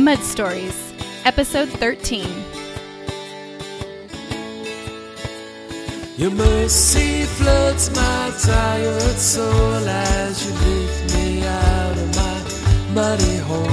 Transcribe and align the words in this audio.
Mud 0.00 0.20
Stories, 0.20 0.94
Episode 1.26 1.68
13. 1.68 2.26
Your 6.16 6.30
mercy 6.30 7.24
floods 7.24 7.94
my 7.94 8.32
tired 8.42 9.18
soul 9.18 9.74
as 9.86 10.46
you 10.46 10.52
lift 10.52 11.14
me 11.14 11.46
out 11.46 11.98
of 11.98 12.16
my 12.16 12.94
muddy 12.94 13.36
hole. 13.38 13.66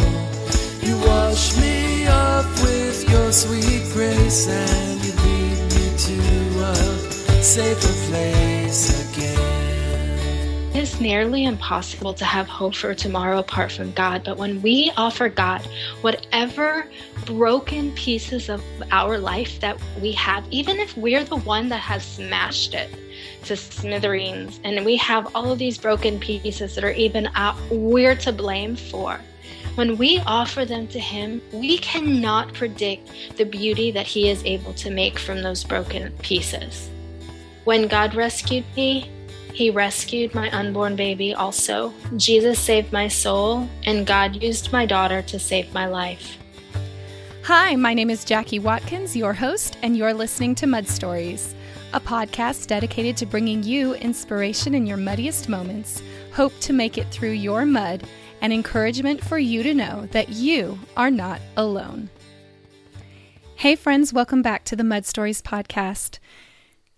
You 0.82 0.98
wash 1.08 1.55
me 1.55 1.88
with 2.62 3.09
your 3.09 3.32
sweet 3.32 3.84
grace 3.94 4.50
and 4.50 5.05
you 5.05 5.14
lead 5.14 5.59
me 5.71 5.98
to 5.98 6.64
a 6.64 7.41
safer 7.41 8.12
place. 8.12 8.57
Nearly 11.00 11.45
impossible 11.45 12.16
to 12.16 12.25
have 12.25 12.48
hope 12.48 12.73
for 12.73 12.95
tomorrow 12.95 13.38
apart 13.38 13.71
from 13.71 13.91
God, 13.91 14.23
but 14.23 14.38
when 14.38 14.63
we 14.63 14.91
offer 14.98 15.30
God 15.30 15.62
whatever 16.02 16.88
broken 17.26 17.91
pieces 17.91 18.49
of 18.49 18.63
our 18.89 19.20
life 19.20 19.59
that 19.59 19.77
we 20.02 20.12
have, 20.13 20.44
even 20.49 20.80
if 20.80 20.98
we're 20.98 21.23
the 21.23 21.38
one 21.38 21.70
that 21.70 21.81
has 21.81 22.03
smashed 22.03 22.73
it 22.73 22.89
to 23.44 23.55
smithereens, 23.55 24.59
and 24.63 24.84
we 24.84 24.98
have 24.98 25.36
all 25.36 25.52
of 25.52 25.59
these 25.59 25.77
broken 25.77 26.20
pieces 26.20 26.73
that 26.73 26.84
are 26.84 26.91
even 26.91 27.30
out, 27.36 27.55
we're 27.70 28.16
to 28.16 28.31
blame 28.31 28.75
for. 28.75 29.20
When 29.75 29.98
we 29.98 30.17
offer 30.25 30.66
them 30.66 30.88
to 30.88 31.00
Him, 31.00 31.44
we 31.53 31.77
cannot 31.77 32.55
predict 32.55 33.38
the 33.38 33.45
beauty 33.45 33.91
that 33.91 34.08
He 34.08 34.30
is 34.30 34.44
able 34.45 34.73
to 34.73 34.89
make 34.89 35.20
from 35.20 35.44
those 35.44 35.64
broken 35.64 36.11
pieces. 36.23 36.89
When 37.66 37.88
God 37.88 38.16
rescued 38.16 38.66
me, 38.75 39.11
he 39.54 39.70
rescued 39.70 40.34
my 40.36 40.50
unborn 40.52 40.96
baby 40.96 41.34
also. 41.34 41.94
Jesus 42.16 42.60
saved 42.60 42.92
my 42.92 43.08
soul, 43.08 43.68
and 43.86 44.06
God 44.06 44.42
used 44.42 44.72
my 44.72 44.86
daughter 44.86 45.22
to 45.23 45.40
save 45.40 45.73
my 45.73 45.88
life. 45.88 46.38
Hi, 47.44 47.76
my 47.76 47.94
name 47.94 48.09
is 48.09 48.26
Jackie 48.26 48.59
Watkins, 48.59 49.16
your 49.16 49.34
host, 49.34 49.78
and 49.81 49.95
you're 49.95 50.14
listening 50.14 50.54
to 50.56 50.67
Mud 50.67 50.88
Stories, 50.88 51.56
a 51.94 52.00
podcast 52.00 52.67
dedicated 52.67 53.16
to 53.17 53.26
bringing 53.26 53.64
you 53.64 53.94
inspiration 53.95 54.76
in 54.76 54.86
your 54.86 54.98
muddiest 54.98 55.48
moments, 55.48 56.02
hope 56.34 56.52
to 56.59 56.73
make 56.73 56.98
it 56.98 57.08
through 57.09 57.32
your 57.32 57.66
mud, 57.66 58.04
and 58.42 58.52
encouragement 58.52 59.23
for 59.23 59.39
you 59.39 59.64
to 59.64 59.73
know 59.73 60.08
that 60.11 60.30
you 60.30 60.78
are 60.95 61.09
not 61.09 61.39
alone. 61.56 62.09
Hey, 63.56 63.76
friends, 63.76 64.14
welcome 64.14 64.44
back 64.44 64.66
to 64.66 64.76
the 64.76 64.84
Mud 64.84 65.06
Stories 65.06 65.42
podcast. 65.42 66.20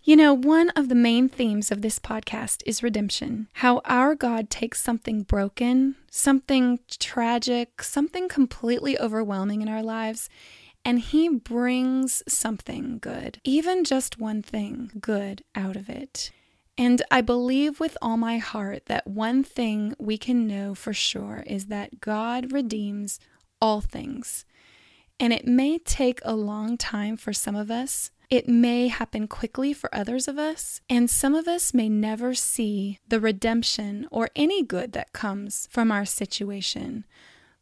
You 0.01 0.15
know, 0.15 0.33
one 0.33 0.69
of 0.71 0.87
the 0.87 0.95
main 0.95 1.27
themes 1.27 1.71
of 1.71 1.81
this 1.81 1.99
podcast 1.99 2.63
is 2.65 2.81
redemption. 2.81 3.49
How 3.55 3.81
our 3.83 4.15
God 4.15 4.49
takes 4.49 4.81
something 4.81 5.23
broken, 5.23 5.95
something 6.09 6.79
tragic, 6.99 7.83
something 7.83 8.29
completely 8.29 8.97
overwhelming 8.97 9.61
in 9.61 9.67
our 9.67 9.83
lives, 9.83 10.29
and 10.85 10.99
He 10.99 11.27
brings 11.27 12.23
something 12.29 12.99
good, 12.99 13.41
even 13.43 13.83
just 13.83 14.17
one 14.17 14.41
thing 14.41 14.89
good 15.01 15.43
out 15.53 15.75
of 15.75 15.89
it. 15.89 16.31
And 16.77 17.01
I 17.11 17.19
believe 17.19 17.81
with 17.81 17.97
all 18.01 18.15
my 18.15 18.37
heart 18.37 18.85
that 18.85 19.05
one 19.05 19.43
thing 19.43 19.95
we 19.99 20.17
can 20.17 20.47
know 20.47 20.75
for 20.75 20.93
sure 20.93 21.43
is 21.45 21.65
that 21.65 21.99
God 21.99 22.53
redeems 22.53 23.19
all 23.61 23.81
things. 23.81 24.45
And 25.19 25.33
it 25.33 25.45
may 25.45 25.77
take 25.77 26.21
a 26.23 26.37
long 26.37 26.77
time 26.77 27.17
for 27.17 27.33
some 27.33 27.57
of 27.57 27.69
us 27.69 28.11
it 28.29 28.47
may 28.47 28.87
happen 28.87 29.27
quickly 29.27 29.73
for 29.73 29.93
others 29.93 30.27
of 30.27 30.37
us, 30.37 30.81
and 30.89 31.09
some 31.09 31.33
of 31.33 31.47
us 31.47 31.73
may 31.73 31.89
never 31.89 32.33
see 32.33 32.99
the 33.07 33.19
redemption 33.19 34.07
or 34.11 34.29
any 34.35 34.63
good 34.63 34.93
that 34.93 35.13
comes 35.13 35.67
from 35.71 35.91
our 35.91 36.05
situation. 36.05 37.05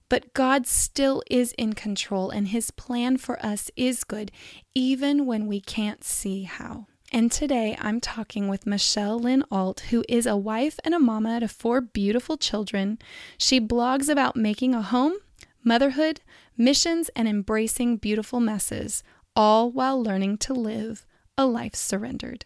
But 0.10 0.34
God 0.34 0.68
still 0.68 1.24
is 1.30 1.54
in 1.54 1.74
control, 1.74 2.30
and 2.30 2.50
His 2.50 2.72
plan 2.72 3.18
for 3.18 3.44
us 3.46 3.72
is 3.76 4.04
good, 4.04 4.32
even 4.76 5.26
when 5.26 5.48
we 5.48 5.62
can't 5.62 6.04
see 6.04 6.44
how. 6.44 6.88
And 7.14 7.32
today 7.32 7.78
I'm 7.80 8.02
talking 8.02 8.50
with 8.50 8.68
Michelle 8.68 9.18
Lynn 9.18 9.46
Alt, 9.50 9.82
who 9.92 10.04
is 10.10 10.26
a 10.26 10.36
wife 10.36 10.78
and 10.84 10.94
a 10.94 11.00
mama 11.00 11.40
to 11.40 11.48
four 11.48 11.80
beautiful 11.80 12.36
children. 12.36 13.00
She 13.38 13.62
blogs 13.62 14.10
about 14.10 14.36
making 14.36 14.76
a 14.76 14.82
home, 14.82 15.14
motherhood, 15.64 16.20
missions, 16.58 17.10
and 17.16 17.28
embracing 17.28 17.98
beautiful 17.98 18.42
messes, 18.42 19.04
all 19.38 19.70
while 19.70 20.02
learning 20.02 20.36
to 20.40 20.54
live 20.54 21.06
a 21.38 21.46
life 21.46 21.76
surrendered. 21.76 22.44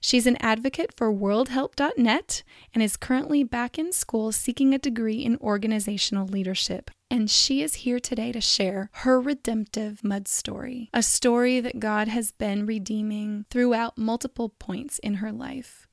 She's 0.00 0.26
an 0.26 0.38
advocate 0.40 0.94
for 0.96 1.12
worldhelp.net 1.12 2.42
and 2.72 2.82
is 2.82 2.96
currently 2.96 3.44
back 3.44 3.78
in 3.78 3.92
school 3.92 4.32
seeking 4.32 4.72
a 4.72 4.78
degree 4.78 5.18
in 5.18 5.36
organizational 5.36 6.26
leadership. 6.26 6.90
And 7.10 7.30
she 7.30 7.62
is 7.62 7.74
here 7.74 8.00
today 8.00 8.32
to 8.32 8.40
share 8.40 8.88
her 8.92 9.20
redemptive 9.20 10.02
mud 10.02 10.26
story, 10.26 10.88
a 10.94 11.02
story 11.02 11.60
that 11.60 11.78
God 11.78 12.08
has 12.08 12.32
been 12.32 12.64
redeeming 12.64 13.44
throughout 13.50 13.98
multiple 13.98 14.48
points 14.48 14.98
in 15.00 15.14
her 15.14 15.32
life. 15.32 15.86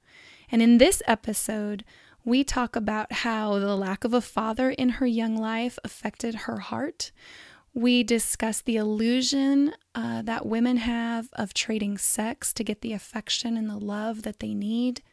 And 0.49 0.61
in 0.61 0.77
this 0.77 1.03
episode, 1.05 1.83
we 2.23 2.45
talk 2.45 2.77
about 2.77 3.11
how 3.11 3.59
the 3.59 3.75
lack 3.75 4.05
of 4.05 4.13
a 4.13 4.21
father 4.21 4.69
in 4.69 4.89
her 4.89 5.05
young 5.05 5.35
life 5.35 5.77
affected 5.83 6.35
her 6.35 6.59
heart. 6.59 7.11
We 7.77 8.01
discuss 8.01 8.61
the 8.61 8.77
illusion 8.77 9.71
uh, 9.93 10.23
that 10.23 10.47
women 10.47 10.77
have 10.77 11.29
of 11.33 11.53
trading 11.53 11.99
sex 11.99 12.51
to 12.53 12.63
get 12.63 12.81
the 12.81 12.91
affection 12.91 13.55
and 13.55 13.69
the 13.69 13.77
love 13.77 14.23
that 14.23 14.39
they 14.39 14.55
need. 14.55 15.03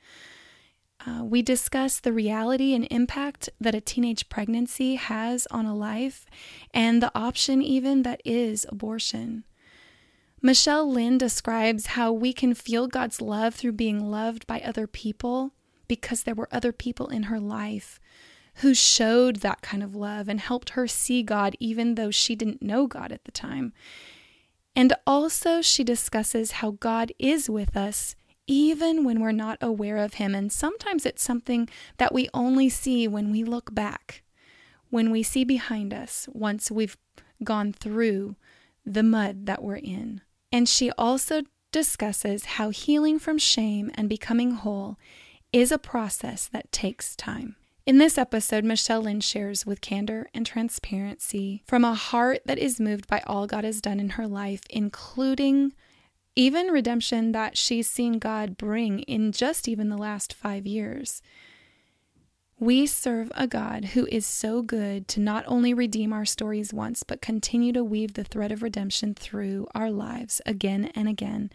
Uh, 1.06 1.24
we 1.24 1.42
discuss 1.42 2.00
the 2.00 2.10
reality 2.10 2.72
and 2.72 2.88
impact 2.90 3.50
that 3.60 3.74
a 3.74 3.82
teenage 3.82 4.30
pregnancy 4.30 4.94
has 4.94 5.46
on 5.50 5.66
a 5.66 5.76
life 5.76 6.24
and 6.72 7.02
the 7.02 7.12
option, 7.14 7.60
even 7.60 8.02
that 8.02 8.22
is 8.24 8.64
abortion. 8.70 9.44
Michelle 10.40 10.90
Lynn 10.90 11.18
describes 11.18 11.88
how 11.88 12.12
we 12.14 12.32
can 12.32 12.54
feel 12.54 12.86
God's 12.86 13.20
love 13.20 13.54
through 13.54 13.72
being 13.72 14.10
loved 14.10 14.46
by 14.46 14.62
other 14.62 14.86
people 14.86 15.52
because 15.86 16.22
there 16.22 16.34
were 16.34 16.48
other 16.50 16.72
people 16.72 17.08
in 17.08 17.24
her 17.24 17.38
life 17.38 18.00
who 18.56 18.74
showed 18.74 19.36
that 19.36 19.62
kind 19.62 19.82
of 19.82 19.94
love 19.96 20.28
and 20.28 20.40
helped 20.40 20.70
her 20.70 20.86
see 20.86 21.22
God 21.22 21.56
even 21.58 21.94
though 21.94 22.10
she 22.10 22.34
didn't 22.34 22.62
know 22.62 22.86
God 22.86 23.12
at 23.12 23.24
the 23.24 23.32
time. 23.32 23.72
And 24.76 24.92
also, 25.06 25.62
she 25.62 25.84
discusses 25.84 26.52
how 26.52 26.72
God 26.72 27.12
is 27.18 27.48
with 27.48 27.76
us 27.76 28.16
even 28.46 29.04
when 29.04 29.20
we're 29.20 29.32
not 29.32 29.58
aware 29.60 29.98
of 29.98 30.14
Him. 30.14 30.34
And 30.34 30.52
sometimes 30.52 31.06
it's 31.06 31.22
something 31.22 31.68
that 31.96 32.12
we 32.12 32.28
only 32.34 32.68
see 32.68 33.08
when 33.08 33.30
we 33.30 33.44
look 33.44 33.74
back, 33.74 34.22
when 34.90 35.10
we 35.10 35.22
see 35.22 35.44
behind 35.44 35.94
us 35.94 36.28
once 36.32 36.70
we've 36.70 36.96
gone 37.42 37.72
through 37.72 38.36
the 38.84 39.02
mud 39.02 39.46
that 39.46 39.62
we're 39.62 39.76
in. 39.76 40.20
And 40.52 40.68
she 40.68 40.90
also 40.92 41.42
discusses 41.72 42.44
how 42.44 42.70
healing 42.70 43.18
from 43.18 43.38
shame 43.38 43.90
and 43.94 44.08
becoming 44.08 44.52
whole 44.52 44.96
is 45.52 45.72
a 45.72 45.78
process 45.78 46.48
that 46.48 46.70
takes 46.70 47.16
time. 47.16 47.56
In 47.86 47.98
this 47.98 48.16
episode, 48.16 48.64
Michelle 48.64 49.02
Lynn 49.02 49.20
shares 49.20 49.66
with 49.66 49.82
candor 49.82 50.30
and 50.32 50.46
transparency 50.46 51.62
from 51.66 51.84
a 51.84 51.92
heart 51.92 52.40
that 52.46 52.58
is 52.58 52.80
moved 52.80 53.06
by 53.06 53.22
all 53.26 53.46
God 53.46 53.64
has 53.64 53.82
done 53.82 54.00
in 54.00 54.10
her 54.10 54.26
life, 54.26 54.62
including 54.70 55.74
even 56.34 56.68
redemption 56.68 57.32
that 57.32 57.58
she's 57.58 57.88
seen 57.88 58.18
God 58.18 58.56
bring 58.56 59.00
in 59.00 59.32
just 59.32 59.68
even 59.68 59.90
the 59.90 59.98
last 59.98 60.32
five 60.32 60.66
years. 60.66 61.20
We 62.58 62.86
serve 62.86 63.30
a 63.34 63.46
God 63.46 63.84
who 63.86 64.06
is 64.06 64.24
so 64.24 64.62
good 64.62 65.06
to 65.08 65.20
not 65.20 65.44
only 65.46 65.74
redeem 65.74 66.10
our 66.14 66.24
stories 66.24 66.72
once, 66.72 67.02
but 67.02 67.20
continue 67.20 67.74
to 67.74 67.84
weave 67.84 68.14
the 68.14 68.24
thread 68.24 68.50
of 68.50 68.62
redemption 68.62 69.12
through 69.12 69.66
our 69.74 69.90
lives 69.90 70.40
again 70.46 70.90
and 70.94 71.06
again 71.06 71.50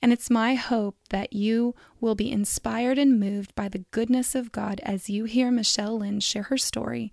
and 0.00 0.12
it's 0.12 0.30
my 0.30 0.54
hope 0.54 0.96
that 1.10 1.32
you 1.32 1.74
will 2.00 2.14
be 2.14 2.30
inspired 2.30 2.98
and 2.98 3.18
moved 3.18 3.54
by 3.54 3.68
the 3.68 3.84
goodness 3.90 4.34
of 4.34 4.52
God 4.52 4.80
as 4.84 5.10
you 5.10 5.24
hear 5.24 5.50
Michelle 5.50 5.98
Lynn 5.98 6.20
share 6.20 6.44
her 6.44 6.58
story. 6.58 7.12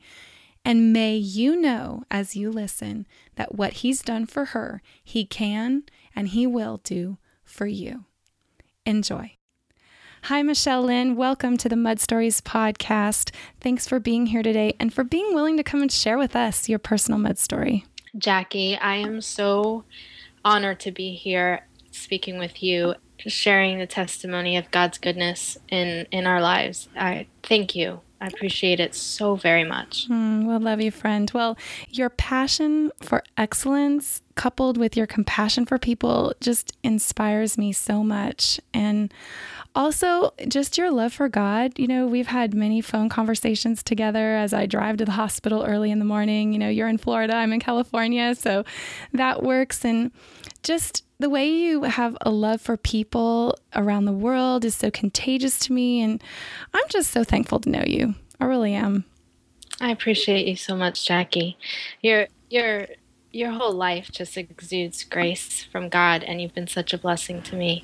And 0.64 0.92
may 0.92 1.16
you 1.16 1.60
know 1.60 2.04
as 2.10 2.36
you 2.36 2.52
listen 2.52 3.06
that 3.36 3.56
what 3.56 3.74
He's 3.74 4.02
done 4.02 4.26
for 4.26 4.46
her, 4.46 4.82
He 5.04 5.26
can 5.26 5.84
and 6.16 6.30
He 6.30 6.48
will 6.48 6.82
do 6.84 7.18
for 7.44 7.68
you. 7.68 8.06
Enjoy. 8.86 9.36
Hi, 10.24 10.42
Michelle 10.42 10.84
Lynn. 10.84 11.16
Welcome 11.16 11.56
to 11.58 11.70
the 11.70 11.76
Mud 11.76 12.00
Stories 12.00 12.42
podcast. 12.42 13.32
Thanks 13.62 13.88
for 13.88 14.00
being 14.00 14.28
here 14.28 14.42
today 14.42 14.74
and 14.80 14.92
for 14.92 15.04
being 15.04 15.36
willing 15.36 15.56
to 15.58 15.64
come 15.64 15.84
and 15.84 15.92
share 15.92 16.18
with 16.18 16.36
us 16.36 16.68
your 16.68 16.80
personal 16.80 17.20
mud 17.20 17.38
story. 17.38 17.86
Jackie, 18.18 18.76
I 18.76 18.96
am 18.96 19.22
so 19.22 19.84
honored 20.44 20.80
to 20.80 20.92
be 20.92 21.14
here 21.14 21.68
speaking 21.96 22.38
with 22.38 22.62
you, 22.62 22.96
sharing 23.18 23.80
the 23.80 23.88
testimony 23.88 24.58
of 24.58 24.70
God's 24.72 24.98
goodness 24.98 25.58
in 25.70 26.08
in 26.12 26.28
our 26.28 26.42
lives. 26.42 26.90
I 26.96 27.28
thank 27.44 27.76
you. 27.76 28.02
I 28.22 28.28
appreciate 28.28 28.80
it 28.80 28.96
so 28.96 29.36
very 29.36 29.64
much. 29.64 30.08
Mm, 30.10 30.46
well, 30.46 30.60
love 30.60 30.82
you, 30.82 30.90
friend. 30.90 31.30
Well, 31.34 31.58
your 31.90 32.10
passion 32.10 32.92
for 33.02 33.24
excellence 33.38 34.22
coupled 34.36 34.78
with 34.78 34.98
your 34.98 35.06
compassion 35.06 35.66
for 35.66 35.78
people 35.78 36.34
just 36.40 36.76
inspires 36.82 37.58
me 37.58 37.72
so 37.72 38.04
much. 38.04 38.60
And 38.74 39.14
also, 39.76 40.34
just 40.48 40.78
your 40.78 40.90
love 40.90 41.14
for 41.14 41.28
God. 41.28 41.78
You 41.78 41.88
know, 41.88 42.08
we've 42.08 42.28
had 42.28 42.54
many 42.54 42.80
phone 42.82 43.10
conversations 43.10 43.84
together 43.84 44.36
as 44.38 44.54
I 44.54 44.66
drive 44.66 44.98
to 44.98 45.06
the 45.06 45.12
hospital 45.12 45.64
early 45.64 45.92
in 45.92 46.00
the 46.00 46.06
morning. 46.06 46.54
You 46.54 46.60
know, 46.60 46.70
you're 46.70 46.88
in 46.88 46.98
Florida, 46.98 47.36
I'm 47.36 47.54
in 47.54 47.60
California, 47.60 48.34
so 48.36 48.64
that 49.12 49.44
works. 49.44 49.84
And 49.84 50.12
just 50.64 51.04
the 51.20 51.30
way 51.30 51.48
you 51.48 51.84
have 51.84 52.18
a 52.22 52.30
love 52.30 52.62
for 52.62 52.78
people 52.78 53.58
around 53.76 54.06
the 54.06 54.12
world 54.12 54.66
is 54.66 54.76
so 54.76 54.92
contagious 54.92 55.60
to 55.60 55.74
me. 55.74 56.02
And 56.02 56.24
I'm 56.74 56.88
just 56.90 57.12
so 57.12 57.24
thankful 57.24 57.60
to 57.62 57.70
know 57.70 57.84
you. 57.86 58.16
I 58.40 58.46
really 58.46 58.74
am. 58.74 59.06
I 59.80 59.92
appreciate 59.92 60.48
you 60.48 60.56
so 60.56 60.76
much, 60.76 61.06
Jackie. 61.06 61.58
Your 62.02 62.28
your 62.50 62.88
your 63.32 63.52
whole 63.52 63.74
life 63.74 64.10
just 64.12 64.38
exudes 64.38 65.04
grace 65.04 65.64
from 65.64 65.90
God, 65.90 66.24
and 66.24 66.42
you've 66.42 66.54
been 66.54 66.68
such 66.68 66.94
a 66.94 66.98
blessing 66.98 67.42
to 67.44 67.56
me. 67.56 67.84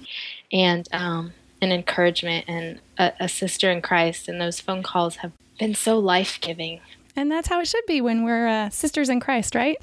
And 0.51 0.87
um, 0.93 1.33
and 1.61 1.71
encouragement 1.71 2.45
and 2.47 2.79
a, 2.97 3.13
a 3.21 3.29
sister 3.29 3.69
in 3.71 3.81
Christ. 3.81 4.27
And 4.27 4.41
those 4.41 4.59
phone 4.59 4.83
calls 4.83 5.17
have 5.17 5.31
been 5.59 5.75
so 5.75 5.99
life 5.99 6.39
giving. 6.41 6.81
And 7.15 7.31
that's 7.31 7.47
how 7.47 7.59
it 7.59 7.67
should 7.67 7.85
be 7.85 8.01
when 8.01 8.23
we're 8.23 8.47
uh, 8.47 8.69
sisters 8.69 9.09
in 9.09 9.19
Christ, 9.19 9.53
right? 9.53 9.77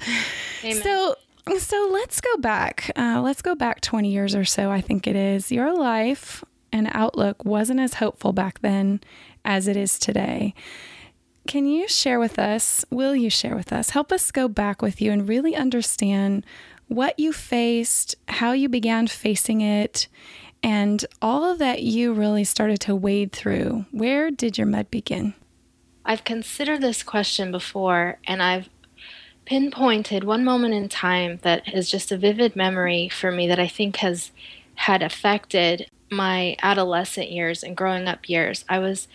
Amen. 0.63 0.83
So, 0.83 1.15
so 1.57 1.89
let's 1.91 2.21
go 2.21 2.37
back. 2.37 2.91
Uh, 2.95 3.21
let's 3.21 3.41
go 3.41 3.55
back 3.55 3.81
20 3.81 4.11
years 4.11 4.35
or 4.35 4.45
so, 4.45 4.71
I 4.71 4.81
think 4.81 5.07
it 5.07 5.15
is. 5.15 5.51
Your 5.51 5.75
life 5.75 6.43
and 6.71 6.89
outlook 6.91 7.43
wasn't 7.43 7.79
as 7.79 7.95
hopeful 7.95 8.33
back 8.33 8.59
then 8.59 9.01
as 9.43 9.67
it 9.67 9.75
is 9.75 9.97
today. 9.97 10.53
Can 11.47 11.65
you 11.65 11.87
share 11.87 12.19
with 12.19 12.37
us? 12.37 12.85
Will 12.91 13.15
you 13.15 13.29
share 13.29 13.55
with 13.55 13.73
us? 13.73 13.91
Help 13.91 14.11
us 14.11 14.31
go 14.31 14.47
back 14.47 14.81
with 14.81 15.01
you 15.01 15.11
and 15.11 15.27
really 15.27 15.55
understand 15.55 16.45
what 16.87 17.17
you 17.19 17.33
faced, 17.33 18.15
how 18.27 18.51
you 18.51 18.69
began 18.69 19.07
facing 19.07 19.61
it, 19.61 20.07
and 20.61 21.05
all 21.21 21.55
that 21.55 21.81
you 21.83 22.13
really 22.13 22.43
started 22.43 22.79
to 22.81 22.95
wade 22.95 23.31
through. 23.31 23.85
Where 23.91 24.29
did 24.29 24.57
your 24.57 24.67
mud 24.67 24.91
begin? 24.91 25.33
I've 26.05 26.23
considered 26.23 26.81
this 26.81 27.03
question 27.03 27.51
before, 27.51 28.19
and 28.25 28.41
I've 28.41 28.69
pinpointed 29.49 30.23
one 30.23 30.43
moment 30.45 30.75
in 30.75 30.87
time 30.87 31.39
that 31.41 31.73
is 31.73 31.89
just 31.89 32.11
a 32.11 32.17
vivid 32.17 32.55
memory 32.55 33.09
for 33.09 33.31
me 33.31 33.47
that 33.47 33.57
I 33.57 33.67
think 33.67 33.95
has 33.95 34.31
had 34.75 35.01
affected 35.01 35.89
my 36.11 36.55
adolescent 36.61 37.31
years 37.31 37.63
and 37.63 37.75
growing 37.75 38.07
up 38.07 38.29
years. 38.29 38.63
I 38.69 38.77
was 38.77 39.07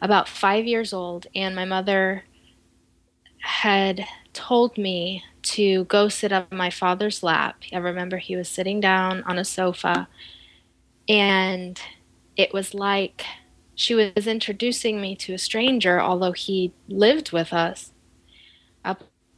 about 0.00 0.28
five 0.28 0.64
years 0.64 0.92
old, 0.92 1.26
and 1.34 1.56
my 1.56 1.64
mother 1.64 2.22
had 3.40 4.06
told 4.32 4.78
me 4.78 5.24
to 5.42 5.86
go 5.86 6.08
sit 6.08 6.30
on 6.30 6.46
my 6.52 6.70
father's 6.70 7.24
lap. 7.24 7.56
I 7.72 7.78
remember 7.78 8.18
he 8.18 8.36
was 8.36 8.48
sitting 8.48 8.78
down 8.78 9.24
on 9.24 9.38
a 9.38 9.44
sofa 9.44 10.06
and 11.08 11.80
it 12.36 12.52
was 12.52 12.74
like 12.74 13.24
she 13.74 13.94
was 13.96 14.28
introducing 14.28 15.00
me 15.00 15.16
to 15.16 15.32
a 15.32 15.38
stranger, 15.38 16.00
although 16.00 16.32
he 16.32 16.72
lived 16.88 17.32
with 17.32 17.52
us 17.52 17.90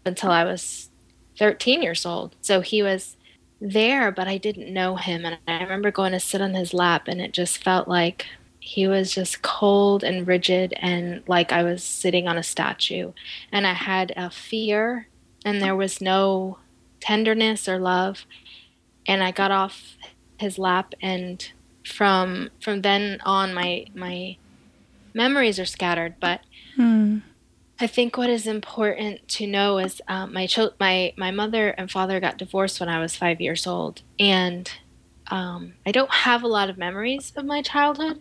until 0.04 0.30
I 0.30 0.44
was 0.44 0.90
13 1.38 1.82
years 1.82 2.04
old. 2.04 2.36
So 2.40 2.60
he 2.60 2.82
was 2.82 3.16
there, 3.60 4.10
but 4.10 4.28
I 4.28 4.38
didn't 4.38 4.72
know 4.72 4.96
him. 4.96 5.24
And 5.24 5.38
I 5.46 5.62
remember 5.62 5.90
going 5.90 6.12
to 6.12 6.20
sit 6.20 6.40
on 6.40 6.54
his 6.54 6.74
lap, 6.74 7.08
and 7.08 7.20
it 7.20 7.32
just 7.32 7.62
felt 7.62 7.88
like 7.88 8.26
he 8.60 8.86
was 8.86 9.12
just 9.12 9.42
cold 9.42 10.04
and 10.04 10.24
rigid 10.24 10.72
and 10.76 11.20
like 11.26 11.50
I 11.50 11.64
was 11.64 11.82
sitting 11.82 12.28
on 12.28 12.38
a 12.38 12.44
statue. 12.44 13.12
And 13.50 13.66
I 13.66 13.72
had 13.72 14.12
a 14.16 14.30
fear, 14.30 15.08
and 15.44 15.60
there 15.60 15.76
was 15.76 16.00
no 16.00 16.58
tenderness 17.00 17.68
or 17.68 17.78
love. 17.78 18.24
And 19.06 19.22
I 19.22 19.32
got 19.32 19.50
off 19.50 19.96
his 20.42 20.58
lap 20.58 20.94
and 21.00 21.52
from 21.86 22.50
from 22.60 22.82
then 22.82 23.20
on 23.24 23.54
my 23.54 23.86
my 23.94 24.36
memories 25.14 25.58
are 25.58 25.64
scattered 25.64 26.14
but 26.20 26.40
hmm. 26.76 27.18
I 27.82 27.86
think 27.86 28.16
what 28.16 28.30
is 28.30 28.46
important 28.46 29.26
to 29.28 29.46
know 29.46 29.78
is 29.78 30.00
um, 30.08 30.32
my 30.32 30.48
my 30.78 31.12
my 31.16 31.30
mother 31.30 31.70
and 31.70 31.90
father 31.90 32.20
got 32.20 32.38
divorced 32.38 32.80
when 32.80 32.88
i 32.88 33.00
was 33.00 33.16
five 33.16 33.40
years 33.40 33.66
old 33.66 34.02
and 34.18 34.72
um, 35.30 35.74
i 35.86 35.92
don't 35.92 36.12
have 36.12 36.42
a 36.42 36.48
lot 36.48 36.70
of 36.70 36.78
memories 36.78 37.32
of 37.36 37.44
my 37.44 37.62
childhood 37.62 38.20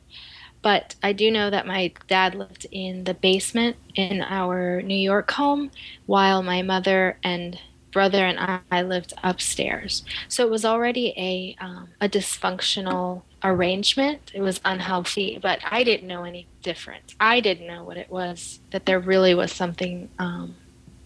but 0.61 0.95
i 1.03 1.13
do 1.13 1.31
know 1.31 1.49
that 1.49 1.67
my 1.67 1.91
dad 2.07 2.35
lived 2.35 2.65
in 2.71 3.03
the 3.03 3.13
basement 3.13 3.75
in 3.95 4.21
our 4.21 4.81
new 4.81 4.95
york 4.95 5.31
home 5.31 5.71
while 6.05 6.41
my 6.41 6.61
mother 6.61 7.17
and 7.23 7.59
brother 7.91 8.25
and 8.25 8.61
I 8.71 8.81
lived 8.83 9.13
upstairs. 9.21 10.03
So 10.27 10.45
it 10.45 10.49
was 10.49 10.65
already 10.65 11.13
a 11.17 11.55
um, 11.63 11.89
a 11.99 12.07
dysfunctional 12.07 13.23
arrangement. 13.43 14.31
It 14.33 14.41
was 14.41 14.61
unhealthy, 14.63 15.39
but 15.41 15.59
I 15.69 15.83
didn't 15.83 16.07
know 16.07 16.23
any 16.23 16.47
different. 16.61 17.15
I 17.19 17.39
didn't 17.39 17.67
know 17.67 17.83
what 17.83 17.97
it 17.97 18.09
was 18.09 18.59
that 18.71 18.85
there 18.85 18.99
really 18.99 19.33
was 19.33 19.51
something 19.51 20.09
um, 20.19 20.55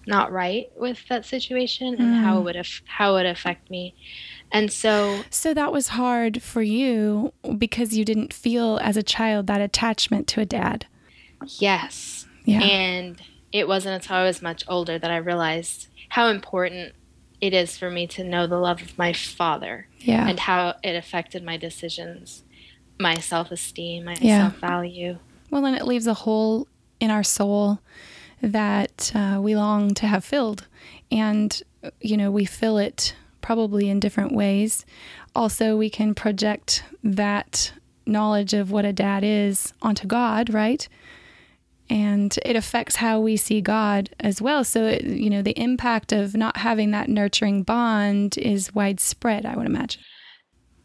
not 0.08 0.32
right 0.32 0.70
with 0.78 1.00
that 1.10 1.26
situation 1.26 1.96
and 1.96 2.16
mm. 2.16 2.22
how 2.22 2.40
it 2.40 2.44
would 2.44 2.56
af- 2.56 2.82
how 2.86 3.12
it 3.12 3.14
would 3.14 3.26
affect 3.26 3.70
me. 3.70 3.96
And 4.52 4.72
so 4.72 5.24
So 5.30 5.54
that 5.54 5.72
was 5.72 5.90
hard 5.90 6.42
for 6.42 6.62
you 6.62 7.34
because 7.58 7.98
you 7.98 8.06
didn't 8.06 8.34
feel 8.34 8.80
as 8.82 8.98
a 8.98 9.04
child 9.04 9.48
that 9.48 9.62
attachment 9.62 10.28
to 10.30 10.42
a 10.42 10.46
dad. 10.46 10.86
Yes. 11.60 12.28
Yeah. 12.46 12.62
And 12.62 13.22
it 13.52 13.68
wasn't 13.68 13.96
until 13.96 14.18
I 14.18 14.24
was 14.24 14.42
much 14.42 14.64
older 14.68 15.00
that 15.00 15.12
I 15.12 15.18
realized 15.18 15.88
how 16.10 16.28
important 16.28 16.94
it 17.46 17.54
is 17.54 17.78
for 17.78 17.92
me 17.92 18.08
to 18.08 18.24
know 18.24 18.48
the 18.48 18.58
love 18.58 18.82
of 18.82 18.98
my 18.98 19.14
father 19.14 19.88
yeah. 20.00 20.28
and 20.28 20.40
how 20.40 20.74
it 20.84 20.96
affected 20.96 21.44
my 21.44 21.58
decisions, 21.58 22.44
my 23.00 23.14
self 23.16 23.52
esteem, 23.52 24.06
my 24.06 24.18
yeah. 24.20 24.50
self 24.50 24.60
value. 24.60 25.20
Well, 25.52 25.64
and 25.66 25.76
it 25.76 25.86
leaves 25.86 26.08
a 26.08 26.16
hole 26.16 26.68
in 27.00 27.12
our 27.12 27.22
soul 27.22 27.80
that 28.42 29.12
uh, 29.14 29.40
we 29.40 29.56
long 29.56 29.94
to 29.94 30.08
have 30.08 30.26
filled. 30.26 30.66
And, 31.12 31.62
you 32.02 32.18
know, 32.18 32.32
we 32.32 32.46
fill 32.46 32.80
it 32.80 33.16
probably 33.42 33.92
in 33.92 34.00
different 34.00 34.32
ways. 34.32 34.84
Also, 35.36 35.78
we 35.78 35.92
can 35.92 36.16
project 36.16 36.84
that 37.04 37.74
knowledge 38.08 38.56
of 38.56 38.72
what 38.72 38.86
a 38.86 38.94
dad 38.94 39.24
is 39.24 39.72
onto 39.84 40.08
God, 40.08 40.52
right? 40.52 40.88
And 41.90 42.38
it 42.44 42.56
affects 42.56 42.98
how 42.98 43.20
we 43.20 43.38
see 43.38 43.62
God 43.62 44.10
as 44.20 44.42
well. 44.42 44.64
So, 44.64 44.86
it, 44.86 45.04
you 45.04 45.30
know, 45.30 45.42
the 45.42 45.58
impact 45.60 46.12
of 46.12 46.36
not 46.36 46.58
having 46.58 46.92
that 46.92 47.10
nurturing 47.10 47.64
bond 47.64 48.38
is 48.38 48.74
widespread, 48.74 49.46
I 49.46 49.56
would 49.56 49.68
imagine. 49.68 50.02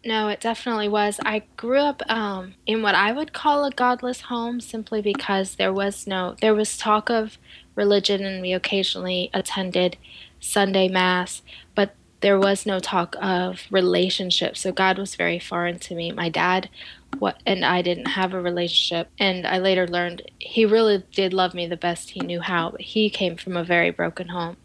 No, 0.04 0.28
it 0.28 0.40
definitely 0.40 0.88
was. 0.88 1.20
I 1.24 1.42
grew 1.56 1.78
up 1.78 2.02
um, 2.08 2.54
in 2.66 2.80
what 2.80 2.94
I 2.94 3.12
would 3.12 3.34
call 3.34 3.64
a 3.64 3.70
godless 3.70 4.22
home 4.22 4.60
simply 4.60 5.02
because 5.02 5.56
there 5.56 5.72
was 5.72 6.06
no, 6.06 6.36
there 6.40 6.54
was 6.54 6.78
talk 6.78 7.10
of 7.10 7.36
religion 7.74 8.24
and 8.24 8.40
we 8.40 8.52
occasionally 8.52 9.30
attended 9.34 9.98
Sunday 10.40 10.88
Mass, 10.88 11.42
but 11.74 11.94
there 12.20 12.38
was 12.38 12.64
no 12.64 12.78
talk 12.78 13.14
of 13.20 13.62
relationship. 13.70 14.56
So 14.56 14.72
God 14.72 14.98
was 14.98 15.14
very 15.14 15.38
foreign 15.38 15.78
to 15.80 15.94
me. 15.94 16.12
My 16.12 16.30
dad 16.30 16.70
what 17.18 17.40
and 17.46 17.64
I 17.64 17.82
didn't 17.82 18.06
have 18.06 18.34
a 18.34 18.40
relationship. 18.40 19.08
And 19.18 19.46
I 19.46 19.58
later 19.58 19.86
learned 19.86 20.22
he 20.38 20.64
really 20.64 21.04
did 21.12 21.32
love 21.32 21.54
me 21.54 21.66
the 21.66 21.76
best 21.76 22.10
he 22.10 22.20
knew 22.20 22.40
how 22.40 22.70
but 22.70 22.80
he 22.80 23.10
came 23.10 23.36
from 23.36 23.56
a 23.56 23.64
very 23.64 23.90
broken 23.90 24.28
home. 24.28 24.56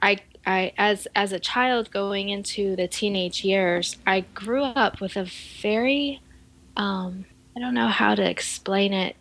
I 0.00 0.18
I 0.46 0.72
as 0.78 1.08
as 1.14 1.32
a 1.32 1.40
child 1.40 1.90
going 1.90 2.28
into 2.28 2.76
the 2.76 2.88
teenage 2.88 3.44
years 3.44 3.96
I 4.06 4.20
grew 4.20 4.62
up 4.62 5.00
with 5.00 5.16
a 5.16 5.24
very 5.62 6.20
um 6.76 7.24
I 7.56 7.60
don't 7.60 7.74
know 7.74 7.88
how 7.88 8.14
to 8.14 8.28
explain 8.28 8.92
it 8.92 9.16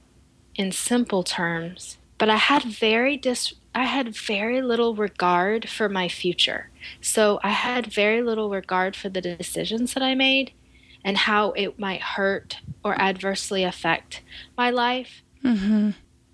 in 0.55 0.72
simple 0.72 1.24
terms 1.24 1.98
but 2.17 2.29
I 2.29 2.36
had 2.36 2.63
very 2.63 3.17
dis 3.17 3.53
I 3.74 3.84
had 3.84 4.15
very 4.15 4.62
little 4.62 4.96
regard 4.96 5.67
for 5.67 5.89
my 5.89 6.08
future. 6.08 6.70
So 7.01 7.41
I 7.44 7.50
had 7.50 7.88
very 7.88 8.22
little 8.22 8.50
regard 8.50 8.96
for 8.96 9.10
the 9.10 9.20
decisions 9.20 9.94
that 9.94 10.03
I 10.03 10.15
made 10.15 10.53
and 11.05 11.15
how 11.15 11.51
it 11.51 11.77
might 11.79 12.01
hurt 12.01 12.57
or 12.83 13.00
adversely 13.00 13.63
affect 13.63 14.24
my 14.57 14.71
life. 14.71 15.21
Mm-hmm. 15.43 15.91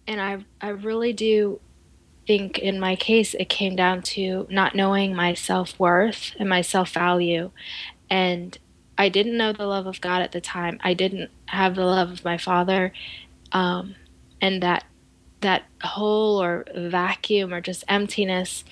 And 0.08 0.22
I, 0.22 0.46
I 0.62 0.70
really 0.70 1.12
do 1.12 1.60
think 2.26 2.58
in 2.58 2.80
my 2.80 2.96
case, 2.96 3.34
it 3.34 3.50
came 3.50 3.76
down 3.76 4.02
to 4.02 4.48
not 4.50 4.74
knowing 4.74 5.14
my 5.14 5.34
self 5.34 5.78
worth 5.78 6.34
and 6.40 6.48
my 6.48 6.62
self 6.62 6.94
value. 6.94 7.52
And 8.10 8.58
I 8.98 9.10
didn't 9.10 9.38
know 9.38 9.52
the 9.52 9.66
love 9.66 9.88
of 9.88 10.00
God 10.00 10.22
at 10.22 10.32
the 10.32 10.42
time. 10.42 10.80
I 10.82 10.94
didn't 10.94 11.30
have 11.48 11.76
the 11.76 11.86
love 11.86 12.10
of 12.10 12.24
my 12.24 12.38
father. 12.38 12.94
Um, 13.52 13.96
and 14.40 14.64
that 14.64 14.86
that 15.42 15.64
hole 15.84 16.42
or 16.42 16.66
vacuum 16.76 17.54
or 17.54 17.60
just 17.60 17.84
emptiness 17.88 18.64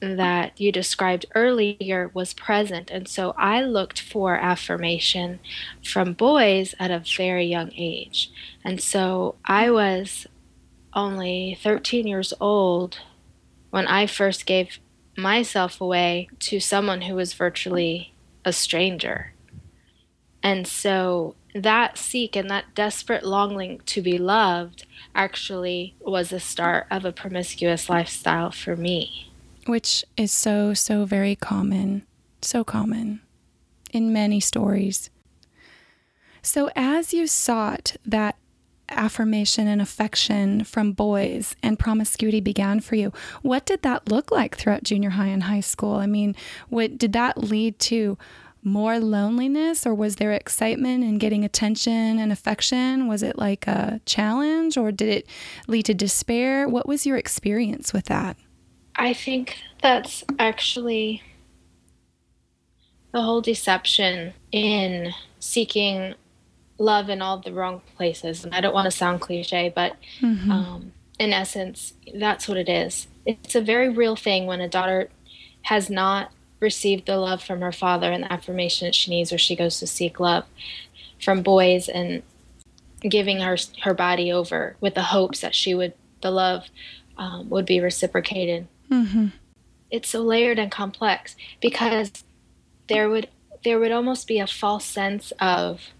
that 0.00 0.60
you 0.60 0.72
described 0.72 1.26
earlier 1.34 2.10
was 2.12 2.34
present. 2.34 2.90
And 2.90 3.08
so 3.08 3.34
I 3.36 3.62
looked 3.62 4.00
for 4.00 4.36
affirmation 4.36 5.40
from 5.84 6.12
boys 6.12 6.74
at 6.78 6.90
a 6.90 7.02
very 7.16 7.46
young 7.46 7.72
age. 7.76 8.30
And 8.64 8.80
so 8.80 9.36
I 9.44 9.70
was 9.70 10.26
only 10.92 11.58
13 11.62 12.06
years 12.06 12.32
old 12.40 12.98
when 13.70 13.86
I 13.86 14.06
first 14.06 14.46
gave 14.46 14.78
myself 15.16 15.80
away 15.80 16.28
to 16.40 16.60
someone 16.60 17.02
who 17.02 17.14
was 17.14 17.34
virtually 17.34 18.12
a 18.44 18.52
stranger. 18.52 19.32
And 20.42 20.66
so 20.66 21.34
that 21.54 21.98
seek 21.98 22.36
and 22.36 22.50
that 22.50 22.74
desperate 22.74 23.24
longing 23.24 23.80
to 23.86 24.02
be 24.02 24.18
loved 24.18 24.86
actually 25.14 25.94
was 26.00 26.30
the 26.30 26.40
start 26.40 26.86
of 26.90 27.04
a 27.04 27.12
promiscuous 27.12 27.88
lifestyle 27.88 28.50
for 28.50 28.76
me. 28.76 29.25
Which 29.66 30.04
is 30.16 30.32
so, 30.32 30.74
so 30.74 31.04
very 31.04 31.36
common. 31.36 32.06
So 32.42 32.64
common 32.64 33.20
in 33.92 34.12
many 34.12 34.40
stories. 34.40 35.10
So, 36.42 36.70
as 36.76 37.12
you 37.12 37.26
sought 37.26 37.96
that 38.04 38.36
affirmation 38.88 39.66
and 39.66 39.82
affection 39.82 40.62
from 40.62 40.92
boys 40.92 41.56
and 41.62 41.78
promiscuity 41.78 42.40
began 42.40 42.78
for 42.78 42.94
you, 42.94 43.12
what 43.42 43.66
did 43.66 43.82
that 43.82 44.08
look 44.08 44.30
like 44.30 44.56
throughout 44.56 44.84
junior 44.84 45.10
high 45.10 45.26
and 45.26 45.44
high 45.44 45.60
school? 45.60 45.94
I 45.94 46.06
mean, 46.06 46.36
what 46.68 46.98
did 46.98 47.12
that 47.14 47.38
lead 47.38 47.78
to 47.80 48.16
more 48.62 48.98
loneliness 48.98 49.86
or 49.86 49.94
was 49.94 50.16
there 50.16 50.32
excitement 50.32 51.04
in 51.04 51.18
getting 51.18 51.44
attention 51.44 52.18
and 52.18 52.32
affection? 52.32 53.06
Was 53.06 53.22
it 53.22 53.38
like 53.38 53.66
a 53.66 54.00
challenge 54.06 54.76
or 54.76 54.92
did 54.92 55.08
it 55.08 55.26
lead 55.68 55.86
to 55.86 55.94
despair? 55.94 56.68
What 56.68 56.86
was 56.86 57.06
your 57.06 57.16
experience 57.16 57.92
with 57.92 58.06
that? 58.06 58.36
I 58.96 59.12
think 59.12 59.58
that's 59.82 60.24
actually 60.38 61.22
the 63.12 63.22
whole 63.22 63.40
deception 63.40 64.34
in 64.52 65.12
seeking 65.38 66.14
love 66.78 67.08
in 67.08 67.22
all 67.22 67.38
the 67.38 67.52
wrong 67.52 67.82
places. 67.96 68.44
And 68.44 68.54
I 68.54 68.60
don't 68.60 68.74
want 68.74 68.86
to 68.86 68.90
sound 68.90 69.20
cliche, 69.20 69.72
but 69.74 69.96
mm-hmm. 70.20 70.50
um, 70.50 70.92
in 71.18 71.32
essence, 71.32 71.94
that's 72.14 72.48
what 72.48 72.58
it 72.58 72.68
is. 72.68 73.06
It's 73.24 73.54
a 73.54 73.60
very 73.60 73.88
real 73.88 74.16
thing 74.16 74.46
when 74.46 74.60
a 74.60 74.68
daughter 74.68 75.10
has 75.62 75.88
not 75.90 76.30
received 76.60 77.06
the 77.06 77.16
love 77.16 77.42
from 77.42 77.60
her 77.60 77.72
father 77.72 78.10
and 78.12 78.24
the 78.24 78.32
affirmation 78.32 78.86
that 78.86 78.94
she 78.94 79.10
needs, 79.10 79.32
or 79.32 79.38
she 79.38 79.56
goes 79.56 79.78
to 79.78 79.86
seek 79.86 80.20
love 80.20 80.44
from 81.20 81.42
boys 81.42 81.88
and 81.88 82.22
giving 83.00 83.40
her 83.40 83.56
her 83.82 83.94
body 83.94 84.32
over 84.32 84.76
with 84.80 84.94
the 84.94 85.02
hopes 85.02 85.40
that 85.40 85.54
she 85.54 85.74
would 85.74 85.92
the 86.22 86.30
love 86.30 86.68
um, 87.18 87.48
would 87.50 87.66
be 87.66 87.80
reciprocated. 87.80 88.66
Mm-hmm. 88.90 89.26
It's 89.90 90.08
so 90.08 90.22
layered 90.22 90.58
and 90.58 90.70
complex 90.70 91.36
because 91.60 92.24
there 92.88 93.08
would 93.08 93.28
there 93.64 93.78
would 93.80 93.92
almost 93.92 94.26
be 94.26 94.38
a 94.38 94.46
false 94.46 94.84
sense 94.84 95.32
of 95.40 95.90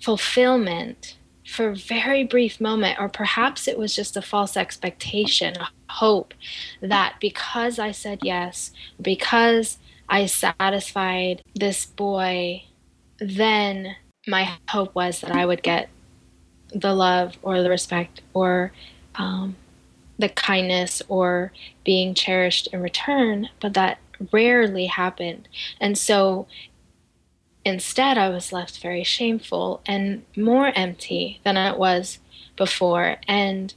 fulfillment 0.00 1.16
for 1.46 1.70
a 1.70 1.76
very 1.76 2.24
brief 2.24 2.60
moment, 2.60 2.98
or 3.00 3.08
perhaps 3.08 3.66
it 3.66 3.78
was 3.78 3.94
just 3.94 4.16
a 4.16 4.22
false 4.22 4.56
expectation, 4.56 5.56
a 5.56 5.68
hope 5.90 6.34
that 6.80 7.16
because 7.20 7.78
I 7.78 7.90
said 7.90 8.20
yes, 8.22 8.70
because 9.00 9.78
I 10.08 10.26
satisfied 10.26 11.42
this 11.54 11.86
boy, 11.86 12.64
then 13.18 13.96
my 14.26 14.56
hope 14.68 14.94
was 14.94 15.20
that 15.20 15.32
I 15.32 15.44
would 15.44 15.62
get 15.62 15.88
the 16.72 16.94
love 16.94 17.36
or 17.42 17.62
the 17.62 17.70
respect 17.70 18.22
or 18.32 18.72
um, 19.16 19.56
the 20.22 20.30
kindness 20.30 21.02
or 21.08 21.52
being 21.84 22.14
cherished 22.14 22.68
in 22.68 22.80
return, 22.80 23.50
but 23.60 23.74
that 23.74 23.98
rarely 24.32 24.86
happened. 24.86 25.48
And 25.80 25.98
so 25.98 26.46
Instead, 27.64 28.18
I 28.18 28.28
was 28.28 28.52
left 28.52 28.80
very 28.80 29.04
shameful 29.04 29.82
and 29.86 30.24
more 30.36 30.72
empty 30.74 31.40
than 31.44 31.56
I 31.56 31.72
was 31.72 32.18
before. 32.56 33.18
And 33.28 33.72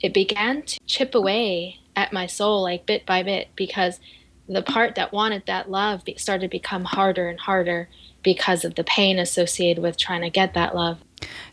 it 0.00 0.12
began 0.12 0.62
to 0.62 0.80
chip 0.86 1.14
away 1.14 1.78
at 1.94 2.12
my 2.12 2.26
soul, 2.26 2.62
like 2.62 2.84
bit 2.84 3.06
by 3.06 3.22
bit, 3.22 3.48
because 3.54 4.00
the 4.48 4.62
part 4.62 4.96
that 4.96 5.12
wanted 5.12 5.44
that 5.46 5.70
love 5.70 6.02
started 6.16 6.42
to 6.42 6.48
become 6.48 6.84
harder 6.84 7.28
and 7.28 7.38
harder 7.38 7.88
because 8.24 8.64
of 8.64 8.74
the 8.74 8.84
pain 8.84 9.20
associated 9.20 9.80
with 9.80 9.96
trying 9.96 10.22
to 10.22 10.30
get 10.30 10.54
that 10.54 10.74
love. 10.74 10.98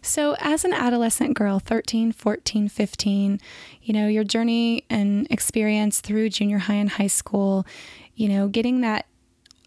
So, 0.01 0.36
as 0.39 0.65
an 0.65 0.74
adolescent 0.74 1.36
girl, 1.36 1.59
13, 1.59 2.12
14, 2.12 2.67
15, 2.69 3.39
you 3.89 3.93
know, 3.93 4.08
your 4.08 4.24
journey 4.24 4.86
and 4.88 5.25
experience 5.31 6.00
through 6.00 6.29
junior 6.29 6.60
high 6.60 6.75
and 6.75 6.91
high 6.91 7.08
school, 7.08 7.65
you 8.13 8.29
know, 8.29 8.48
getting 8.48 8.81
that 8.81 9.08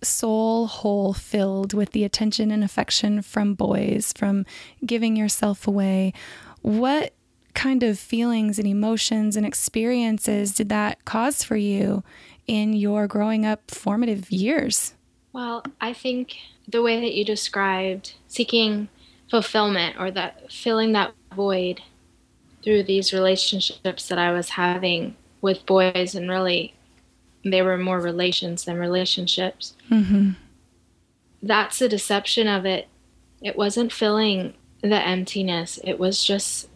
soul 0.01 0.69
hole 0.69 1.13
filled 1.13 1.75
with 1.75 1.91
the 1.91 2.05
attention 2.05 2.53
and 2.53 2.63
affection 2.63 3.21
from 3.21 3.55
boys, 3.55 4.13
from 4.17 4.47
giving 4.87 5.17
yourself 5.17 5.67
away. 5.67 6.13
What 6.61 7.15
kind 7.55 7.83
of 7.83 7.99
feelings 7.99 8.61
and 8.61 8.69
emotions 8.69 9.37
and 9.37 9.45
experiences 9.45 10.55
did 10.55 10.69
that 10.69 11.05
cause 11.05 11.43
for 11.43 11.57
you 11.57 12.05
in 12.47 12.75
your 12.75 13.09
growing 13.09 13.45
up 13.45 13.73
formative 13.73 14.31
years? 14.31 14.95
Well, 15.33 15.65
I 15.81 15.93
think 15.93 16.37
the 16.69 16.81
way 16.81 17.01
that 17.01 17.13
you 17.13 17.25
described 17.25 18.15
seeking 18.29 18.89
fulfillment 19.29 19.97
or 19.99 20.13
that 20.13 20.53
filling 20.53 20.93
that 20.93 21.13
void 21.35 21.83
through 22.63 22.85
these 22.85 23.13
relationships 23.13 24.09
that 24.09 24.19
I 24.19 24.33
was 24.33 24.51
having 24.51 25.17
with 25.41 25.67
boys 25.67 26.15
and 26.15 26.31
really 26.31 26.75
they 27.45 27.63
were 27.63 27.79
more 27.79 28.01
relations 28.01 28.65
than 28.65 28.79
relationships. 28.79 29.75
Mm-hmm. 29.91 30.31
That's 31.43 31.79
the 31.79 31.89
deception 31.89 32.47
of 32.47 32.65
it. 32.65 32.89
It 33.43 33.57
wasn't 33.57 33.93
filling 33.93 34.55
the 34.81 35.05
emptiness, 35.05 35.79
it 35.85 35.99
was 35.99 36.25
just 36.25 36.69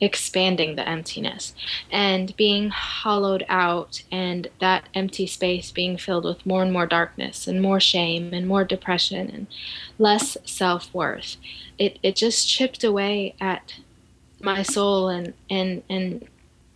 expanding 0.00 0.74
the 0.74 0.88
emptiness 0.88 1.54
and 1.90 2.36
being 2.36 2.70
hollowed 2.70 3.44
out, 3.48 4.02
and 4.10 4.48
that 4.60 4.88
empty 4.94 5.26
space 5.26 5.70
being 5.70 5.96
filled 5.96 6.24
with 6.24 6.44
more 6.44 6.62
and 6.62 6.72
more 6.72 6.86
darkness 6.86 7.46
and 7.46 7.62
more 7.62 7.78
shame 7.78 8.32
and 8.32 8.48
more 8.48 8.64
depression 8.64 9.30
and 9.30 9.46
less 9.98 10.36
self 10.44 10.92
worth. 10.92 11.36
It, 11.78 11.98
it 12.02 12.16
just 12.16 12.48
chipped 12.48 12.82
away 12.82 13.36
at 13.40 13.74
my 14.42 14.62
soul 14.62 15.08
and, 15.08 15.34
and, 15.48 15.82
and 15.88 16.28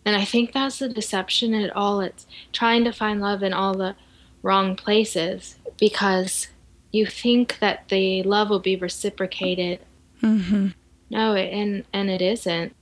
and 0.06 0.14
I 0.14 0.24
think 0.24 0.52
that's 0.52 0.78
the 0.78 0.88
deception 0.88 1.52
at 1.52 1.74
all. 1.74 2.00
It's 2.00 2.28
trying 2.52 2.84
to 2.84 2.92
find 2.92 3.20
love 3.20 3.42
in 3.42 3.52
all 3.52 3.74
the 3.74 3.96
wrong 4.40 4.76
places 4.76 5.56
because 5.80 6.46
you 6.92 7.06
think 7.06 7.58
that 7.58 7.88
the 7.88 8.22
love 8.22 8.48
will 8.48 8.60
be 8.60 8.76
reciprocated. 8.76 9.80
Mm-hmm. 10.22 10.68
No, 11.10 11.34
and 11.34 11.84
and 11.92 12.08
it 12.08 12.22
isn't. 12.22 12.74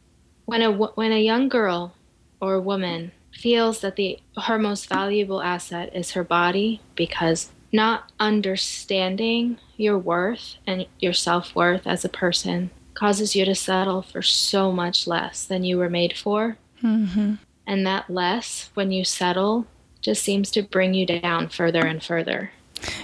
When 0.45 0.61
a 0.61 0.71
when 0.71 1.13
a 1.13 1.25
young 1.25 1.49
girl 1.49 1.95
or 2.41 2.61
woman 2.61 3.13
feels 3.33 3.81
that 3.81 3.97
the 3.97 4.19
her 4.43 4.59
most 4.59 4.91
valuable 4.91 5.41
asset 5.41 5.97
is 5.97 6.11
her 6.11 6.25
body 6.25 6.83
because 6.95 7.51
not 7.73 8.13
understanding 8.21 9.59
your 9.79 9.99
worth 9.99 10.57
and 10.67 10.87
your 11.01 11.15
self-worth 11.15 11.87
as 11.87 12.05
a 12.05 12.09
person 12.09 12.71
causes 12.95 13.35
you 13.35 13.45
to 13.45 13.55
settle 13.55 14.03
for 14.03 14.23
so 14.23 14.73
much 14.73 15.07
less 15.07 15.45
than 15.45 15.65
you 15.65 15.77
were 15.79 15.91
made 15.91 16.17
for 16.17 16.57
Mm-hmm. 16.85 17.35
And 17.67 17.87
that 17.87 18.11
less, 18.11 18.71
when 18.75 18.93
you 18.93 19.05
settle, 19.05 19.67
just 20.01 20.23
seems 20.23 20.51
to 20.53 20.63
bring 20.63 20.93
you 20.93 21.07
down 21.07 21.49
further 21.49 21.87
and 21.87 22.03
further. 22.03 22.53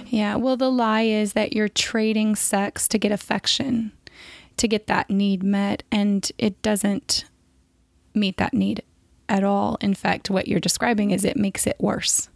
Yeah. 0.05 0.35
Well, 0.35 0.55
the 0.55 0.71
lie 0.71 1.01
is 1.01 1.33
that 1.33 1.53
you're 1.53 1.67
trading 1.67 2.35
sex 2.35 2.87
to 2.89 2.99
get 2.99 3.11
affection, 3.11 3.91
to 4.57 4.67
get 4.67 4.85
that 4.87 5.09
need 5.09 5.41
met, 5.41 5.81
and 5.91 6.31
it 6.37 6.61
doesn't 6.61 7.25
meet 8.13 8.37
that 8.37 8.53
need 8.53 8.83
at 9.27 9.43
all. 9.43 9.77
In 9.81 9.95
fact, 9.95 10.29
what 10.29 10.47
you're 10.47 10.59
describing 10.59 11.09
is 11.09 11.25
it 11.25 11.37
makes 11.37 11.65
it 11.65 11.77
worse. 11.79 12.29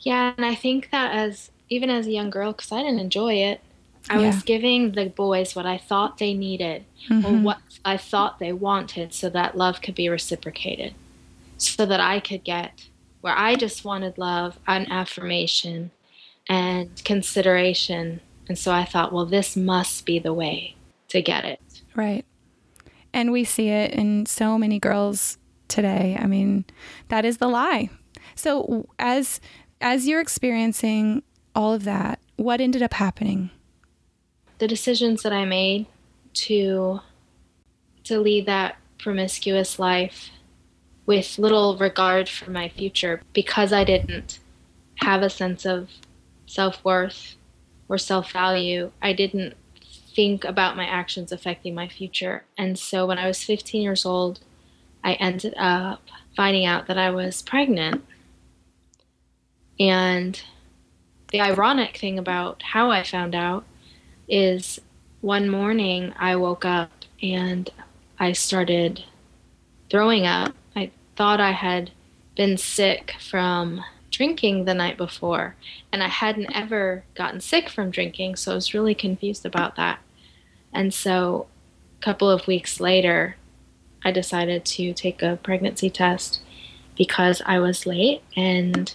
Yeah. 0.00 0.32
And 0.36 0.44
I 0.44 0.56
think 0.56 0.90
that 0.90 1.14
as 1.14 1.52
even 1.68 1.90
as 1.90 2.08
a 2.08 2.10
young 2.10 2.30
girl, 2.30 2.50
because 2.50 2.72
I 2.72 2.82
didn't 2.82 2.98
enjoy 2.98 3.34
it, 3.34 3.60
I 4.10 4.18
yeah. 4.18 4.26
was 4.26 4.42
giving 4.42 4.92
the 4.92 5.08
boys 5.08 5.54
what 5.54 5.66
I 5.66 5.78
thought 5.78 6.18
they 6.18 6.34
needed 6.34 6.84
mm-hmm. 7.08 7.24
or 7.24 7.38
what 7.38 7.58
I 7.84 7.96
thought 7.96 8.40
they 8.40 8.52
wanted 8.52 9.14
so 9.14 9.30
that 9.30 9.56
love 9.56 9.80
could 9.80 9.94
be 9.94 10.08
reciprocated. 10.08 10.94
So 11.58 11.86
that 11.86 12.00
I 12.00 12.20
could 12.20 12.42
get 12.42 12.88
where 13.20 13.36
I 13.36 13.54
just 13.54 13.84
wanted 13.84 14.18
love 14.18 14.58
and 14.66 14.90
affirmation 14.90 15.92
and 16.48 17.04
consideration. 17.04 18.20
And 18.48 18.58
so 18.58 18.72
I 18.72 18.84
thought, 18.84 19.12
well, 19.12 19.26
this 19.26 19.56
must 19.56 20.04
be 20.06 20.18
the 20.18 20.34
way 20.34 20.74
to 21.08 21.22
get 21.22 21.44
it. 21.44 21.60
Right. 21.94 22.24
And 23.12 23.30
we 23.30 23.44
see 23.44 23.68
it 23.68 23.92
in 23.92 24.26
so 24.26 24.58
many 24.58 24.78
girls 24.80 25.38
today. 25.68 26.16
I 26.18 26.26
mean, 26.26 26.64
that 27.08 27.24
is 27.24 27.38
the 27.38 27.48
lie. 27.48 27.90
So 28.34 28.88
as 28.98 29.40
as 29.80 30.06
you're 30.06 30.20
experiencing 30.20 31.22
all 31.54 31.72
of 31.72 31.84
that, 31.84 32.18
what 32.36 32.60
ended 32.60 32.82
up 32.82 32.94
happening? 32.94 33.50
The 34.60 34.68
decisions 34.68 35.22
that 35.22 35.32
I 35.32 35.44
made 35.44 35.86
to 36.34 37.00
to 38.04 38.20
lead 38.20 38.46
that 38.46 38.76
promiscuous 38.98 39.78
life 39.78 40.30
with 41.06 41.38
little 41.38 41.76
regard 41.76 42.28
for 42.28 42.50
my 42.50 42.68
future 42.68 43.22
because 43.32 43.72
I 43.72 43.84
didn't 43.84 44.38
have 44.96 45.22
a 45.22 45.30
sense 45.30 45.64
of 45.64 45.90
self-worth 46.46 47.36
or 47.88 47.98
self-value. 47.98 48.92
I 49.02 49.12
didn't 49.12 49.56
think 50.14 50.44
about 50.44 50.76
my 50.76 50.84
actions 50.84 51.32
affecting 51.32 51.74
my 51.74 51.88
future. 51.88 52.44
And 52.58 52.78
so 52.78 53.06
when 53.06 53.18
I 53.18 53.26
was 53.26 53.42
15 53.42 53.82
years 53.82 54.04
old, 54.04 54.40
I 55.02 55.14
ended 55.14 55.54
up 55.56 56.02
finding 56.36 56.66
out 56.66 56.86
that 56.86 56.98
I 56.98 57.10
was 57.10 57.42
pregnant. 57.42 58.04
And 59.78 60.40
the 61.32 61.40
ironic 61.40 61.96
thing 61.96 62.18
about 62.18 62.62
how 62.62 62.90
I 62.90 63.02
found 63.02 63.34
out 63.34 63.64
is 64.30 64.80
one 65.20 65.50
morning 65.50 66.14
I 66.18 66.36
woke 66.36 66.64
up 66.64 66.90
and 67.22 67.68
I 68.18 68.32
started 68.32 69.04
throwing 69.90 70.26
up. 70.26 70.54
I 70.74 70.90
thought 71.16 71.40
I 71.40 71.50
had 71.50 71.90
been 72.36 72.56
sick 72.56 73.16
from 73.20 73.84
drinking 74.10 74.64
the 74.64 74.74
night 74.74 74.96
before, 74.96 75.56
and 75.92 76.02
I 76.02 76.08
hadn't 76.08 76.54
ever 76.54 77.04
gotten 77.14 77.40
sick 77.40 77.68
from 77.68 77.90
drinking, 77.90 78.36
so 78.36 78.52
I 78.52 78.54
was 78.54 78.74
really 78.74 78.94
confused 78.94 79.46
about 79.46 79.76
that. 79.76 80.00
And 80.72 80.92
so, 80.92 81.46
a 81.98 82.04
couple 82.04 82.30
of 82.30 82.46
weeks 82.46 82.80
later, 82.80 83.36
I 84.04 84.10
decided 84.10 84.64
to 84.64 84.92
take 84.92 85.22
a 85.22 85.38
pregnancy 85.42 85.90
test 85.90 86.40
because 86.96 87.42
I 87.46 87.58
was 87.58 87.86
late, 87.86 88.22
and 88.36 88.92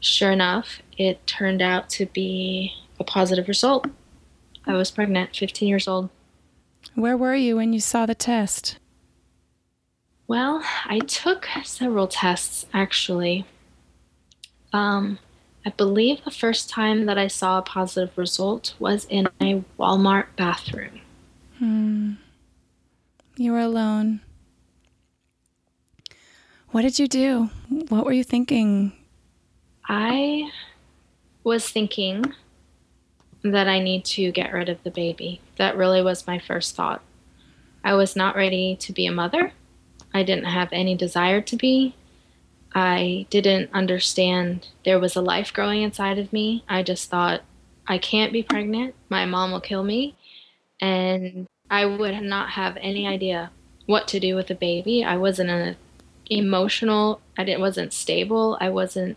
sure 0.00 0.30
enough, 0.30 0.82
it 0.96 1.26
turned 1.26 1.62
out 1.62 1.88
to 1.90 2.06
be 2.06 2.72
a 3.00 3.04
positive 3.04 3.48
result. 3.48 3.86
I 4.68 4.74
was 4.74 4.90
pregnant, 4.90 5.34
15 5.34 5.66
years 5.66 5.88
old. 5.88 6.10
Where 6.94 7.16
were 7.16 7.34
you 7.34 7.56
when 7.56 7.72
you 7.72 7.80
saw 7.80 8.04
the 8.04 8.14
test? 8.14 8.78
Well, 10.26 10.62
I 10.84 10.98
took 10.98 11.48
several 11.64 12.06
tests 12.06 12.66
actually. 12.74 13.46
Um, 14.74 15.18
I 15.64 15.70
believe 15.70 16.22
the 16.22 16.30
first 16.30 16.68
time 16.68 17.06
that 17.06 17.16
I 17.16 17.28
saw 17.28 17.58
a 17.58 17.62
positive 17.62 18.16
result 18.18 18.74
was 18.78 19.06
in 19.06 19.28
a 19.40 19.64
Walmart 19.78 20.26
bathroom. 20.36 21.00
Hmm. 21.58 22.12
You 23.36 23.52
were 23.52 23.60
alone. 23.60 24.20
What 26.70 26.82
did 26.82 26.98
you 26.98 27.08
do? 27.08 27.48
What 27.88 28.04
were 28.04 28.12
you 28.12 28.24
thinking? 28.24 28.92
I 29.88 30.50
was 31.42 31.70
thinking 31.70 32.34
that 33.52 33.68
I 33.68 33.78
need 33.78 34.04
to 34.06 34.32
get 34.32 34.52
rid 34.52 34.68
of 34.68 34.82
the 34.82 34.90
baby. 34.90 35.40
That 35.56 35.76
really 35.76 36.02
was 36.02 36.26
my 36.26 36.38
first 36.38 36.74
thought. 36.74 37.02
I 37.84 37.94
was 37.94 38.16
not 38.16 38.36
ready 38.36 38.76
to 38.76 38.92
be 38.92 39.06
a 39.06 39.12
mother. 39.12 39.52
I 40.12 40.22
didn't 40.22 40.44
have 40.44 40.68
any 40.72 40.94
desire 40.94 41.40
to 41.42 41.56
be. 41.56 41.94
I 42.74 43.26
didn't 43.30 43.70
understand 43.72 44.68
there 44.84 44.98
was 44.98 45.16
a 45.16 45.22
life 45.22 45.52
growing 45.52 45.82
inside 45.82 46.18
of 46.18 46.32
me. 46.32 46.64
I 46.68 46.82
just 46.82 47.08
thought, 47.10 47.42
I 47.86 47.98
can't 47.98 48.32
be 48.32 48.42
pregnant. 48.42 48.94
My 49.08 49.24
mom 49.24 49.52
will 49.52 49.60
kill 49.60 49.84
me. 49.84 50.16
And 50.80 51.46
I 51.70 51.86
would 51.86 52.22
not 52.22 52.50
have 52.50 52.76
any 52.80 53.06
idea 53.06 53.50
what 53.86 54.06
to 54.08 54.20
do 54.20 54.34
with 54.34 54.50
a 54.50 54.54
baby. 54.54 55.02
I 55.02 55.16
wasn't 55.16 55.50
an 55.50 55.76
emotional, 56.30 57.20
I 57.38 57.44
didn't, 57.44 57.60
wasn't 57.60 57.92
stable. 57.92 58.58
I 58.60 58.68
wasn't, 58.68 59.16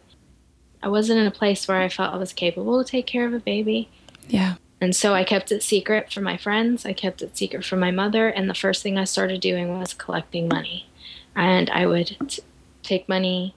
I 0.81 0.87
wasn't 0.87 1.19
in 1.19 1.27
a 1.27 1.31
place 1.31 1.67
where 1.67 1.81
I 1.81 1.89
felt 1.89 2.13
I 2.13 2.17
was 2.17 2.33
capable 2.33 2.83
to 2.83 2.89
take 2.89 3.05
care 3.05 3.25
of 3.25 3.33
a 3.33 3.39
baby. 3.39 3.89
Yeah. 4.27 4.55
And 4.79 4.95
so 4.95 5.13
I 5.13 5.23
kept 5.23 5.51
it 5.51 5.61
secret 5.61 6.11
from 6.11 6.23
my 6.23 6.37
friends. 6.37 6.85
I 6.85 6.93
kept 6.93 7.21
it 7.21 7.37
secret 7.37 7.63
from 7.63 7.79
my 7.79 7.91
mother. 7.91 8.27
And 8.27 8.49
the 8.49 8.55
first 8.55 8.81
thing 8.81 8.97
I 8.97 9.03
started 9.03 9.39
doing 9.39 9.77
was 9.77 9.93
collecting 9.93 10.47
money. 10.47 10.89
And 11.35 11.69
I 11.69 11.85
would 11.85 12.17
t- 12.27 12.41
take 12.81 13.07
money, 13.07 13.55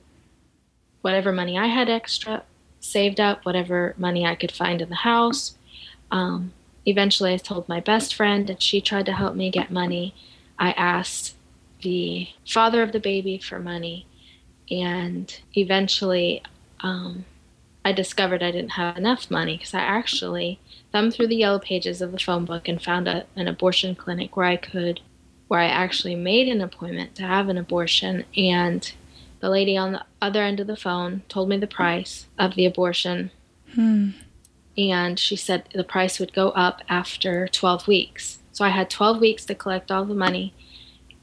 whatever 1.00 1.32
money 1.32 1.58
I 1.58 1.66
had 1.66 1.88
extra 1.88 2.42
saved 2.80 3.18
up, 3.18 3.46
whatever 3.46 3.94
money 3.96 4.26
I 4.26 4.34
could 4.34 4.52
find 4.52 4.82
in 4.82 4.90
the 4.90 4.96
house. 4.96 5.56
Um, 6.10 6.52
eventually, 6.84 7.32
I 7.32 7.38
told 7.38 7.66
my 7.68 7.80
best 7.80 8.14
friend, 8.14 8.50
and 8.50 8.62
she 8.62 8.82
tried 8.82 9.06
to 9.06 9.14
help 9.14 9.34
me 9.34 9.50
get 9.50 9.70
money. 9.70 10.14
I 10.58 10.72
asked 10.72 11.34
the 11.80 12.28
father 12.46 12.82
of 12.82 12.92
the 12.92 13.00
baby 13.00 13.38
for 13.38 13.58
money. 13.58 14.06
And 14.70 15.34
eventually, 15.54 16.42
um, 16.80 17.24
I 17.84 17.92
discovered 17.92 18.42
I 18.42 18.50
didn't 18.50 18.72
have 18.72 18.96
enough 18.96 19.30
money 19.30 19.56
because 19.56 19.74
I 19.74 19.80
actually 19.80 20.58
thumbed 20.90 21.12
through 21.12 21.26
the 21.26 21.36
yellow 21.36 21.58
pages 21.58 22.00
of 22.00 22.12
the 22.12 22.18
phone 22.18 22.46
book 22.46 22.66
and 22.66 22.82
found 22.82 23.06
a, 23.06 23.26
an 23.36 23.46
abortion 23.46 23.94
clinic 23.94 24.36
where 24.36 24.46
I 24.46 24.56
could, 24.56 25.00
where 25.48 25.60
I 25.60 25.66
actually 25.66 26.14
made 26.14 26.48
an 26.48 26.62
appointment 26.62 27.14
to 27.16 27.22
have 27.24 27.48
an 27.48 27.58
abortion. 27.58 28.24
And 28.36 28.90
the 29.40 29.50
lady 29.50 29.76
on 29.76 29.92
the 29.92 30.04
other 30.22 30.42
end 30.42 30.60
of 30.60 30.66
the 30.66 30.76
phone 30.76 31.22
told 31.28 31.50
me 31.50 31.58
the 31.58 31.66
price 31.66 32.26
of 32.38 32.54
the 32.54 32.64
abortion. 32.64 33.30
Hmm. 33.74 34.10
And 34.78 35.18
she 35.18 35.36
said 35.36 35.68
the 35.74 35.84
price 35.84 36.18
would 36.18 36.32
go 36.32 36.50
up 36.50 36.80
after 36.88 37.48
12 37.48 37.86
weeks. 37.86 38.38
So 38.52 38.64
I 38.64 38.70
had 38.70 38.88
12 38.88 39.20
weeks 39.20 39.44
to 39.44 39.54
collect 39.54 39.90
all 39.90 40.06
the 40.06 40.14
money. 40.14 40.54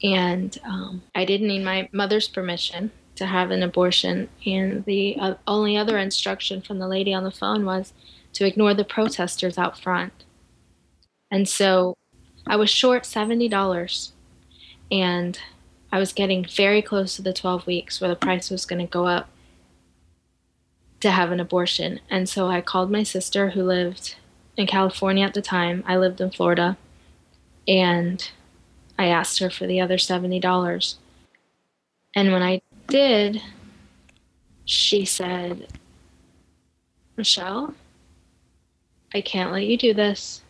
And 0.02 0.56
um, 0.64 1.02
I 1.14 1.24
didn't 1.24 1.48
need 1.48 1.64
my 1.64 1.88
mother's 1.92 2.28
permission 2.28 2.92
to 3.16 3.26
have 3.26 3.50
an 3.50 3.62
abortion. 3.62 4.28
And 4.46 4.84
the 4.84 5.16
uh, 5.18 5.34
only 5.46 5.76
other 5.76 5.98
instruction 5.98 6.60
from 6.60 6.78
the 6.78 6.88
lady 6.88 7.12
on 7.12 7.24
the 7.24 7.30
phone 7.30 7.64
was 7.64 7.92
to 8.34 8.46
ignore 8.46 8.74
the 8.74 8.84
protesters 8.84 9.58
out 9.58 9.78
front. 9.78 10.24
And 11.30 11.48
so 11.48 11.96
I 12.46 12.56
was 12.56 12.70
short 12.70 13.04
$70 13.04 14.10
and 14.90 15.38
I 15.90 15.98
was 15.98 16.12
getting 16.12 16.44
very 16.44 16.82
close 16.82 17.16
to 17.16 17.22
the 17.22 17.32
12 17.32 17.66
weeks 17.66 18.00
where 18.00 18.10
the 18.10 18.16
price 18.16 18.50
was 18.50 18.64
going 18.64 18.84
to 18.84 18.90
go 18.90 19.06
up 19.06 19.28
to 21.00 21.10
have 21.10 21.30
an 21.32 21.40
abortion. 21.40 22.00
And 22.08 22.28
so 22.28 22.48
I 22.48 22.60
called 22.60 22.90
my 22.90 23.02
sister 23.02 23.50
who 23.50 23.62
lived 23.62 24.16
in 24.56 24.66
California 24.66 25.24
at 25.26 25.34
the 25.34 25.42
time. 25.42 25.84
I 25.86 25.96
lived 25.96 26.20
in 26.20 26.30
Florida. 26.30 26.76
And 27.66 28.30
I 28.98 29.06
asked 29.06 29.38
her 29.40 29.50
for 29.50 29.66
the 29.66 29.80
other 29.80 29.96
$70. 29.96 30.94
And 32.14 32.32
when 32.32 32.42
I 32.42 32.62
did, 32.92 33.42
she 34.66 35.04
said, 35.06 35.66
Michelle, 37.16 37.74
I 39.14 39.20
can't 39.20 39.50
let 39.52 39.64
you 39.64 39.76
do 39.76 39.94
this. 39.94 40.42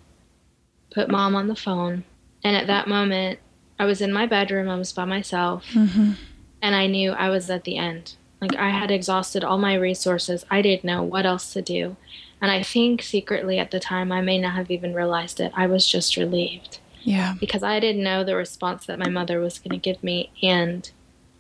Put 0.93 1.09
mom 1.11 1.35
on 1.37 1.49
the 1.49 1.57
phone. 1.57 2.05
And 2.45 2.57
at 2.57 2.67
that 2.67 2.89
moment, 2.89 3.39
I 3.79 3.85
was 3.85 4.01
in 4.01 4.13
my 4.13 4.27
bedroom, 4.27 4.69
I 4.69 4.77
was 4.77 4.93
by 4.93 5.05
myself, 5.05 5.65
Mm-hmm. 5.73 6.13
and 6.61 6.75
I 6.75 6.87
knew 6.87 7.13
I 7.13 7.31
was 7.31 7.49
at 7.51 7.65
the 7.65 7.77
end. 7.79 8.15
Like 8.41 8.57
I 8.57 8.71
had 8.71 8.91
exhausted 8.91 9.45
all 9.45 9.59
my 9.59 9.75
resources. 9.75 10.45
I 10.51 10.63
didn't 10.63 10.85
know 10.85 11.03
what 11.03 11.27
else 11.27 11.53
to 11.53 11.63
do. 11.63 11.97
And 12.41 12.51
I 12.51 12.63
think 12.65 13.03
secretly 13.03 13.61
at 13.61 13.71
the 13.71 13.79
time, 13.79 14.11
I 14.11 14.21
may 14.21 14.39
not 14.39 14.55
have 14.55 14.71
even 14.71 14.95
realized 14.95 15.39
it. 15.39 15.53
I 15.55 15.67
was 15.69 15.87
just 15.89 16.17
relieved 16.17 16.81
Yeah. 17.03 17.35
because 17.39 17.63
I 17.63 17.79
didn't 17.79 18.03
know 18.03 18.25
the 18.25 18.35
response 18.35 18.85
that 18.87 18.99
my 18.99 19.09
mother 19.09 19.39
was 19.39 19.61
going 19.61 19.71
to 19.71 19.79
give 19.79 20.03
me. 20.03 20.33
And 20.43 20.91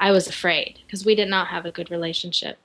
I 0.03 0.11
was 0.11 0.27
afraid 0.27 0.81
because 0.85 1.07
we 1.07 1.15
did 1.15 1.29
not 1.29 1.47
have 1.47 1.65
a 1.65 1.71
good 1.71 1.89
relationship. 1.89 2.59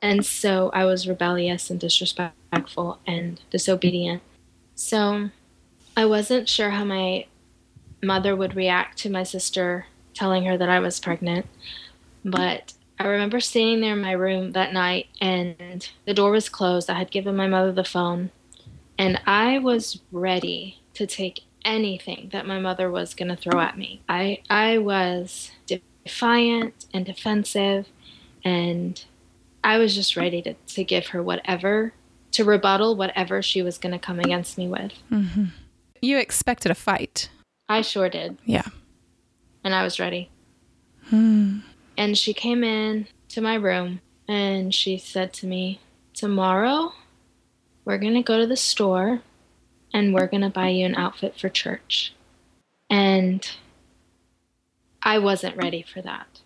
And 0.00 0.24
so 0.24 0.70
I 0.72 0.84
was 0.84 1.08
rebellious 1.08 1.70
and 1.70 1.80
disrespectful 1.80 3.00
and 3.04 3.40
disobedient. 3.50 4.22
So 4.76 5.30
I 5.96 6.06
wasn't 6.06 6.48
sure 6.48 6.70
how 6.70 6.84
my 6.84 7.26
mother 8.00 8.36
would 8.36 8.54
react 8.54 8.96
to 8.98 9.10
my 9.10 9.24
sister 9.24 9.86
telling 10.14 10.44
her 10.44 10.56
that 10.56 10.68
I 10.68 10.78
was 10.78 11.00
pregnant. 11.00 11.46
But 12.24 12.74
I 12.96 13.08
remember 13.08 13.40
sitting 13.40 13.80
there 13.80 13.94
in 13.94 14.00
my 14.00 14.12
room 14.12 14.52
that 14.52 14.72
night 14.72 15.08
and 15.20 15.88
the 16.06 16.14
door 16.14 16.30
was 16.30 16.48
closed. 16.48 16.88
I 16.88 16.94
had 16.94 17.10
given 17.10 17.34
my 17.34 17.48
mother 17.48 17.72
the 17.72 17.82
phone 17.82 18.30
and 18.96 19.20
I 19.26 19.58
was 19.58 20.00
ready 20.12 20.80
to 20.94 21.08
take 21.08 21.40
anything 21.64 22.28
that 22.30 22.46
my 22.46 22.60
mother 22.60 22.88
was 22.88 23.14
going 23.14 23.28
to 23.28 23.36
throw 23.36 23.60
at 23.60 23.76
me. 23.76 24.00
I 24.08 24.42
I 24.48 24.78
was 24.78 25.50
defiant 26.08 26.86
and 26.94 27.04
defensive 27.04 27.86
and 28.42 29.04
I 29.62 29.76
was 29.76 29.94
just 29.94 30.16
ready 30.16 30.40
to, 30.42 30.54
to 30.54 30.82
give 30.82 31.08
her 31.08 31.22
whatever, 31.22 31.92
to 32.32 32.44
rebuttal 32.44 32.96
whatever 32.96 33.42
she 33.42 33.60
was 33.60 33.76
going 33.76 33.92
to 33.92 33.98
come 33.98 34.18
against 34.18 34.56
me 34.56 34.68
with. 34.68 34.92
Mm-hmm. 35.12 35.44
You 36.00 36.18
expected 36.18 36.70
a 36.70 36.74
fight. 36.74 37.28
I 37.68 37.82
sure 37.82 38.08
did. 38.08 38.38
Yeah. 38.46 38.66
And 39.62 39.74
I 39.74 39.82
was 39.82 40.00
ready. 40.00 40.30
Hmm. 41.10 41.58
And 41.98 42.16
she 42.16 42.32
came 42.32 42.64
in 42.64 43.06
to 43.30 43.42
my 43.42 43.54
room 43.54 44.00
and 44.26 44.74
she 44.74 44.96
said 44.96 45.34
to 45.34 45.46
me, 45.46 45.80
Tomorrow, 46.14 46.94
we're 47.84 47.98
going 47.98 48.14
to 48.14 48.22
go 48.22 48.38
to 48.38 48.46
the 48.46 48.56
store 48.56 49.20
and 49.92 50.14
we're 50.14 50.26
going 50.26 50.42
to 50.42 50.48
buy 50.48 50.68
you 50.68 50.86
an 50.86 50.94
outfit 50.94 51.38
for 51.38 51.48
church. 51.48 52.14
And 52.88 53.46
I 55.02 55.18
wasn't 55.18 55.56
ready 55.56 55.82
for 55.82 56.02
that. 56.02 56.40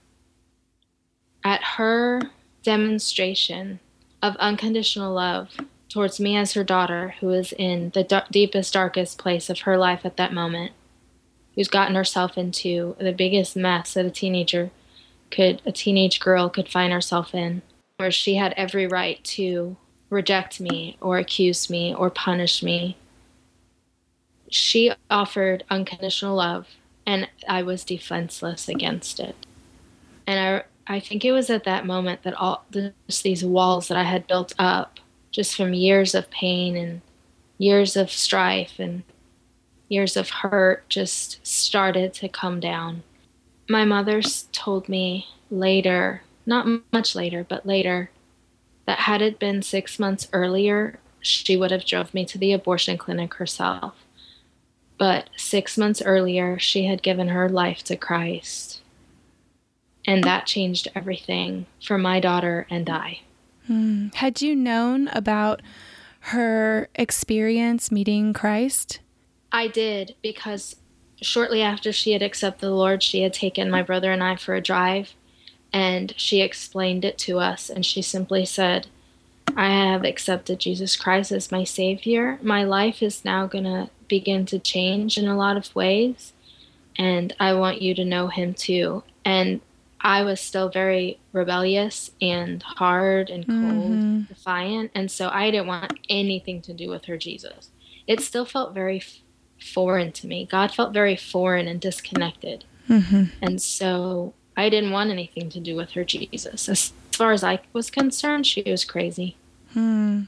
At 1.45 1.63
her 1.77 2.31
demonstration 2.63 3.81
of 4.23 4.37
unconditional 4.37 5.13
love 5.13 5.51
towards 5.89 6.21
me 6.21 6.37
as 6.37 6.55
her 6.55 6.65
daughter, 6.65 7.15
who 7.21 7.31
is 7.31 7.53
in 7.53 7.91
the 7.95 8.05
d- 8.05 8.21
deepest, 8.31 8.73
darkest 8.73 9.19
place 9.19 9.51
of 9.51 9.61
her 9.61 9.77
life 9.77 10.05
at 10.05 10.17
that 10.17 10.33
moment, 10.33 10.73
who's 11.55 11.69
gotten 11.69 11.95
herself 11.95 12.39
into 12.39 12.97
the 12.99 13.13
biggest 13.13 13.57
mess 13.57 13.95
that 13.95 14.07
a 14.07 14.11
teenager 14.11 14.71
could, 15.31 15.61
a 15.67 15.73
teenage 15.73 16.21
girl 16.21 16.49
could 16.49 16.69
find 16.69 16.93
herself 16.93 17.35
in, 17.35 17.63
where 17.99 18.11
she 18.11 18.37
had 18.37 18.55
every 18.57 18.87
right 18.87 19.23
to 19.25 19.77
reject 20.09 20.61
me 20.61 20.97
or 21.01 21.19
accuse 21.19 21.69
me 21.69 21.95
or 21.95 22.11
punish 22.11 22.63
me. 22.63 22.97
She 24.51 24.93
offered 25.11 25.65
unconditional 25.71 26.37
love, 26.37 26.69
and 27.07 27.29
I 27.49 27.63
was 27.63 27.85
defenseless 27.85 28.69
against 28.69 29.21
it. 29.21 29.37
And 30.27 30.39
I 30.39 30.65
I 30.87 31.01
think 31.01 31.25
it 31.25 31.33
was 31.33 31.49
at 31.49 31.65
that 31.65 31.87
moment 31.87 32.23
that 32.23 32.35
all 32.35 32.65
these 33.23 33.45
walls 33.45 33.89
that 33.89 33.97
I 33.97 34.03
had 34.03 34.27
built 34.27 34.53
up 34.59 34.99
just 35.31 35.57
from 35.57 35.75
years 35.75 36.15
of 36.15 36.31
pain 36.31 36.77
and 36.77 37.01
years 37.59 37.97
of 37.97 38.11
strife 38.11 38.79
and 38.79 39.05
years 39.89 40.17
of 40.17 40.31
hurt 40.31 40.89
just 40.89 41.45
started 41.47 42.13
to 42.15 42.29
come 42.29 42.59
down. 42.59 43.03
My 43.69 43.85
mother 43.85 44.21
told 44.53 44.89
me 44.89 45.29
later, 45.51 46.23
not 46.45 46.67
much 46.93 47.15
later, 47.15 47.47
but 47.49 47.65
later, 47.65 48.11
that 48.87 49.01
had 49.01 49.23
it 49.23 49.39
been 49.39 49.63
six 49.63 49.99
months 49.99 50.29
earlier, 50.33 50.99
she 51.21 51.57
would 51.57 51.71
have 51.71 51.85
drove 51.85 52.13
me 52.13 52.25
to 52.25 52.39
the 52.39 52.53
abortion 52.53 52.99
clinic 52.99 53.35
herself. 53.35 54.02
But 55.03 55.31
six 55.37 55.77
months 55.77 56.01
earlier, 56.01 56.61
she 56.61 56.85
had 56.85 57.03
given 57.03 57.27
her 57.27 57.49
life 57.49 57.83
to 57.87 57.97
Christ. 57.97 58.83
And 60.07 60.23
that 60.23 60.47
changed 60.47 60.87
everything 60.95 61.67
for 61.85 61.99
my 61.99 62.21
daughter 62.21 62.69
and 62.71 62.89
I. 62.89 63.23
Hmm. 63.67 64.11
Had 64.15 64.41
you 64.41 64.55
known 64.55 65.09
about 65.09 65.61
her 66.31 66.89
experience 66.95 67.91
meeting 67.91 68.33
Christ? 68.33 69.01
I 69.51 69.67
did 69.67 70.15
because 70.23 70.77
shortly 71.21 71.63
after 71.63 71.91
she 71.91 72.13
had 72.13 72.23
accepted 72.23 72.61
the 72.61 72.71
Lord, 72.71 73.03
she 73.03 73.23
had 73.23 73.33
taken 73.33 73.69
my 73.69 73.83
brother 73.83 74.13
and 74.13 74.23
I 74.23 74.37
for 74.37 74.55
a 74.55 74.61
drive 74.61 75.17
and 75.73 76.15
she 76.17 76.41
explained 76.41 77.05
it 77.05 77.19
to 77.19 77.41
us 77.41 77.69
and 77.69 77.85
she 77.85 78.03
simply 78.03 78.45
said, 78.47 78.87
I 79.57 79.69
have 79.69 80.05
accepted 80.05 80.61
Jesus 80.61 80.95
Christ 80.95 81.33
as 81.33 81.51
my 81.51 81.65
Savior. 81.65 82.39
My 82.41 82.63
life 82.63 83.03
is 83.03 83.25
now 83.25 83.49
going 83.49 83.65
to 83.65 83.91
begin 84.13 84.45
to 84.45 84.59
change 84.59 85.17
in 85.17 85.27
a 85.27 85.35
lot 85.35 85.57
of 85.57 85.75
ways, 85.75 86.35
and 86.99 87.35
I 87.41 87.55
want 87.55 87.81
you 87.81 87.95
to 87.95 88.05
know 88.05 88.27
Him 88.29 88.53
too. 88.53 89.05
And 89.25 89.63
I 90.03 90.23
was 90.23 90.39
still 90.39 90.69
very 90.69 91.19
rebellious 91.33 92.11
and 92.21 92.63
hard 92.63 93.31
and 93.31 93.47
cold, 93.47 93.93
mm-hmm. 93.93 94.21
defiant. 94.25 94.91
And 94.95 95.11
so 95.11 95.31
I 95.31 95.51
didn't 95.51 95.69
want 95.69 95.99
anything 96.11 96.61
to 96.63 96.75
do 96.75 96.91
with 96.91 97.07
her 97.07 97.17
Jesus. 97.17 97.71
It 98.07 98.21
still 98.21 98.45
felt 98.45 98.75
very 98.75 98.99
f- 98.99 99.21
foreign 99.59 100.13
to 100.13 100.27
me. 100.27 100.45
God 100.45 100.75
felt 100.75 100.93
very 100.93 101.17
foreign 101.17 101.67
and 101.67 101.81
disconnected. 101.81 102.65
Mm-hmm. 102.91 103.25
And 103.41 103.63
so 103.63 104.35
I 104.59 104.69
didn't 104.69 104.91
want 104.91 105.11
anything 105.11 105.49
to 105.51 105.61
do 105.61 105.75
with 105.75 105.93
her 105.93 106.05
Jesus. 106.05 106.69
As 106.69 106.93
far 107.13 107.33
as 107.33 107.43
I 107.43 107.61
was 107.73 107.89
concerned, 107.91 108.47
she 108.47 108.63
was 108.67 108.85
crazy. 108.85 109.37
Hmm. 109.73 110.25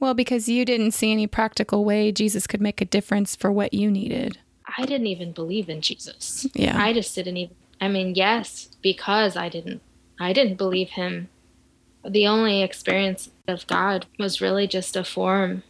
Well, 0.00 0.14
because 0.14 0.48
you 0.48 0.64
didn't 0.64 0.92
see 0.92 1.12
any 1.12 1.26
practical 1.26 1.84
way 1.84 2.12
Jesus 2.12 2.46
could 2.46 2.60
make 2.60 2.80
a 2.80 2.84
difference 2.84 3.36
for 3.36 3.50
what 3.52 3.74
you 3.74 3.90
needed. 3.90 4.38
I 4.78 4.84
didn't 4.86 5.06
even 5.06 5.32
believe 5.32 5.68
in 5.68 5.80
Jesus. 5.80 6.46
Yeah. 6.54 6.80
I 6.80 6.92
just 6.92 7.14
didn't 7.14 7.36
even 7.36 7.56
I 7.80 7.88
mean, 7.88 8.14
yes, 8.14 8.68
because 8.80 9.36
I 9.36 9.48
didn't 9.48 9.82
I 10.20 10.32
didn't 10.32 10.56
believe 10.56 10.90
him. 10.90 11.28
The 12.08 12.28
only 12.28 12.62
experience 12.62 13.30
of 13.48 13.66
God 13.66 14.06
was 14.18 14.40
really 14.40 14.68
just 14.68 14.96
a 14.96 15.02
form 15.02 15.64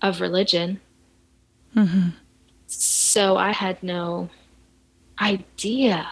of 0.00 0.20
religion. 0.20 0.80
Mm-hmm. 1.74 2.10
So 2.68 3.36
I 3.36 3.52
had 3.52 3.82
no 3.82 4.30
idea, 5.20 6.06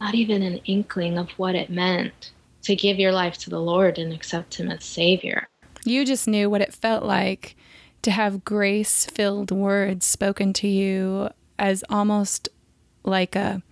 not 0.00 0.14
even 0.14 0.42
an 0.42 0.58
inkling 0.64 1.16
of 1.16 1.30
what 1.30 1.54
it 1.54 1.70
meant 1.70 2.32
to 2.62 2.74
give 2.74 2.98
your 2.98 3.12
life 3.12 3.38
to 3.38 3.50
the 3.50 3.60
Lord 3.60 3.98
and 3.98 4.12
accept 4.12 4.56
Him 4.56 4.70
as 4.70 4.84
Savior. 4.84 5.48
You 5.84 6.04
just 6.04 6.28
knew 6.28 6.50
what 6.50 6.60
it 6.60 6.74
felt 6.74 7.04
like 7.04 7.56
to 8.02 8.10
have 8.10 8.44
grace 8.44 9.06
filled 9.06 9.50
words 9.50 10.06
spoken 10.06 10.52
to 10.54 10.68
you 10.68 11.30
as 11.58 11.84
almost 11.90 12.48
like 13.04 13.36
a 13.36 13.62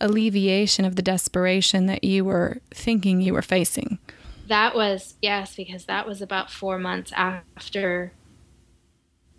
alleviation 0.00 0.84
of 0.84 0.96
the 0.96 1.02
desperation 1.02 1.86
that 1.86 2.04
you 2.04 2.24
were 2.24 2.58
thinking 2.72 3.20
you 3.20 3.34
were 3.34 3.42
facing. 3.42 3.98
That 4.46 4.74
was, 4.74 5.14
yes, 5.20 5.56
because 5.56 5.84
that 5.86 6.06
was 6.06 6.22
about 6.22 6.50
four 6.50 6.78
months 6.78 7.12
after, 7.14 8.12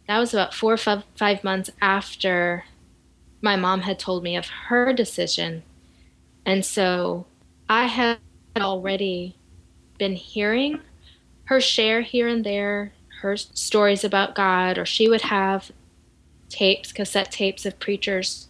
that 0.07 0.19
was 0.19 0.33
about 0.33 0.53
four 0.53 0.73
or 0.73 0.77
five, 0.77 1.03
five 1.15 1.43
months 1.43 1.69
after 1.81 2.65
my 3.41 3.55
mom 3.55 3.81
had 3.81 3.97
told 3.97 4.21
me 4.21 4.35
of 4.35 4.47
her 4.67 4.93
decision. 4.93 5.63
And 6.45 6.65
so 6.65 7.25
I 7.69 7.85
had 7.85 8.19
already 8.57 9.37
been 9.97 10.15
hearing 10.15 10.81
her 11.49 11.59
share 11.59 12.01
here 12.01 12.27
and 12.27 12.45
there 12.45 12.93
her 13.21 13.35
stories 13.35 14.03
about 14.03 14.35
God, 14.35 14.77
or 14.77 14.85
she 14.85 15.09
would 15.09 15.21
have 15.21 15.71
tapes, 16.47 16.91
cassette 16.91 17.31
tapes 17.31 17.65
of 17.65 17.79
preachers 17.79 18.47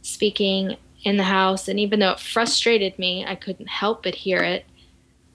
speaking 0.00 0.78
in 1.04 1.18
the 1.18 1.24
house. 1.24 1.68
And 1.68 1.78
even 1.78 2.00
though 2.00 2.12
it 2.12 2.20
frustrated 2.20 2.98
me, 2.98 3.22
I 3.24 3.34
couldn't 3.34 3.68
help 3.68 4.02
but 4.02 4.14
hear 4.14 4.38
it. 4.38 4.64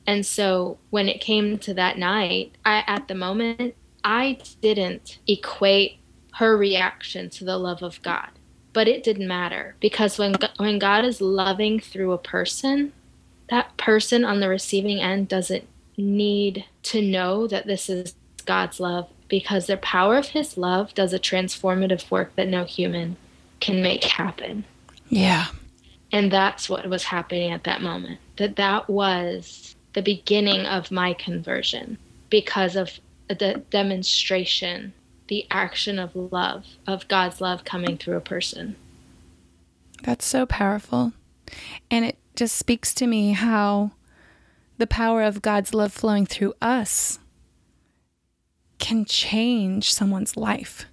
And 0.08 0.26
so 0.26 0.80
when 0.90 1.08
it 1.08 1.22
came 1.22 1.60
to 1.60 1.74
that 1.76 2.00
night, 2.00 2.56
I, 2.66 2.84
at 2.88 3.08
the 3.08 3.16
moment, 3.16 3.76
I 4.04 4.40
didn't 4.62 5.20
equate 5.28 6.00
her 6.34 6.58
reaction 6.58 7.30
to 7.30 7.46
the 7.46 7.60
love 7.60 7.84
of 7.84 8.02
God. 8.02 8.32
But 8.74 8.88
it 8.88 9.04
didn't 9.04 9.28
matter 9.28 9.76
because 9.80 10.18
when, 10.18 10.34
when 10.58 10.80
God 10.80 11.06
is 11.06 11.22
loving 11.22 11.80
through 11.80 12.12
a 12.14 12.18
person, 12.18 12.92
that 13.52 13.78
person 13.78 14.26
on 14.26 14.40
the 14.40 14.50
receiving 14.50 15.00
end 15.00 15.28
doesn't 15.28 15.68
need 15.98 16.66
to 16.84 17.02
know 17.02 17.48
that 17.48 17.66
this 17.66 17.90
is 17.90 18.16
God's 18.46 18.80
love 18.80 19.10
because 19.28 19.68
the 19.68 19.78
power 19.78 20.18
of 20.18 20.30
his 20.30 20.58
love 20.58 20.94
does 20.94 21.14
a 21.14 21.20
transformative 21.20 22.10
work 22.10 22.36
that 22.36 22.48
no 22.48 22.64
human 22.64 23.18
can 23.60 23.82
make 23.82 24.04
happen. 24.04 24.64
Yeah. 25.10 25.48
And 26.12 26.32
that's 26.32 26.70
what 26.70 26.88
was 26.88 27.04
happening 27.04 27.52
at 27.52 27.66
that 27.66 27.82
moment. 27.82 28.20
That 28.38 28.56
that 28.56 28.90
was 28.90 29.76
the 29.94 30.02
beginning 30.02 30.66
of 30.66 30.92
my 30.92 31.14
conversion 31.14 31.98
because 32.30 32.76
of 32.76 33.00
the 33.28 33.64
demonstration, 33.70 34.94
the 35.28 35.46
action 35.52 36.00
of 36.00 36.16
love, 36.16 36.66
of 36.86 37.08
God's 37.08 37.42
love 37.42 37.66
coming 37.66 37.98
through 37.98 38.16
a 38.16 38.22
person. 38.22 38.76
That's 40.04 40.26
so 40.26 40.46
powerful. 40.46 41.14
And 41.90 42.06
it 42.06 42.18
just 42.36 42.56
speaks 42.56 42.94
to 42.96 43.08
me 43.08 43.34
how 43.34 43.92
the 44.78 44.88
power 44.88 45.24
of 45.24 45.42
God's 45.42 45.74
love 45.74 45.92
flowing 45.92 46.26
through 46.26 46.54
us 46.62 47.20
can 48.80 49.06
change 49.06 49.94
someone's 49.94 50.38
life. 50.38 50.86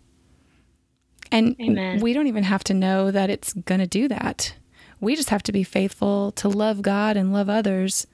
And 1.30 1.56
Amen. 1.60 2.00
we 2.00 2.12
don't 2.12 2.26
even 2.26 2.44
have 2.44 2.64
to 2.64 2.74
know 2.74 3.10
that 3.10 3.30
it's 3.30 3.52
going 3.52 3.80
to 3.80 3.86
do 3.86 4.08
that. 4.08 4.54
We 5.00 5.16
just 5.16 5.30
have 5.30 5.42
to 5.44 5.52
be 5.52 5.64
faithful 5.64 6.32
to 6.32 6.48
love 6.48 6.80
God 6.80 7.16
and 7.16 7.32
love 7.32 7.48
others 7.50 8.06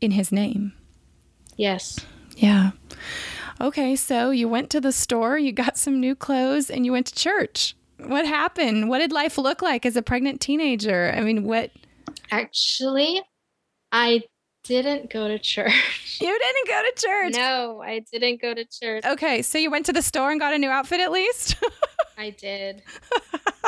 in 0.00 0.10
His 0.10 0.32
name. 0.32 0.72
Yes. 1.56 1.98
Yeah. 2.36 2.72
Okay, 3.60 3.94
so 3.94 4.30
you 4.30 4.48
went 4.48 4.68
to 4.70 4.80
the 4.80 4.92
store, 4.92 5.38
you 5.38 5.52
got 5.52 5.78
some 5.78 6.00
new 6.00 6.14
clothes, 6.14 6.68
and 6.68 6.84
you 6.84 6.92
went 6.92 7.06
to 7.06 7.14
church. 7.14 7.76
What 7.98 8.26
happened? 8.26 8.88
What 8.88 8.98
did 8.98 9.12
life 9.12 9.38
look 9.38 9.62
like 9.62 9.86
as 9.86 9.96
a 9.96 10.02
pregnant 10.02 10.40
teenager? 10.40 11.14
I 11.16 11.20
mean, 11.20 11.44
what? 11.44 11.70
Actually, 12.30 13.22
I 13.92 14.24
didn't 14.64 15.10
go 15.10 15.28
to 15.28 15.38
church. 15.38 15.72
You 16.20 16.38
didn't 16.38 16.68
go 16.68 16.80
to 16.80 17.06
church? 17.06 17.34
No, 17.34 17.82
I 17.82 17.98
didn't 17.98 18.40
go 18.40 18.54
to 18.54 18.64
church. 18.64 19.04
Okay, 19.04 19.42
so 19.42 19.58
you 19.58 19.68
went 19.68 19.84
to 19.86 19.92
the 19.92 20.00
store 20.00 20.30
and 20.30 20.38
got 20.38 20.54
a 20.54 20.58
new 20.58 20.70
outfit 20.70 21.00
at 21.00 21.10
least? 21.10 21.56
I 22.18 22.30
did. 22.30 22.82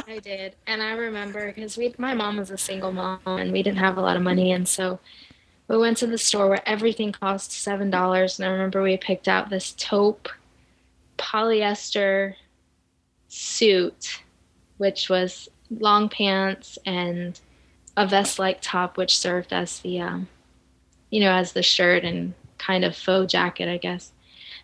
I 0.06 0.20
did. 0.20 0.54
And 0.68 0.80
I 0.80 0.92
remember 0.92 1.52
because 1.52 1.76
we 1.76 1.92
my 1.98 2.14
mom 2.14 2.36
was 2.36 2.52
a 2.52 2.56
single 2.56 2.92
mom 2.92 3.18
and 3.26 3.50
we 3.50 3.64
didn't 3.64 3.78
have 3.78 3.98
a 3.98 4.00
lot 4.00 4.16
of 4.16 4.22
money 4.22 4.52
and 4.52 4.68
so 4.68 5.00
we 5.66 5.76
went 5.76 5.96
to 5.98 6.06
the 6.06 6.18
store 6.18 6.48
where 6.48 6.68
everything 6.68 7.10
cost 7.10 7.50
seven 7.50 7.90
dollars 7.90 8.38
and 8.38 8.46
I 8.48 8.52
remember 8.52 8.80
we 8.80 8.96
picked 8.96 9.26
out 9.26 9.50
this 9.50 9.74
taupe 9.76 10.28
polyester 11.18 12.34
suit 13.26 14.22
which 14.78 15.08
was 15.08 15.48
long 15.80 16.08
pants 16.08 16.78
and 16.86 17.40
a 17.96 18.06
vest 18.06 18.38
like 18.38 18.60
top 18.60 18.96
which 18.96 19.18
served 19.18 19.52
as 19.52 19.80
the 19.80 20.00
um, 20.00 20.28
you 21.10 21.20
know 21.20 21.30
as 21.30 21.52
the 21.52 21.62
shirt 21.62 22.04
and 22.04 22.34
kind 22.58 22.84
of 22.84 22.96
faux 22.96 23.30
jacket 23.30 23.68
i 23.68 23.76
guess 23.76 24.12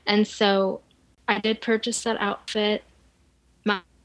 and 0.07 0.27
so 0.27 0.81
i 1.29 1.39
did 1.39 1.61
purchase 1.61 2.03
that 2.03 2.17
outfit 2.21 2.83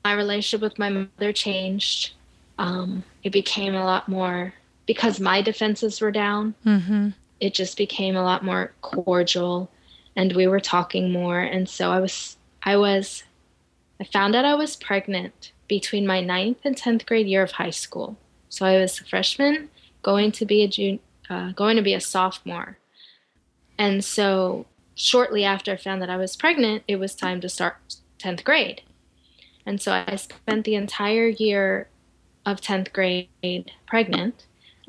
my 0.07 0.13
relationship 0.13 0.61
with 0.61 0.79
my 0.79 0.89
mother 0.89 1.33
changed. 1.33 2.13
Um, 2.57 3.03
it 3.23 3.31
became 3.33 3.75
a 3.75 3.83
lot 3.83 4.07
more 4.07 4.53
because 4.85 5.19
my 5.19 5.41
defenses 5.41 5.99
were 5.99 6.11
down. 6.11 6.55
Mm-hmm. 6.65 7.09
It 7.41 7.53
just 7.53 7.75
became 7.75 8.15
a 8.15 8.23
lot 8.23 8.41
more 8.41 8.71
cordial, 8.81 9.69
and 10.15 10.33
we 10.33 10.47
were 10.47 10.61
talking 10.61 11.11
more. 11.11 11.41
And 11.41 11.67
so 11.67 11.91
I 11.91 11.99
was, 11.99 12.37
I 12.63 12.77
was, 12.77 13.23
I 13.99 14.05
found 14.05 14.33
out 14.33 14.45
I 14.45 14.55
was 14.55 14.77
pregnant 14.77 15.51
between 15.67 16.07
my 16.07 16.21
ninth 16.21 16.59
and 16.63 16.77
tenth 16.77 17.05
grade 17.05 17.27
year 17.27 17.43
of 17.43 17.51
high 17.51 17.75
school. 17.83 18.15
So 18.47 18.65
I 18.65 18.79
was 18.79 19.01
a 19.01 19.03
freshman, 19.03 19.69
going 20.03 20.31
to 20.31 20.45
be 20.45 20.63
a 20.63 20.69
junior, 20.69 20.99
uh, 21.29 21.51
going 21.51 21.75
to 21.75 21.81
be 21.81 21.93
a 21.93 22.01
sophomore. 22.01 22.77
And 23.77 24.03
so 24.03 24.65
shortly 24.95 25.43
after 25.43 25.71
I 25.71 25.77
found 25.77 26.01
that 26.01 26.09
I 26.09 26.17
was 26.17 26.35
pregnant, 26.35 26.83
it 26.87 26.97
was 26.97 27.15
time 27.15 27.41
to 27.41 27.49
start 27.49 27.77
10th 28.19 28.43
grade. 28.43 28.81
And 29.65 29.81
so 29.81 29.91
I 29.91 30.15
spent 30.15 30.65
the 30.65 30.75
entire 30.75 31.27
year 31.27 31.89
of 32.45 32.61
10th 32.61 32.93
grade 32.93 33.71
pregnant. 33.85 34.45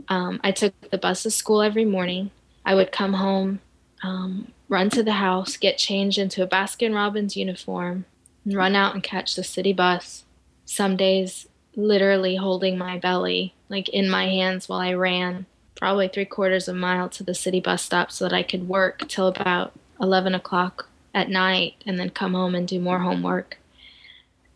Um, 0.09 0.40
I 0.44 0.53
took 0.53 0.72
the 0.90 0.98
bus 0.98 1.24
to 1.24 1.31
school 1.31 1.61
every 1.61 1.85
morning. 1.85 2.31
I 2.64 2.74
would 2.74 2.92
come 2.92 3.14
home, 3.14 3.61
um, 4.03 4.53
run 4.68 4.90
to 4.90 5.03
the 5.03 5.14
house, 5.14 5.57
get 5.57 5.79
changed 5.79 6.18
into 6.18 6.42
a 6.42 6.46
Baskin 6.46 6.94
Robbins 6.94 7.37
uniform, 7.37 8.05
and 8.44 8.55
run 8.55 8.77
out 8.77 8.94
and 8.94 9.03
catch 9.03 9.35
the 9.35 9.42
city 9.42 9.72
bus. 9.72 10.24
Some 10.64 10.96
days, 10.96 11.48
literally 11.74 12.37
holding 12.37 12.79
my 12.79 12.98
belly, 12.98 13.55
like 13.68 13.88
in 13.88 14.09
my 14.09 14.29
hands 14.29 14.68
while 14.68 14.81
I 14.81 14.92
ran 14.94 15.46
probably 15.79 16.09
three 16.09 16.25
quarters 16.25 16.69
of 16.69 16.77
a 16.77 16.79
mile 16.79 17.09
to 17.09 17.23
the 17.23 17.35
city 17.35 17.61
bus 17.61 17.83
stop 17.83 18.11
so 18.11 18.25
that 18.25 18.35
I 18.35 18.43
could 18.43 18.69
work 18.69 19.09
till 19.09 19.29
about 19.29 19.73
11 20.01 20.35
o'clock 20.35 20.88
at 21.14 21.31
night 21.31 21.75
and 21.87 21.99
then 21.99 22.11
come 22.11 22.35
home 22.35 22.55
and 22.55 22.67
do 22.67 22.81
more 22.81 22.99
homework. 22.99 23.59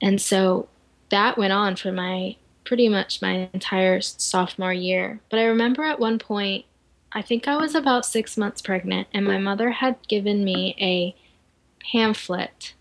And 0.01 0.21
so 0.21 0.69
that 1.11 1.39
went 1.39 1.53
on 1.53 1.77
for 1.77 1.93
my 1.93 2.37
pretty 2.65 2.89
much 2.89 3.23
my 3.23 3.49
entire 3.53 4.01
sophomore 4.01 4.73
year. 4.73 5.21
But 5.31 5.39
I 5.39 5.45
remember 5.45 5.85
at 5.85 6.01
one 6.01 6.19
point, 6.19 6.65
I 7.13 7.23
think 7.23 7.47
I 7.47 7.57
was 7.57 7.75
about 7.75 8.07
six 8.07 8.37
months 8.37 8.63
pregnant, 8.63 9.09
and 9.13 9.27
my 9.27 9.39
mother 9.39 9.71
had 9.71 9.97
given 10.09 10.45
me 10.45 10.75
a 10.81 11.15
pamphlet 11.85 12.75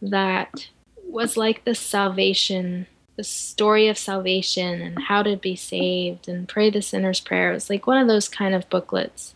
that 0.00 0.68
was 1.06 1.36
like 1.36 1.64
the 1.64 1.74
salvation 1.74 2.86
the 3.16 3.24
story 3.24 3.88
of 3.88 3.96
salvation 3.96 4.80
and 4.80 5.02
how 5.04 5.22
to 5.22 5.36
be 5.36 5.54
saved 5.54 6.28
and 6.28 6.48
pray 6.48 6.70
the 6.70 6.82
sinner's 6.82 7.20
prayer. 7.20 7.50
It 7.50 7.54
was 7.54 7.70
like 7.70 7.86
one 7.86 7.98
of 7.98 8.08
those 8.08 8.28
kind 8.28 8.54
of 8.54 8.68
booklets. 8.68 9.34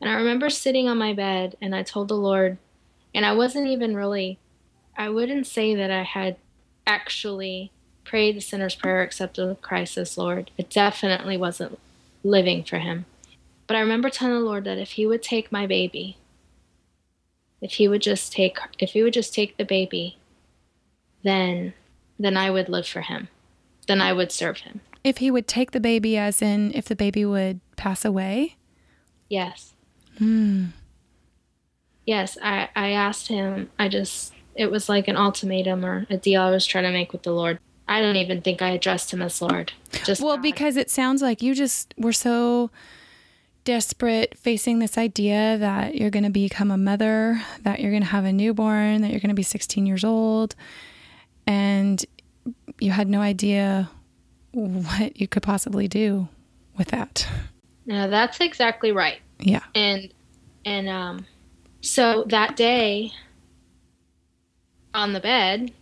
And 0.00 0.10
I 0.10 0.14
remember 0.14 0.50
sitting 0.50 0.88
on 0.88 0.98
my 0.98 1.12
bed 1.12 1.56
and 1.60 1.74
I 1.74 1.82
told 1.82 2.08
the 2.08 2.16
Lord, 2.16 2.58
and 3.14 3.24
I 3.24 3.32
wasn't 3.32 3.66
even 3.66 3.96
really, 3.96 4.38
I 4.96 5.08
wouldn't 5.08 5.46
say 5.46 5.74
that 5.74 5.90
I 5.90 6.02
had 6.02 6.36
actually 6.86 7.70
prayed 8.04 8.36
the 8.36 8.40
sinner's 8.40 8.74
prayer, 8.74 9.02
accepted 9.02 9.60
Christ 9.62 9.98
as 9.98 10.18
Lord. 10.18 10.50
It 10.58 10.70
definitely 10.70 11.36
wasn't 11.36 11.78
living 12.22 12.64
for 12.64 12.78
Him. 12.78 13.06
But 13.66 13.76
I 13.76 13.80
remember 13.80 14.10
telling 14.10 14.34
the 14.34 14.40
Lord 14.40 14.64
that 14.64 14.78
if 14.78 14.92
He 14.92 15.06
would 15.06 15.22
take 15.22 15.52
my 15.52 15.66
baby, 15.66 16.16
if 17.60 17.72
He 17.72 17.88
would 17.88 18.02
just 18.02 18.32
take, 18.32 18.58
if 18.78 18.90
He 18.90 19.02
would 19.02 19.12
just 19.12 19.34
take 19.34 19.56
the 19.56 19.64
baby, 19.64 20.18
then 21.22 21.74
then 22.20 22.36
I 22.36 22.50
would 22.50 22.68
live 22.68 22.86
for 22.86 23.00
him. 23.00 23.28
Then 23.86 24.00
I 24.00 24.12
would 24.12 24.30
serve 24.30 24.58
him. 24.58 24.82
If 25.02 25.18
he 25.18 25.30
would 25.30 25.48
take 25.48 25.70
the 25.70 25.80
baby, 25.80 26.16
as 26.16 26.42
in 26.42 26.72
if 26.74 26.84
the 26.84 26.94
baby 26.94 27.24
would 27.24 27.60
pass 27.76 28.04
away? 28.04 28.56
Yes. 29.28 29.72
Hmm. 30.18 30.66
Yes, 32.04 32.36
I, 32.42 32.68
I 32.76 32.90
asked 32.90 33.28
him, 33.28 33.70
I 33.78 33.88
just, 33.88 34.34
it 34.54 34.70
was 34.70 34.88
like 34.88 35.08
an 35.08 35.16
ultimatum 35.16 35.84
or 35.84 36.06
a 36.10 36.18
deal 36.18 36.42
I 36.42 36.50
was 36.50 36.66
trying 36.66 36.84
to 36.84 36.92
make 36.92 37.12
with 37.12 37.22
the 37.22 37.32
Lord. 37.32 37.58
I 37.88 38.00
don't 38.00 38.16
even 38.16 38.42
think 38.42 38.60
I 38.60 38.70
addressed 38.70 39.12
him 39.12 39.22
as 39.22 39.40
Lord. 39.40 39.72
Just 40.04 40.20
well, 40.20 40.36
God. 40.36 40.42
because 40.42 40.76
it 40.76 40.90
sounds 40.90 41.22
like 41.22 41.42
you 41.42 41.54
just 41.54 41.94
were 41.96 42.12
so 42.12 42.70
desperate 43.64 44.36
facing 44.36 44.78
this 44.78 44.98
idea 44.98 45.56
that 45.58 45.94
you're 45.94 46.10
going 46.10 46.24
to 46.24 46.30
become 46.30 46.70
a 46.70 46.76
mother, 46.76 47.40
that 47.62 47.80
you're 47.80 47.90
going 47.90 48.02
to 48.02 48.08
have 48.08 48.24
a 48.24 48.32
newborn, 48.32 49.00
that 49.00 49.10
you're 49.10 49.20
going 49.20 49.28
to 49.28 49.34
be 49.34 49.42
16 49.42 49.86
years 49.86 50.04
old, 50.04 50.54
and 51.50 52.06
you 52.78 52.92
had 52.92 53.08
no 53.08 53.20
idea 53.20 53.90
what 54.52 55.20
you 55.20 55.26
could 55.26 55.42
possibly 55.42 55.88
do 55.88 56.28
with 56.78 56.88
that. 56.88 57.26
No, 57.86 58.08
that's 58.08 58.38
exactly 58.38 58.92
right. 58.92 59.18
Yeah. 59.40 59.64
And 59.74 60.14
and 60.64 60.88
um 60.88 61.26
so 61.80 62.24
that 62.28 62.54
day 62.54 63.10
on 64.94 65.12
the 65.12 65.18
bed 65.18 65.72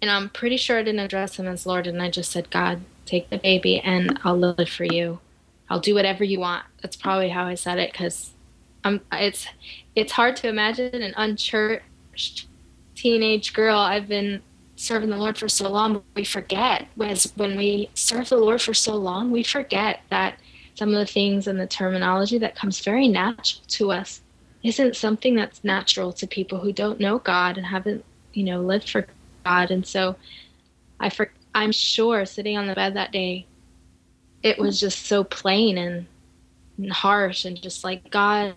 and 0.00 0.10
I'm 0.10 0.30
pretty 0.30 0.56
sure 0.56 0.78
I 0.78 0.82
didn't 0.82 1.00
address 1.00 1.36
him 1.36 1.46
as 1.46 1.66
Lord 1.66 1.86
and 1.86 2.00
I 2.00 2.10
just 2.10 2.30
said, 2.30 2.50
God, 2.50 2.80
take 3.04 3.28
the 3.28 3.38
baby 3.38 3.78
and 3.78 4.18
I'll 4.24 4.38
live 4.38 4.68
for 4.70 4.84
you. 4.84 5.18
I'll 5.68 5.80
do 5.80 5.94
whatever 5.94 6.24
you 6.24 6.40
want. 6.40 6.64
That's 6.80 6.96
probably 6.96 7.28
how 7.28 7.44
I 7.44 7.56
said 7.56 7.78
it 7.78 7.92
cuz 7.92 8.30
I'm 8.84 9.02
it's 9.12 9.48
it's 9.94 10.12
hard 10.12 10.36
to 10.36 10.48
imagine 10.48 11.02
an 11.02 11.12
unchurched 11.14 12.46
teenage 13.04 13.52
girl, 13.52 13.76
I've 13.76 14.08
been 14.08 14.40
serving 14.76 15.10
the 15.10 15.18
Lord 15.18 15.36
for 15.36 15.46
so 15.46 15.68
long, 15.68 16.02
we 16.16 16.24
forget 16.24 16.88
as 17.02 17.30
when 17.36 17.54
we 17.54 17.90
serve 17.92 18.30
the 18.30 18.38
Lord 18.38 18.62
for 18.62 18.72
so 18.72 18.96
long, 18.96 19.30
we 19.30 19.42
forget 19.42 20.00
that 20.08 20.38
some 20.74 20.88
of 20.88 20.94
the 20.94 21.12
things 21.12 21.46
and 21.46 21.60
the 21.60 21.66
terminology 21.66 22.38
that 22.38 22.56
comes 22.56 22.80
very 22.80 23.06
natural 23.06 23.62
to 23.68 23.92
us 23.92 24.22
isn't 24.62 24.96
something 24.96 25.36
that's 25.36 25.62
natural 25.62 26.14
to 26.14 26.26
people 26.26 26.58
who 26.58 26.72
don't 26.72 26.98
know 26.98 27.18
God 27.18 27.58
and 27.58 27.66
haven't, 27.66 28.02
you 28.32 28.42
know, 28.42 28.62
lived 28.62 28.88
for 28.88 29.06
God. 29.44 29.70
And 29.70 29.86
so 29.86 30.16
I 30.98 31.10
for, 31.10 31.30
I'm 31.54 31.72
sure 31.72 32.24
sitting 32.24 32.56
on 32.56 32.66
the 32.66 32.74
bed 32.74 32.94
that 32.94 33.12
day, 33.12 33.44
it 34.42 34.58
was 34.58 34.80
just 34.80 35.04
so 35.04 35.24
plain 35.24 35.76
and, 35.76 36.06
and 36.78 36.90
harsh 36.90 37.44
and 37.44 37.60
just 37.60 37.84
like 37.84 38.10
God, 38.10 38.54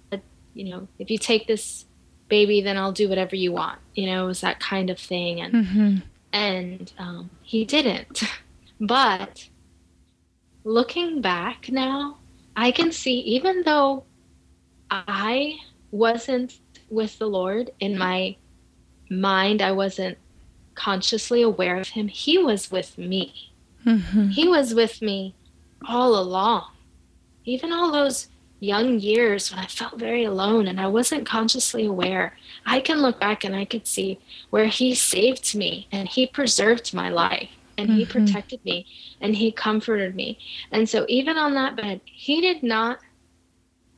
you 0.54 0.70
know, 0.70 0.88
if 1.00 1.12
you 1.12 1.18
take 1.18 1.48
this 1.48 1.84
baby, 2.30 2.62
then 2.62 2.78
I'll 2.78 2.92
do 2.92 3.08
whatever 3.10 3.36
you 3.36 3.52
want. 3.52 3.80
You 3.96 4.08
know, 4.08 4.24
it 4.26 4.28
was 4.28 4.42
that 4.42 4.60
kind 4.60 4.90
of 4.90 5.00
thing. 5.00 5.42
And 5.42 5.54
Mm-hmm. 5.54 5.96
and 6.34 6.94
um, 6.98 7.30
he 7.42 7.66
didn't. 7.66 8.24
But 8.80 9.50
looking 10.64 11.20
back 11.22 11.70
now, 11.72 12.18
I 12.56 12.70
can 12.72 12.92
see 12.92 13.20
even 13.22 13.64
though 13.66 14.04
I 14.92 15.58
wasn't 15.92 16.60
with 16.90 17.18
the 17.18 17.28
Lord 17.28 17.72
in 17.80 17.98
my 17.98 18.36
mind, 19.10 19.62
I 19.62 19.72
wasn't 19.72 20.18
consciously 20.76 21.42
aware 21.42 21.80
of 21.80 21.90
him, 21.90 22.08
he 22.08 22.38
was 22.38 22.70
with 22.70 22.98
me. 22.98 23.52
Mm-hmm. 23.86 24.28
He 24.30 24.48
was 24.48 24.76
with 24.76 25.02
me 25.02 25.34
all 25.88 26.16
along. 26.20 26.66
Even 27.46 27.74
all 27.74 27.92
those 27.92 28.28
young 28.60 29.00
years 29.00 29.52
when 29.52 29.60
I 29.60 29.68
felt 29.68 30.00
very 30.00 30.24
alone 30.24 30.68
and 30.68 30.80
I 30.80 30.88
wasn't 30.88 31.26
consciously 31.28 31.86
aware, 31.86 32.36
I 32.66 32.80
can 32.80 33.02
look 33.02 33.20
back 33.20 33.44
and 33.44 33.56
I 33.56 33.66
could 33.66 33.88
see 33.88 34.20
where 34.50 34.68
He 34.68 34.96
saved 34.96 35.56
me 35.56 35.88
and 35.92 36.08
He 36.08 36.28
preserved 36.28 36.94
my 36.94 37.10
life 37.10 37.50
and 37.78 37.92
He 37.92 38.06
Mhm. 38.06 38.10
protected 38.10 38.60
me 38.66 38.86
and 39.22 39.36
He 39.36 39.52
comforted 39.52 40.16
me. 40.16 40.40
And 40.72 40.90
so, 40.90 41.06
even 41.10 41.38
on 41.38 41.54
that 41.56 41.76
bed, 41.76 42.02
He 42.06 42.42
did 42.42 42.64
not. 42.64 43.00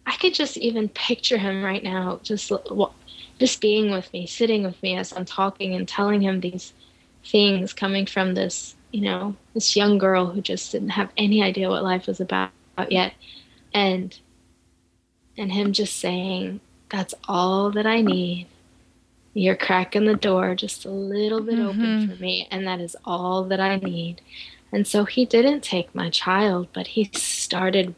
I 0.05 0.15
could 0.17 0.33
just 0.33 0.57
even 0.57 0.89
picture 0.89 1.37
Him 1.37 1.63
right 1.63 1.83
now, 1.83 2.19
just 2.23 2.51
just 3.39 3.61
being 3.61 3.91
with 3.91 4.11
me, 4.13 4.25
sitting 4.27 4.63
with 4.63 4.81
me 4.83 4.95
as 4.97 5.13
I'm 5.13 5.25
talking 5.25 5.73
and 5.73 5.87
telling 5.87 6.21
Him 6.21 6.41
these 6.41 6.73
things 7.23 7.73
coming 7.73 8.05
from 8.05 8.33
this, 8.33 8.75
you 8.91 9.01
know, 9.01 9.35
this 9.53 9.75
young 9.75 9.97
girl 9.97 10.27
who 10.27 10.41
just 10.41 10.71
didn't 10.71 10.89
have 10.89 11.11
any 11.17 11.41
idea 11.43 11.69
what 11.69 11.83
life 11.83 12.07
was 12.07 12.19
about 12.19 12.51
yet. 12.89 13.13
And 13.73 14.17
and 15.39 15.51
him 15.53 15.73
just 15.73 15.97
saying, 15.97 16.59
That's 16.89 17.13
all 17.27 17.69
that 17.71 17.85
I 17.85 18.01
need. 18.01 18.47
You're 19.35 19.55
cracking 19.55 20.05
the 20.05 20.15
door 20.15 20.55
just 20.55 20.85
a 20.85 20.89
little 20.89 21.39
bit 21.41 21.59
open 21.59 21.81
Mhm. 21.81 22.09
for 22.09 22.21
me, 22.21 22.47
and 22.49 22.65
that 22.67 22.79
is 22.79 22.95
all 23.05 23.43
that 23.45 23.59
I 23.59 23.75
need. 23.77 24.21
And 24.71 24.87
so 24.87 25.05
he 25.05 25.25
didn't 25.25 25.61
take 25.63 25.93
my 25.95 26.09
child, 26.09 26.67
but 26.73 26.87
he 26.87 27.09
started 27.13 27.95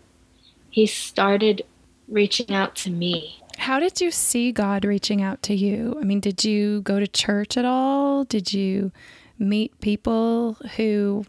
he 0.70 0.86
started 0.86 1.64
reaching 2.08 2.52
out 2.56 2.76
to 2.78 2.90
me. 2.90 3.38
How 3.58 3.80
did 3.82 4.00
you 4.00 4.10
see 4.10 4.54
God 4.54 4.86
reaching 4.86 5.22
out 5.22 5.42
to 5.44 5.54
you? 5.54 5.98
I 6.00 6.06
mean, 6.06 6.22
did 6.22 6.46
you 6.46 6.82
go 6.82 7.00
to 7.00 7.08
church 7.08 7.58
at 7.58 7.66
all? 7.66 8.24
Did 8.24 8.54
you 8.54 8.94
meet 9.38 9.78
people 9.82 10.54
who 10.78 11.26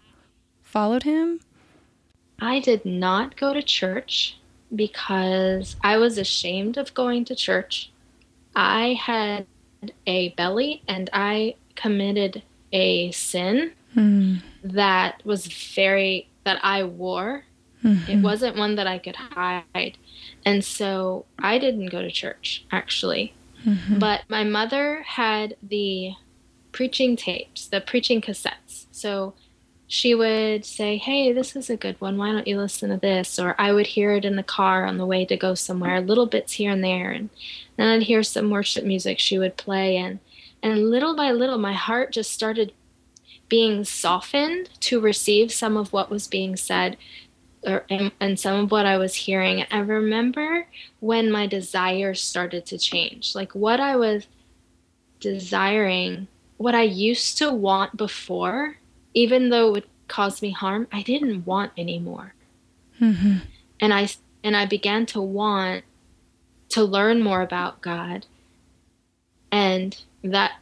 followed 0.63 1.03
him? 1.03 1.41
I 2.41 2.61
did 2.61 2.85
not 2.85 3.37
go 3.37 3.53
to 3.53 3.63
church 3.63 4.37
because 4.75 5.77
I 5.83 5.99
was 5.99 6.19
ashamed 6.19 6.77
of 6.77 6.95
going 6.95 7.25
to 7.27 7.35
church. 7.35 7.91
I 8.55 8.95
had 8.95 9.47
a 10.07 10.31
belly 10.31 10.83
and 10.89 11.11
I 11.13 11.55
committed 11.75 12.43
a 12.73 13.11
sin 13.13 13.73
Hmm. 13.95 14.37
that 14.65 15.21
was 15.25 15.47
very 15.47 16.29
that 16.45 16.59
I 16.65 16.83
wore. 16.85 17.45
Mhm. 17.85 18.09
It 18.09 18.23
wasn't 18.23 18.57
one 18.57 18.77
that 18.77 18.87
I 18.87 18.99
could 18.99 19.17
hide. 19.17 19.99
And 20.45 20.65
so 20.65 21.27
I 21.39 21.59
didn't 21.59 21.87
go 21.87 22.01
to 22.01 22.11
church 22.11 22.65
actually. 22.73 23.35
Mhm. 23.65 23.99
But 23.99 24.23
my 24.29 24.45
mother 24.45 25.03
had 25.07 25.57
the 25.63 26.13
preaching 26.73 27.17
tapes, 27.17 27.67
the 27.69 27.81
preaching 27.81 28.21
cassettes. 28.23 28.87
So 28.91 29.35
she 29.93 30.15
would 30.15 30.65
say, 30.65 30.97
Hey, 30.97 31.35
this 31.35 31.55
is 31.55 31.69
a 31.69 31.77
good 31.77 32.01
one. 32.01 32.17
Why 32.17 32.33
don't 32.33 32.49
you 32.49 32.57
listen 32.57 32.89
to 32.89 32.97
this? 32.97 33.39
Or 33.39 33.55
I 33.59 33.75
would 33.75 33.89
hear 33.89 34.13
it 34.13 34.25
in 34.25 34.37
the 34.37 34.43
car 34.43 34.87
on 34.87 34.97
the 34.97 35.05
way 35.05 35.27
to 35.27 35.37
go 35.37 35.55
somewhere, 35.55 36.01
little 36.01 36.25
bits 36.25 36.55
here 36.55 36.71
and 36.71 36.83
there. 36.83 37.11
And 37.11 37.29
then 37.77 37.89
I'd 37.89 38.05
hear 38.05 38.23
some 38.23 38.49
worship 38.49 38.87
music 38.87 39.19
she 39.19 39.39
would 39.39 39.59
play. 39.59 39.99
And, 39.99 40.21
and 40.63 40.89
little 40.89 41.15
by 41.15 41.31
little, 41.31 41.59
my 41.59 41.75
heart 41.75 42.11
just 42.11 42.33
started 42.33 42.73
being 43.51 43.85
softened 43.85 44.71
to 44.81 44.99
receive 44.99 45.53
some 45.53 45.77
of 45.77 45.93
what 45.93 46.09
was 46.09 46.27
being 46.27 46.57
said 46.57 46.97
or, 47.63 47.85
and, 47.91 48.13
and 48.19 48.41
some 48.41 48.61
of 48.61 48.71
what 48.71 48.87
I 48.87 48.97
was 48.97 49.15
hearing. 49.15 49.67
I 49.71 49.81
remember 49.81 50.69
when 51.01 51.31
my 51.31 51.47
desires 51.47 52.23
started 52.23 52.65
to 52.65 52.79
change, 52.79 53.35
like 53.35 53.55
what 53.55 53.79
I 53.79 53.97
was 53.97 54.27
desiring, 55.21 56.29
what 56.57 56.75
I 56.75 56.85
used 56.85 57.37
to 57.39 57.53
want 57.53 57.99
before, 57.99 58.79
even 59.15 59.51
though 59.51 59.69
it 59.69 59.73
would 59.73 59.87
cause 60.09 60.43
me 60.43 60.51
harm, 60.51 60.87
I 60.93 61.03
didn't 61.03 61.47
want 61.47 61.73
anymore. 61.77 62.35
Mm-hmm. 63.01 63.39
And 63.81 63.95
I 63.95 64.09
and 64.45 64.57
I 64.57 64.67
began 64.67 65.07
to 65.07 65.21
want 65.21 65.85
to 66.71 66.83
learn 66.83 67.23
more 67.23 67.43
about 67.43 67.81
God. 67.81 68.27
And 69.51 69.97
that 70.25 70.53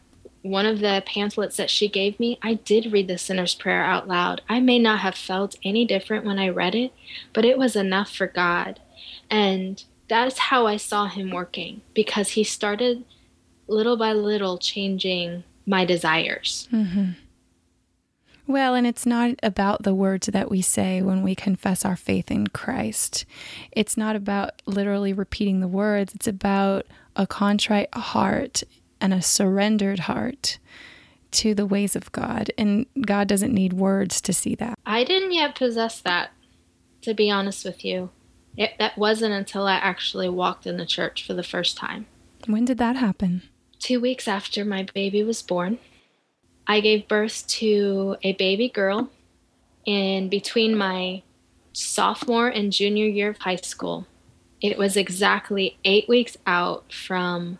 one 0.43 0.67
of 0.67 0.81
the 0.81 1.03
pamphlets 1.07 1.57
that 1.57 1.71
she 1.71 1.89
gave 1.89 2.19
me, 2.19 2.39
I 2.43 2.55
did 2.55 2.93
read 2.93 3.09
the 3.09 3.19
sinner's 3.19 3.55
prayer 3.55 3.85
out 3.85 4.09
loud. 4.09 4.41
I 4.49 4.61
may 4.61 4.79
not 4.79 5.01
have 5.01 5.15
felt 5.15 5.57
any 5.63 5.85
different 5.85 6.25
when 6.25 6.39
I 6.39 6.49
read 6.49 6.75
it, 6.75 6.93
but 7.33 7.45
it 7.45 7.59
was 7.59 7.77
enough 7.77 8.11
for 8.11 8.27
God. 8.27 8.81
And 9.31 9.83
that's 10.09 10.39
how 10.39 10.67
I 10.67 10.77
saw 10.77 11.07
him 11.07 11.31
working 11.31 11.83
because 11.95 12.31
he 12.31 12.43
started 12.43 13.05
little 13.69 13.97
by 13.97 14.13
little 14.13 14.59
changing 14.59 15.45
my 15.67 15.85
desires. 15.85 16.69
Mm-hmm. 16.73 17.11
Well, 18.51 18.75
and 18.75 18.85
it's 18.85 19.07
not 19.07 19.37
about 19.45 19.85
the 19.85 19.95
words 19.95 20.27
that 20.27 20.51
we 20.51 20.61
say 20.61 21.03
when 21.03 21.23
we 21.23 21.37
confess 21.37 21.85
our 21.85 21.95
faith 21.95 22.33
in 22.33 22.49
Christ. 22.49 23.25
It's 23.71 23.97
not 23.97 24.17
about 24.17 24.61
literally 24.67 25.13
repeating 25.13 25.61
the 25.61 25.69
words, 25.69 26.17
it's 26.17 26.27
about 26.27 26.85
a 27.15 27.29
contrite 27.29 27.95
heart 27.95 28.65
and 29.01 29.15
a 29.15 29.23
surrendered 29.23 30.01
heart 30.01 30.59
to 31.31 31.55
the 31.55 31.65
ways 31.65 31.95
of 31.95 32.11
God. 32.11 32.51
And 32.59 32.87
God 33.03 33.29
doesn't 33.29 33.55
need 33.55 33.75
words 33.75 34.21
to 34.23 34.33
see 34.33 34.57
that. 34.57 34.77
I 34.85 35.05
didn't 35.05 35.31
yet 35.31 35.55
possess 35.55 36.01
that, 36.01 36.33
to 37.03 37.15
be 37.15 37.31
honest 37.31 37.65
with 37.65 37.85
you. 37.85 38.11
It, 38.57 38.73
that 38.81 38.99
wasn't 38.99 39.33
until 39.33 39.69
I 39.69 39.75
actually 39.75 40.29
walked 40.29 40.67
in 40.67 40.77
the 40.77 40.87
church 40.87 41.25
for 41.25 41.35
the 41.35 41.45
first 41.45 41.77
time. 41.77 42.07
When 42.47 42.65
did 42.65 42.79
that 42.79 42.97
happen? 42.97 43.43
Two 43.79 44.01
weeks 44.01 44.27
after 44.27 44.65
my 44.65 44.89
baby 44.93 45.23
was 45.23 45.41
born. 45.41 45.79
I 46.71 46.79
gave 46.79 47.09
birth 47.09 47.49
to 47.49 48.17
a 48.23 48.33
baby 48.35 48.69
girl 48.69 49.11
in 49.85 50.29
between 50.29 50.79
my 50.79 51.25
sophomore 51.73 52.47
and 52.47 52.73
junior 52.73 53.07
year 53.07 53.31
of 53.31 53.39
high 53.39 53.57
school. 53.57 54.07
It 54.61 54.79
was 54.79 54.97
exactly 54.97 55.79
eight 55.85 56.09
weeks 56.09 56.37
out 56.47 56.93
from 56.93 57.59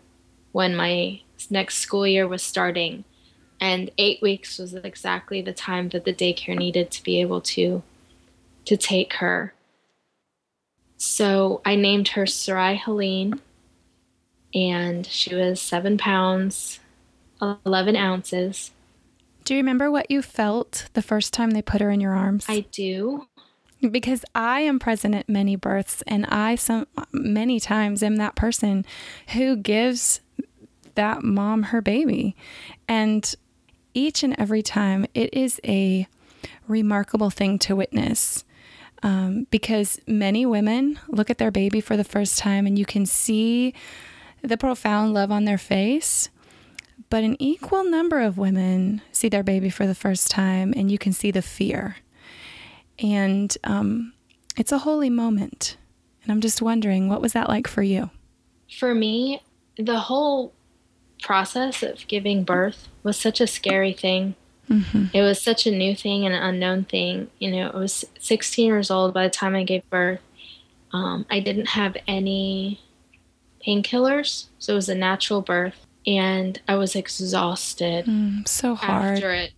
when 0.53 0.77
my 0.77 1.19
next 1.49 1.79
school 1.79 2.07
year 2.07 2.25
was 2.25 2.41
starting. 2.41 3.03
And 3.59 3.91
eight 3.97 4.21
weeks 4.21 4.57
was 4.57 4.75
exactly 4.75 5.41
the 5.41 5.51
time 5.51 5.89
that 5.89 6.05
the 6.05 6.13
daycare 6.13 6.57
needed 6.57 6.89
to 6.91 7.03
be 7.03 7.19
able 7.19 7.41
to 7.41 7.83
to 8.63 8.77
take 8.77 9.15
her. 9.15 9.53
So 10.95 11.59
I 11.65 11.75
named 11.75 12.07
her 12.09 12.25
Sarai 12.25 12.77
Helene, 12.77 13.41
and 14.55 15.05
she 15.05 15.35
was 15.35 15.61
seven 15.61 15.97
pounds, 15.97 16.79
11 17.41 17.97
ounces. 17.97 18.71
Do 19.43 19.53
you 19.55 19.59
remember 19.59 19.89
what 19.89 20.11
you 20.11 20.21
felt 20.21 20.87
the 20.93 21.01
first 21.01 21.33
time 21.33 21.51
they 21.51 21.61
put 21.61 21.81
her 21.81 21.89
in 21.89 21.99
your 21.99 22.13
arms? 22.13 22.45
I 22.47 22.61
do. 22.71 23.27
Because 23.89 24.23
I 24.35 24.61
am 24.61 24.77
present 24.77 25.15
at 25.15 25.27
many 25.27 25.55
births, 25.55 26.03
and 26.05 26.25
I 26.27 26.55
some 26.55 26.85
many 27.11 27.59
times 27.59 28.03
am 28.03 28.17
that 28.17 28.35
person 28.35 28.85
who 29.29 29.55
gives 29.55 30.21
that 30.95 31.23
mom 31.23 31.63
her 31.63 31.81
baby. 31.81 32.35
And 32.87 33.33
each 33.93 34.23
and 34.23 34.35
every 34.39 34.61
time, 34.61 35.07
it 35.13 35.33
is 35.33 35.59
a 35.65 36.07
remarkable 36.67 37.29
thing 37.29 37.57
to 37.59 37.75
witness. 37.75 38.43
Um, 39.03 39.47
because 39.49 39.99
many 40.05 40.45
women 40.45 40.99
look 41.07 41.31
at 41.31 41.39
their 41.39 41.49
baby 41.49 41.81
for 41.81 41.97
the 41.97 42.03
first 42.03 42.37
time 42.37 42.67
and 42.67 42.77
you 42.77 42.85
can 42.85 43.07
see 43.07 43.73
the 44.43 44.57
profound 44.57 45.15
love 45.15 45.31
on 45.31 45.45
their 45.45 45.57
face. 45.57 46.29
But 47.09 47.23
an 47.23 47.35
equal 47.39 47.83
number 47.83 48.19
of 48.19 48.37
women 48.37 49.01
see 49.11 49.29
their 49.29 49.43
baby 49.43 49.69
for 49.69 49.87
the 49.87 49.95
first 49.95 50.29
time 50.29 50.73
and 50.75 50.91
you 50.91 50.97
can 50.97 51.13
see 51.13 51.31
the 51.31 51.41
fear. 51.41 51.97
And 52.99 53.55
um, 53.63 54.13
it's 54.57 54.71
a 54.71 54.79
holy 54.79 55.09
moment. 55.09 55.77
And 56.23 56.31
I'm 56.31 56.41
just 56.41 56.61
wondering, 56.61 57.09
what 57.09 57.21
was 57.21 57.33
that 57.33 57.49
like 57.49 57.67
for 57.67 57.81
you? 57.81 58.09
For 58.79 58.93
me, 58.93 59.41
the 59.77 59.99
whole 59.99 60.53
process 61.21 61.83
of 61.83 62.05
giving 62.07 62.43
birth 62.43 62.87
was 63.03 63.17
such 63.17 63.41
a 63.41 63.47
scary 63.47 63.93
thing. 63.93 64.35
Mm-hmm. 64.69 65.05
It 65.13 65.21
was 65.21 65.41
such 65.41 65.67
a 65.67 65.71
new 65.71 65.95
thing 65.95 66.25
and 66.25 66.33
an 66.33 66.41
unknown 66.41 66.85
thing. 66.85 67.29
You 67.39 67.51
know, 67.51 67.71
I 67.73 67.77
was 67.77 68.05
16 68.19 68.65
years 68.65 68.91
old 68.91 69.13
by 69.13 69.23
the 69.23 69.29
time 69.29 69.55
I 69.55 69.63
gave 69.63 69.87
birth. 69.89 70.21
Um, 70.93 71.25
I 71.29 71.39
didn't 71.39 71.69
have 71.69 71.97
any 72.07 72.81
painkillers, 73.65 74.47
so 74.59 74.73
it 74.73 74.75
was 74.75 74.89
a 74.89 74.95
natural 74.95 75.41
birth, 75.41 75.85
and 76.05 76.59
I 76.67 76.75
was 76.75 76.95
exhausted. 76.95 78.05
Mm, 78.05 78.47
so 78.47 78.75
hard. 78.75 79.15
After 79.15 79.31
it. 79.31 79.51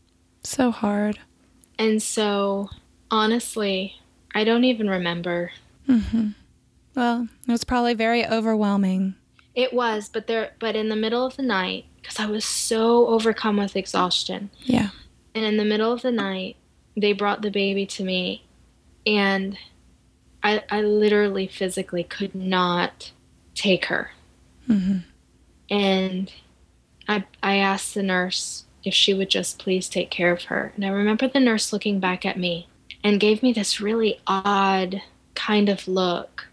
So 0.44 0.72
hard. 0.72 1.20
And 1.80 2.02
so, 2.02 2.70
honestly, 3.10 3.96
I 4.36 4.44
don't 4.44 4.64
even 4.64 4.90
remember. 4.90 5.52
Mm-hmm. 5.88 6.30
Well, 6.96 7.28
it 7.48 7.52
was 7.52 7.64
probably 7.64 7.94
very 7.94 8.26
overwhelming. 8.26 9.16
It 9.56 9.74
was, 9.74 10.10
but 10.10 10.28
there, 10.28 10.54
but 10.60 10.76
in 10.76 10.90
the 10.90 10.96
middle 10.96 11.26
of 11.26 11.36
the 11.36 11.44
night, 11.44 11.86
because 12.02 12.20
I 12.20 12.26
was 12.26 12.46
so 12.46 13.08
overcome 13.08 13.58
with 13.58 13.76
exhaustion. 13.76 14.50
Yeah. 14.62 14.90
And 15.36 15.46
in 15.46 15.58
the 15.58 15.66
middle 15.66 15.92
of 15.92 16.02
the 16.02 16.12
night, 16.12 16.58
they 16.96 17.14
brought 17.14 17.42
the 17.42 17.50
baby 17.50 17.86
to 17.88 18.04
me, 18.04 18.46
and 19.06 19.58
I, 20.44 20.64
I 20.70 20.82
literally 20.82 21.48
physically 21.48 22.04
could 22.04 22.36
not 22.36 23.12
take 23.56 23.86
her. 23.86 24.12
Mm-hmm. 24.70 25.00
And 25.74 26.32
I, 27.08 27.26
I 27.42 27.56
asked 27.56 27.96
the 27.96 28.04
nurse 28.04 28.66
if 28.84 28.94
she 28.94 29.12
would 29.12 29.32
just 29.32 29.58
please 29.58 29.90
take 29.90 30.12
care 30.12 30.32
of 30.32 30.44
her. 30.44 30.72
And 30.76 30.86
I 30.86 30.90
remember 30.90 31.28
the 31.28 31.40
nurse 31.40 31.74
looking 31.74 32.00
back 32.00 32.28
at 32.28 32.38
me 32.38 32.68
and 33.04 33.20
gave 33.20 33.42
me 33.42 33.54
this 33.54 33.82
really 33.82 34.20
odd 34.28 35.02
kind 35.34 35.70
of 35.70 35.88
look. 35.88 36.48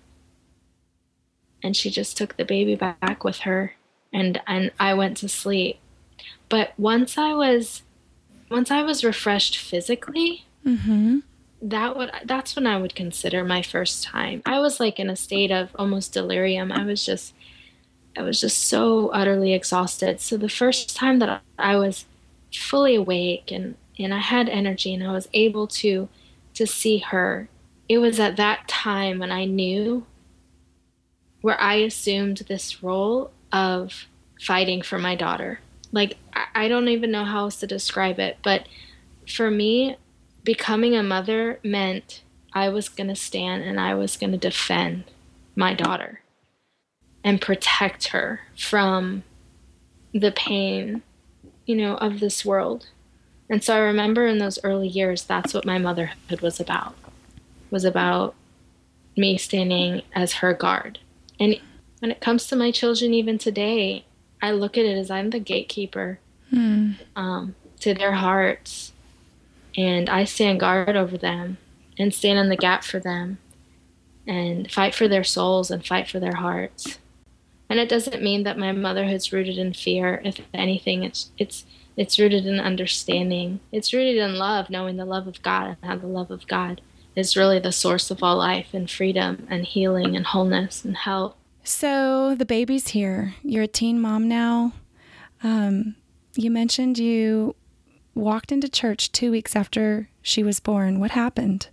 And 1.62 1.76
she 1.76 1.90
just 1.90 2.16
took 2.16 2.38
the 2.38 2.46
baby 2.46 2.76
back 2.76 3.22
with 3.22 3.40
her 3.40 3.74
and 4.10 4.40
and 4.46 4.70
I 4.80 4.94
went 4.94 5.18
to 5.18 5.28
sleep. 5.28 5.78
But 6.48 6.72
once 6.78 7.18
I 7.18 7.34
was 7.34 7.82
once 8.50 8.70
I 8.70 8.82
was 8.82 9.04
refreshed 9.04 9.58
physically, 9.58 10.46
mm-hmm. 10.64 11.18
that 11.60 11.94
would 11.94 12.10
that's 12.24 12.56
when 12.56 12.66
I 12.66 12.78
would 12.78 12.94
consider 12.94 13.44
my 13.44 13.60
first 13.60 14.02
time. 14.02 14.40
I 14.46 14.60
was 14.60 14.80
like 14.80 14.98
in 14.98 15.10
a 15.10 15.16
state 15.16 15.50
of 15.50 15.70
almost 15.74 16.14
delirium. 16.14 16.72
I 16.72 16.86
was 16.86 17.04
just 17.04 17.34
I 18.16 18.22
was 18.22 18.40
just 18.40 18.66
so 18.66 19.08
utterly 19.08 19.54
exhausted. 19.54 20.20
So 20.20 20.36
the 20.36 20.48
first 20.48 20.96
time 20.96 21.18
that 21.20 21.42
I 21.58 21.76
was 21.76 22.06
fully 22.52 22.94
awake 22.94 23.52
and 23.52 23.76
and 23.98 24.14
I 24.14 24.18
had 24.18 24.48
energy 24.48 24.94
and 24.94 25.04
I 25.04 25.12
was 25.12 25.28
able 25.32 25.66
to 25.66 26.08
to 26.54 26.66
see 26.66 26.98
her, 26.98 27.48
it 27.88 27.98
was 27.98 28.18
at 28.18 28.36
that 28.36 28.66
time 28.66 29.18
when 29.18 29.30
I 29.30 29.44
knew 29.44 30.06
where 31.40 31.60
I 31.60 31.74
assumed 31.76 32.38
this 32.38 32.82
role 32.82 33.30
of 33.52 34.06
fighting 34.40 34.82
for 34.82 34.98
my 34.98 35.14
daughter. 35.14 35.60
Like 35.92 36.16
I 36.54 36.68
don't 36.68 36.88
even 36.88 37.10
know 37.10 37.24
how 37.24 37.40
else 37.40 37.56
to 37.60 37.66
describe 37.66 38.18
it, 38.18 38.38
but 38.42 38.66
for 39.28 39.50
me, 39.50 39.96
becoming 40.42 40.96
a 40.96 41.02
mother 41.02 41.60
meant 41.62 42.22
I 42.52 42.68
was 42.68 42.88
going 42.88 43.08
to 43.08 43.16
stand 43.16 43.62
and 43.62 43.78
I 43.78 43.94
was 43.94 44.16
going 44.16 44.32
to 44.32 44.38
defend 44.38 45.04
my 45.54 45.74
daughter 45.74 46.19
and 47.22 47.40
protect 47.40 48.08
her 48.08 48.40
from 48.56 49.22
the 50.12 50.32
pain, 50.32 51.02
you 51.66 51.76
know, 51.76 51.94
of 51.96 52.20
this 52.20 52.44
world. 52.44 52.88
And 53.48 53.62
so 53.62 53.74
I 53.74 53.78
remember 53.78 54.26
in 54.26 54.38
those 54.38 54.58
early 54.62 54.88
years, 54.88 55.24
that's 55.24 55.52
what 55.52 55.66
my 55.66 55.78
motherhood 55.78 56.40
was 56.40 56.60
about. 56.60 56.94
Was 57.70 57.84
about 57.84 58.34
me 59.16 59.36
standing 59.36 60.02
as 60.14 60.34
her 60.34 60.54
guard. 60.54 60.98
And 61.38 61.60
when 61.98 62.10
it 62.10 62.20
comes 62.20 62.46
to 62.46 62.56
my 62.56 62.70
children, 62.70 63.12
even 63.12 63.38
today, 63.38 64.04
I 64.42 64.52
look 64.52 64.78
at 64.78 64.84
it 64.84 64.96
as 64.96 65.10
I'm 65.10 65.30
the 65.30 65.38
gatekeeper 65.38 66.18
mm. 66.52 66.96
um, 67.14 67.54
to 67.80 67.94
their 67.94 68.12
hearts, 68.12 68.92
and 69.76 70.08
I 70.08 70.24
stand 70.24 70.60
guard 70.60 70.96
over 70.96 71.18
them 71.18 71.58
and 71.98 72.14
stand 72.14 72.38
in 72.38 72.48
the 72.48 72.56
gap 72.56 72.84
for 72.84 72.98
them, 72.98 73.38
and 74.26 74.70
fight 74.70 74.94
for 74.94 75.08
their 75.08 75.24
souls 75.24 75.70
and 75.70 75.84
fight 75.84 76.08
for 76.08 76.20
their 76.20 76.36
hearts. 76.36 76.98
And 77.70 77.78
it 77.78 77.88
doesn't 77.88 78.22
mean 78.22 78.42
that 78.42 78.58
my 78.58 78.72
motherhood's 78.72 79.32
rooted 79.32 79.56
in 79.56 79.72
fear. 79.72 80.20
If 80.24 80.40
anything, 80.52 81.04
it's 81.04 81.30
it's 81.38 81.64
it's 81.96 82.18
rooted 82.18 82.44
in 82.44 82.58
understanding. 82.58 83.60
It's 83.70 83.92
rooted 83.92 84.16
in 84.16 84.36
love, 84.36 84.70
knowing 84.70 84.96
the 84.96 85.04
love 85.04 85.28
of 85.28 85.40
God 85.42 85.66
and 85.68 85.76
how 85.82 85.96
the 85.96 86.06
love 86.06 86.30
of 86.32 86.46
God 86.48 86.80
is 87.14 87.36
really 87.36 87.60
the 87.60 87.72
source 87.72 88.10
of 88.10 88.22
all 88.22 88.36
life 88.36 88.68
and 88.72 88.90
freedom 88.90 89.46
and 89.48 89.64
healing 89.64 90.16
and 90.16 90.26
wholeness 90.26 90.84
and 90.84 90.96
health. 90.96 91.34
So 91.62 92.34
the 92.34 92.46
baby's 92.46 92.88
here. 92.88 93.34
You're 93.42 93.64
a 93.64 93.68
teen 93.68 94.00
mom 94.00 94.28
now. 94.28 94.72
Um, 95.42 95.94
you 96.34 96.50
mentioned 96.50 96.98
you 96.98 97.54
walked 98.14 98.50
into 98.50 98.68
church 98.68 99.12
two 99.12 99.30
weeks 99.30 99.54
after 99.54 100.08
she 100.22 100.42
was 100.42 100.58
born. 100.58 100.98
What 100.98 101.12
happened? 101.12 101.68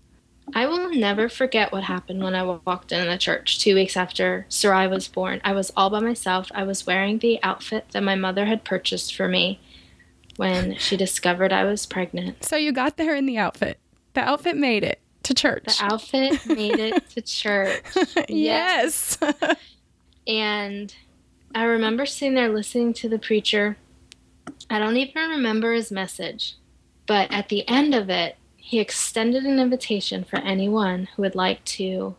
I 0.54 0.66
will 0.66 0.90
never 0.92 1.30
forget 1.30 1.72
what 1.72 1.84
happened 1.84 2.24
when 2.24 2.34
I 2.34 2.44
walked 2.44 2.92
in 2.92 3.08
the 3.08 3.18
church 3.18 3.60
two 3.60 3.76
weeks 3.76 3.98
after 3.98 4.46
Sarai 4.50 4.88
was 4.88 5.08
born. 5.08 5.42
I 5.44 5.52
was 5.54 5.72
all 5.76 5.90
by 5.90 6.00
myself. 6.00 6.50
I 6.56 6.64
was 6.64 6.88
wearing 6.88 7.20
the 7.20 7.42
outfit 7.44 7.88
that 7.92 8.04
my 8.04 8.16
mother 8.16 8.46
had 8.46 8.64
purchased 8.64 9.16
for 9.16 9.28
me 9.28 9.60
when 10.38 10.78
she 10.78 10.96
discovered 10.96 11.52
I 11.52 11.66
was 11.66 11.86
pregnant. 11.86 12.46
So 12.46 12.56
you 12.56 12.72
got 12.72 12.98
there 12.98 13.16
in 13.16 13.26
the 13.26 13.38
outfit. 13.38 13.78
The 14.14 14.22
outfit 14.22 14.56
made 14.56 14.84
it 14.84 15.00
to 15.24 15.34
church. 15.34 15.66
The 15.66 15.86
outfit 15.86 16.46
made 16.48 16.80
it 16.80 17.10
to 17.10 17.22
church. 17.24 17.84
yes. 18.30 19.18
and 20.28 20.94
I 21.54 21.64
remember 21.64 22.06
sitting 22.06 22.36
there 22.36 22.50
listening 22.50 22.94
to 22.96 23.10
the 23.10 23.20
preacher. 23.20 23.78
I 24.70 24.80
don't 24.80 24.98
even 24.98 25.30
remember 25.30 25.74
his 25.74 25.92
message, 25.92 26.56
but 27.06 27.32
at 27.32 27.50
the 27.50 27.68
end 27.68 27.94
of 27.94 28.10
it, 28.10 28.38
he 28.68 28.82
extended 28.82 29.46
an 29.46 29.60
invitation 29.60 30.26
for 30.26 30.40
anyone 30.40 31.08
who 31.16 31.22
would 31.22 31.36
like 31.36 31.64
to 31.64 32.18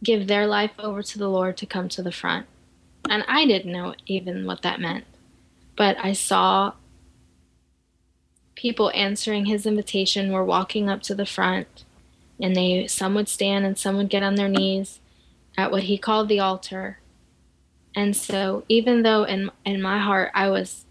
give 0.00 0.28
their 0.28 0.46
life 0.46 0.70
over 0.78 1.02
to 1.02 1.18
the 1.18 1.26
Lord 1.28 1.56
to 1.56 1.66
come 1.66 1.88
to 1.88 2.04
the 2.04 2.12
front. 2.12 2.46
And 3.10 3.24
I 3.26 3.46
didn't 3.46 3.72
know 3.72 3.96
even 4.06 4.46
what 4.46 4.62
that 4.62 4.80
meant. 4.80 5.06
But 5.74 5.96
I 5.98 6.12
saw 6.12 6.74
people 8.54 8.92
answering 8.94 9.46
his 9.46 9.66
invitation 9.66 10.30
were 10.30 10.44
walking 10.44 10.88
up 10.88 11.02
to 11.02 11.16
the 11.16 11.26
front 11.26 11.82
and 12.40 12.54
they 12.54 12.86
some 12.86 13.16
would 13.16 13.28
stand 13.28 13.66
and 13.66 13.76
some 13.76 13.96
would 13.96 14.08
get 14.08 14.22
on 14.22 14.36
their 14.36 14.48
knees 14.48 15.00
at 15.56 15.72
what 15.72 15.82
he 15.82 15.98
called 15.98 16.28
the 16.28 16.38
altar. 16.38 17.00
And 17.96 18.16
so 18.16 18.62
even 18.68 19.02
though 19.02 19.24
in 19.24 19.50
in 19.64 19.82
my 19.82 19.98
heart 19.98 20.30
I 20.32 20.48
was 20.48 20.84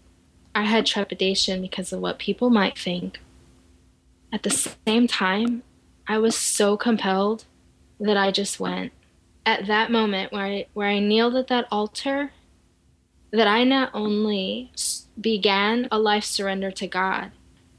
I 0.54 0.64
had 0.64 0.84
trepidation 0.84 1.62
because 1.62 1.94
of 1.94 2.00
what 2.00 2.18
people 2.18 2.50
might 2.50 2.78
think, 2.78 3.20
at 4.32 4.42
the 4.42 4.50
same 4.50 5.06
time 5.06 5.62
I 6.06 6.18
was 6.18 6.36
so 6.36 6.76
compelled 6.76 7.44
that 8.00 8.16
I 8.16 8.30
just 8.30 8.60
went 8.60 8.92
at 9.44 9.66
that 9.66 9.90
moment 9.90 10.32
where 10.32 10.44
I, 10.44 10.66
where 10.74 10.88
I 10.88 10.98
kneeled 10.98 11.34
at 11.36 11.48
that 11.48 11.66
altar 11.70 12.32
that 13.30 13.46
I 13.46 13.64
not 13.64 13.90
only 13.92 14.72
began 15.20 15.88
a 15.90 15.98
life 15.98 16.24
surrender 16.24 16.70
to 16.72 16.86
God, 16.86 17.30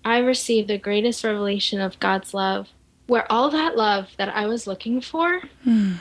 I 0.05 0.19
received 0.19 0.67
the 0.67 0.77
greatest 0.77 1.23
revelation 1.23 1.81
of 1.81 1.99
God's 1.99 2.33
love, 2.33 2.69
where 3.07 3.29
all 3.31 3.49
that 3.49 3.75
love 3.75 4.09
that 4.17 4.29
I 4.29 4.45
was 4.45 4.67
looking 4.67 5.01
for 5.01 5.41
mm. 5.65 5.97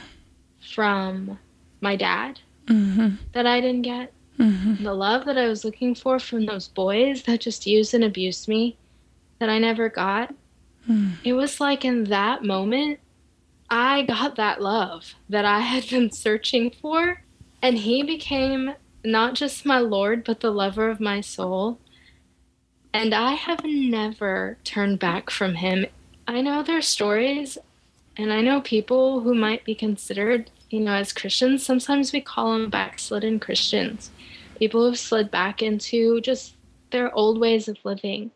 from 0.61 1.38
my 1.80 1.96
dad 1.96 2.40
mm-hmm. 2.66 3.16
that 3.32 3.46
I 3.46 3.61
didn't 3.61 3.82
get, 3.82 4.12
mm-hmm. 4.38 4.84
the 4.84 4.94
love 4.94 5.24
that 5.24 5.38
I 5.38 5.49
was 5.49 5.64
looking 5.64 5.94
for 5.94 6.18
from 6.18 6.46
those 6.46 6.68
boys 6.68 7.22
that 7.22 7.40
just 7.40 7.66
used 7.66 7.94
and 7.94 8.05
abused 8.05 8.49
me 8.49 8.76
that 9.39 9.49
I 9.49 9.59
never 9.59 9.89
got. 9.89 10.34
Mm. 10.89 11.14
It 11.24 11.34
was 11.34 11.61
like 11.61 11.84
in 11.84 12.05
that 12.05 12.45
moment 12.45 13.01
I 13.70 14.03
got 14.03 14.36
that 14.36 14.62
love 14.62 15.14
that 15.28 15.45
I 15.45 15.61
had 15.61 15.89
been 15.89 16.11
searching 16.12 16.70
for, 16.70 17.22
and 17.61 17.78
He 17.78 18.03
became 18.03 18.74
not 19.05 19.34
just 19.34 19.66
my 19.66 19.78
Lord, 19.78 20.24
but 20.24 20.41
the 20.41 20.51
lover 20.51 20.89
of 20.89 21.01
my 21.01 21.20
soul. 21.20 21.78
And 22.93 23.14
I 23.14 23.32
have 23.32 23.64
never 23.64 24.57
turned 24.64 24.99
back 24.99 25.30
from 25.30 25.57
Him. 25.57 25.86
I 26.26 26.41
know 26.41 26.62
there 26.62 26.78
are 26.78 26.82
stories, 26.82 27.59
and 28.16 28.32
I 28.32 28.41
know 28.41 28.61
people 28.61 29.20
who 29.20 29.34
might 29.34 29.64
be 29.64 29.74
considered, 29.74 30.51
you 30.70 30.80
know, 30.80 30.95
as 30.95 31.12
Christians. 31.12 31.64
Sometimes 31.64 32.12
we 32.12 32.20
call 32.20 32.53
them 32.53 32.70
backslidden 32.70 33.39
Christians, 33.39 34.11
people 34.59 34.86
who've 34.86 34.99
slid 34.99 35.30
back 35.30 35.62
into 35.62 36.20
just 36.22 36.55
their 36.91 37.14
old 37.14 37.39
ways 37.39 37.68
of 37.68 37.76
living. 37.84 38.30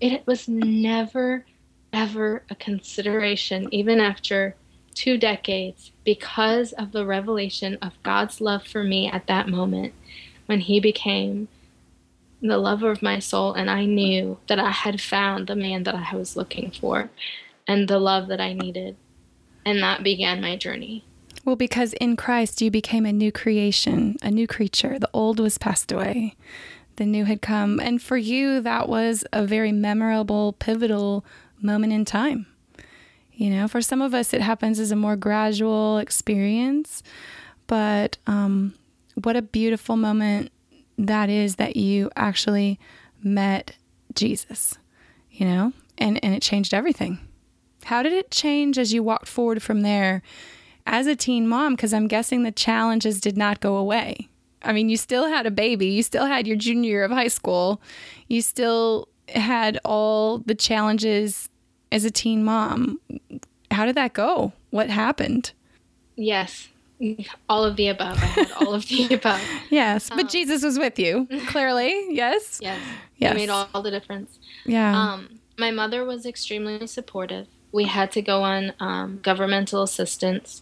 It 0.00 0.26
was 0.26 0.46
never 0.46 1.46
ever 1.92 2.42
a 2.50 2.54
consideration, 2.54 3.68
even 3.72 4.00
after 4.00 4.54
two 4.94 5.16
decades, 5.16 5.92
because 6.04 6.72
of 6.72 6.92
the 6.92 7.06
revelation 7.06 7.78
of 7.80 8.02
God's 8.02 8.40
love 8.40 8.66
for 8.66 8.84
me 8.84 9.08
at 9.08 9.26
that 9.26 9.48
moment 9.48 9.94
when 10.44 10.60
He 10.60 10.80
became 10.80 11.48
the 12.42 12.58
lover 12.58 12.90
of 12.90 13.02
my 13.02 13.18
soul. 13.18 13.54
And 13.54 13.70
I 13.70 13.86
knew 13.86 14.38
that 14.48 14.58
I 14.58 14.70
had 14.70 15.00
found 15.00 15.46
the 15.46 15.56
man 15.56 15.84
that 15.84 15.94
I 15.94 16.14
was 16.14 16.36
looking 16.36 16.70
for 16.70 17.08
and 17.66 17.88
the 17.88 17.98
love 17.98 18.28
that 18.28 18.40
I 18.40 18.52
needed. 18.52 18.96
And 19.64 19.82
that 19.82 20.02
began 20.02 20.42
my 20.42 20.56
journey. 20.56 21.04
Well, 21.44 21.56
because 21.56 21.92
in 21.94 22.16
Christ 22.16 22.60
you 22.60 22.70
became 22.70 23.06
a 23.06 23.12
new 23.12 23.32
creation, 23.32 24.16
a 24.20 24.30
new 24.30 24.46
creature. 24.46 24.98
The 24.98 25.10
old 25.12 25.40
was 25.40 25.58
passed 25.58 25.90
away, 25.92 26.36
the 26.96 27.06
new 27.06 27.24
had 27.24 27.42
come. 27.42 27.80
And 27.80 28.00
for 28.00 28.16
you, 28.16 28.60
that 28.60 28.88
was 28.88 29.24
a 29.32 29.46
very 29.46 29.72
memorable, 29.72 30.54
pivotal 30.54 31.24
moment 31.60 31.92
in 31.92 32.04
time. 32.04 32.46
You 33.32 33.50
know, 33.50 33.68
for 33.68 33.82
some 33.82 34.00
of 34.00 34.14
us, 34.14 34.32
it 34.32 34.40
happens 34.40 34.80
as 34.80 34.90
a 34.90 34.96
more 34.96 35.16
gradual 35.16 35.98
experience, 35.98 37.02
but 37.66 38.16
um, 38.26 38.74
what 39.14 39.36
a 39.36 39.42
beautiful 39.42 39.96
moment 39.96 40.50
that 40.96 41.28
is 41.28 41.56
that 41.56 41.76
you 41.76 42.10
actually 42.16 42.80
met 43.22 43.76
Jesus, 44.14 44.78
you 45.30 45.46
know, 45.46 45.72
and, 45.98 46.22
and 46.24 46.34
it 46.34 46.40
changed 46.40 46.72
everything. 46.72 47.18
How 47.84 48.02
did 48.02 48.14
it 48.14 48.30
change 48.30 48.78
as 48.78 48.94
you 48.94 49.02
walked 49.02 49.28
forward 49.28 49.62
from 49.62 49.82
there 49.82 50.22
as 50.86 51.06
a 51.06 51.14
teen 51.14 51.46
mom? 51.46 51.76
Because 51.76 51.92
I'm 51.92 52.08
guessing 52.08 52.42
the 52.42 52.50
challenges 52.50 53.20
did 53.20 53.36
not 53.36 53.60
go 53.60 53.76
away. 53.76 54.28
I 54.62 54.72
mean, 54.72 54.88
you 54.88 54.96
still 54.96 55.26
had 55.26 55.46
a 55.46 55.50
baby, 55.50 55.86
you 55.86 56.02
still 56.02 56.26
had 56.26 56.46
your 56.46 56.56
junior 56.56 56.90
year 56.90 57.04
of 57.04 57.10
high 57.10 57.28
school, 57.28 57.80
you 58.28 58.42
still 58.42 59.08
had 59.28 59.78
all 59.84 60.38
the 60.38 60.54
challenges 60.54 61.48
as 61.92 62.04
a 62.04 62.10
teen 62.10 62.44
mom. 62.44 63.00
How 63.70 63.86
did 63.86 63.94
that 63.96 64.12
go? 64.12 64.52
What 64.70 64.90
happened? 64.90 65.52
Yes, 66.16 66.68
all 67.48 67.64
of 67.64 67.76
the 67.76 67.88
above. 67.88 68.22
I 68.22 68.26
had 68.26 68.52
all 68.52 68.74
of 68.74 68.88
the 68.88 69.06
above. 69.14 69.42
yes, 69.70 70.08
but 70.08 70.20
um, 70.20 70.28
Jesus 70.28 70.62
was 70.62 70.78
with 70.78 70.98
you, 70.98 71.28
clearly. 71.48 72.14
Yes. 72.14 72.60
Yes. 72.62 72.80
Yes. 73.18 73.32
It 73.32 73.36
made 73.36 73.48
all, 73.48 73.66
all, 73.72 73.80
the 73.80 73.90
difference. 73.90 74.38
Yeah. 74.66 74.94
Um, 74.94 75.40
my 75.56 75.70
mother 75.70 76.04
was 76.04 76.26
extremely 76.26 76.86
supportive. 76.86 77.46
We 77.72 77.84
had 77.84 78.12
to 78.12 78.20
go 78.20 78.42
on 78.42 78.74
um, 78.78 79.20
governmental 79.22 79.82
assistance, 79.82 80.60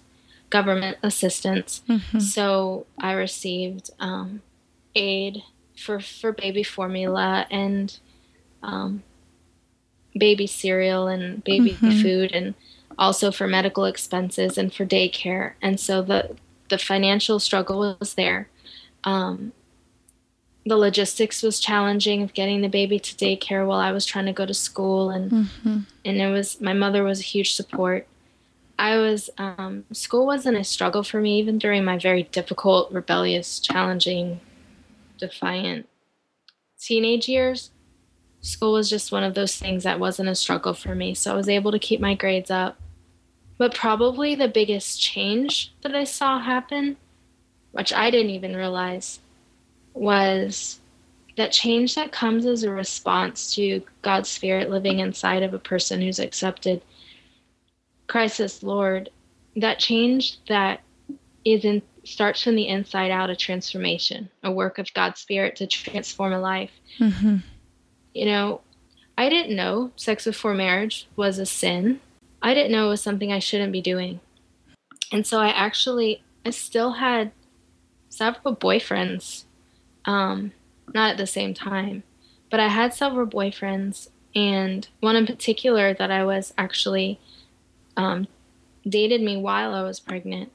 government 0.55 0.96
assistance. 1.02 1.82
Mm-hmm. 1.88 2.20
So 2.20 2.86
I 2.96 3.11
received 3.12 3.90
um, 3.98 4.40
aid 4.94 5.42
for 5.76 5.98
for 5.98 6.30
baby 6.30 6.62
formula 6.62 7.44
and 7.50 7.98
um, 8.62 9.02
baby 10.16 10.46
cereal 10.46 11.09
and 11.09 11.42
baby 11.42 11.72
mm-hmm. 11.72 12.00
food 12.00 12.30
and 12.32 12.55
also 12.96 13.32
for 13.32 13.48
medical 13.48 13.84
expenses 13.84 14.57
and 14.57 14.72
for 14.72 14.86
daycare. 14.86 15.55
And 15.61 15.80
so 15.80 16.02
the 16.02 16.36
the 16.68 16.78
financial 16.78 17.40
struggle 17.40 17.96
was 17.98 18.14
there. 18.14 18.48
Um, 19.02 19.52
the 20.64 20.76
logistics 20.76 21.42
was 21.42 21.59
challenging 21.59 22.22
of 22.22 22.32
getting 22.32 22.61
the 22.62 22.68
baby 22.68 23.00
to 23.00 23.14
daycare 23.16 23.66
while 23.66 23.80
I 23.80 23.90
was 23.90 24.07
trying 24.07 24.26
to 24.26 24.32
go 24.32 24.46
to 24.46 24.55
school 24.55 25.11
and 25.11 25.32
mm-hmm. 25.32 25.78
and 26.05 26.16
it 26.16 26.30
was 26.30 26.61
my 26.61 26.74
mother 26.74 27.02
was 27.02 27.18
a 27.18 27.24
huge 27.24 27.55
support. 27.55 28.07
I 28.78 28.96
was 28.96 29.30
um, 29.38 29.84
school 29.92 30.26
wasn't 30.26 30.56
a 30.56 30.64
struggle 30.64 31.02
for 31.02 31.20
me 31.20 31.38
even 31.38 31.58
during 31.58 31.84
my 31.84 31.98
very 31.98 32.24
difficult, 32.24 32.92
rebellious, 32.92 33.60
challenging, 33.60 34.40
defiant 35.18 35.88
teenage 36.78 37.28
years 37.28 37.70
school 38.44 38.74
was 38.74 38.90
just 38.90 39.10
one 39.10 39.24
of 39.24 39.34
those 39.34 39.56
things 39.56 39.84
that 39.84 39.98
wasn't 39.98 40.28
a 40.28 40.34
struggle 40.34 40.74
for 40.74 40.94
me. 40.94 41.14
So 41.14 41.32
I 41.32 41.36
was 41.36 41.48
able 41.48 41.72
to 41.72 41.78
keep 41.78 42.00
my 42.00 42.14
grades 42.14 42.50
up. 42.50 42.76
But 43.56 43.74
probably 43.74 44.34
the 44.34 44.48
biggest 44.48 45.00
change 45.00 45.72
that 45.82 45.94
I 45.94 46.04
saw 46.04 46.40
happen, 46.40 46.96
which 47.72 47.92
I 47.92 48.10
didn't 48.10 48.30
even 48.30 48.56
realize, 48.56 49.20
was 49.94 50.80
that 51.36 51.52
change 51.52 51.94
that 51.94 52.12
comes 52.12 52.46
as 52.46 52.64
a 52.64 52.70
response 52.70 53.54
to 53.54 53.82
God's 54.02 54.28
Spirit 54.28 54.70
living 54.70 54.98
inside 54.98 55.42
of 55.42 55.54
a 55.54 55.58
person 55.58 56.02
who's 56.02 56.18
accepted 56.18 56.82
Christ 58.07 58.40
as 58.40 58.62
Lord. 58.62 59.11
That 59.57 59.78
change 59.78 60.38
that 60.48 60.80
is 61.44 61.64
in 61.64 61.82
starts 62.05 62.42
from 62.42 62.57
the 62.57 62.68
inside 62.68 63.11
out 63.11 63.30
a 63.30 63.36
transformation, 63.36 64.28
a 64.42 64.50
work 64.50 64.78
of 64.78 64.92
God's 64.94 65.20
Spirit 65.20 65.57
to 65.57 65.66
transform 65.66 66.32
a 66.32 66.40
life. 66.40 66.72
Mm-hmm 66.98 67.36
you 68.14 68.24
know, 68.24 68.61
I 69.18 69.28
didn't 69.28 69.55
know 69.55 69.90
sex 69.96 70.24
before 70.24 70.55
marriage 70.55 71.09
was 71.16 71.38
a 71.38 71.46
sin. 71.46 72.00
I 72.40 72.55
didn't 72.55 72.72
know 72.72 72.86
it 72.86 72.90
was 72.90 73.02
something 73.02 73.32
I 73.32 73.40
shouldn't 73.40 73.72
be 73.72 73.82
doing. 73.82 74.20
And 75.12 75.26
so 75.26 75.40
I 75.40 75.48
actually, 75.48 76.22
I 76.46 76.50
still 76.50 76.92
had 76.92 77.32
several 78.09 78.57
boyfriends, 78.57 79.44
um, 80.05 80.52
not 80.94 81.12
at 81.12 81.16
the 81.16 81.26
same 81.26 81.55
time, 81.55 82.05
but 82.50 82.61
I 82.61 82.68
had 82.68 82.94
several 82.94 83.26
boyfriends, 83.26 84.09
and 84.34 84.86
one 85.00 85.16
in 85.16 85.26
particular 85.26 85.94
that 85.94 86.11
I 86.11 86.24
was 86.24 86.55
actually 86.57 87.20
um, 87.97 88.26
dated 88.88 89.20
me 89.22 89.36
while 89.36 89.74
I 89.74 89.82
was 89.82 90.01
pregnant. 90.01 90.51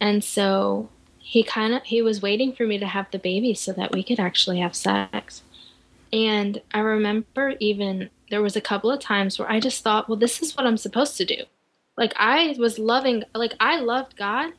And 0.00 0.22
so 0.22 0.88
he 1.18 1.42
kind 1.42 1.74
of 1.74 1.82
he 1.84 2.02
was 2.02 2.22
waiting 2.22 2.52
for 2.52 2.66
me 2.66 2.78
to 2.78 2.86
have 2.86 3.10
the 3.10 3.18
baby 3.18 3.54
so 3.54 3.72
that 3.72 3.92
we 3.92 4.02
could 4.02 4.20
actually 4.20 4.60
have 4.60 4.74
sex. 4.74 5.42
And 6.12 6.62
I 6.72 6.80
remember 6.80 7.54
even 7.58 8.10
there 8.30 8.42
was 8.42 8.56
a 8.56 8.60
couple 8.60 8.90
of 8.90 9.00
times 9.00 9.38
where 9.38 9.50
I 9.50 9.60
just 9.60 9.82
thought, 9.82 10.08
well, 10.08 10.18
this 10.18 10.40
is 10.40 10.56
what 10.56 10.66
I'm 10.66 10.76
supposed 10.76 11.16
to 11.16 11.24
do. 11.24 11.44
Like 11.96 12.12
I 12.16 12.54
was 12.58 12.78
loving, 12.78 13.24
like 13.34 13.54
I 13.58 13.80
loved 13.80 14.16
God, 14.16 14.52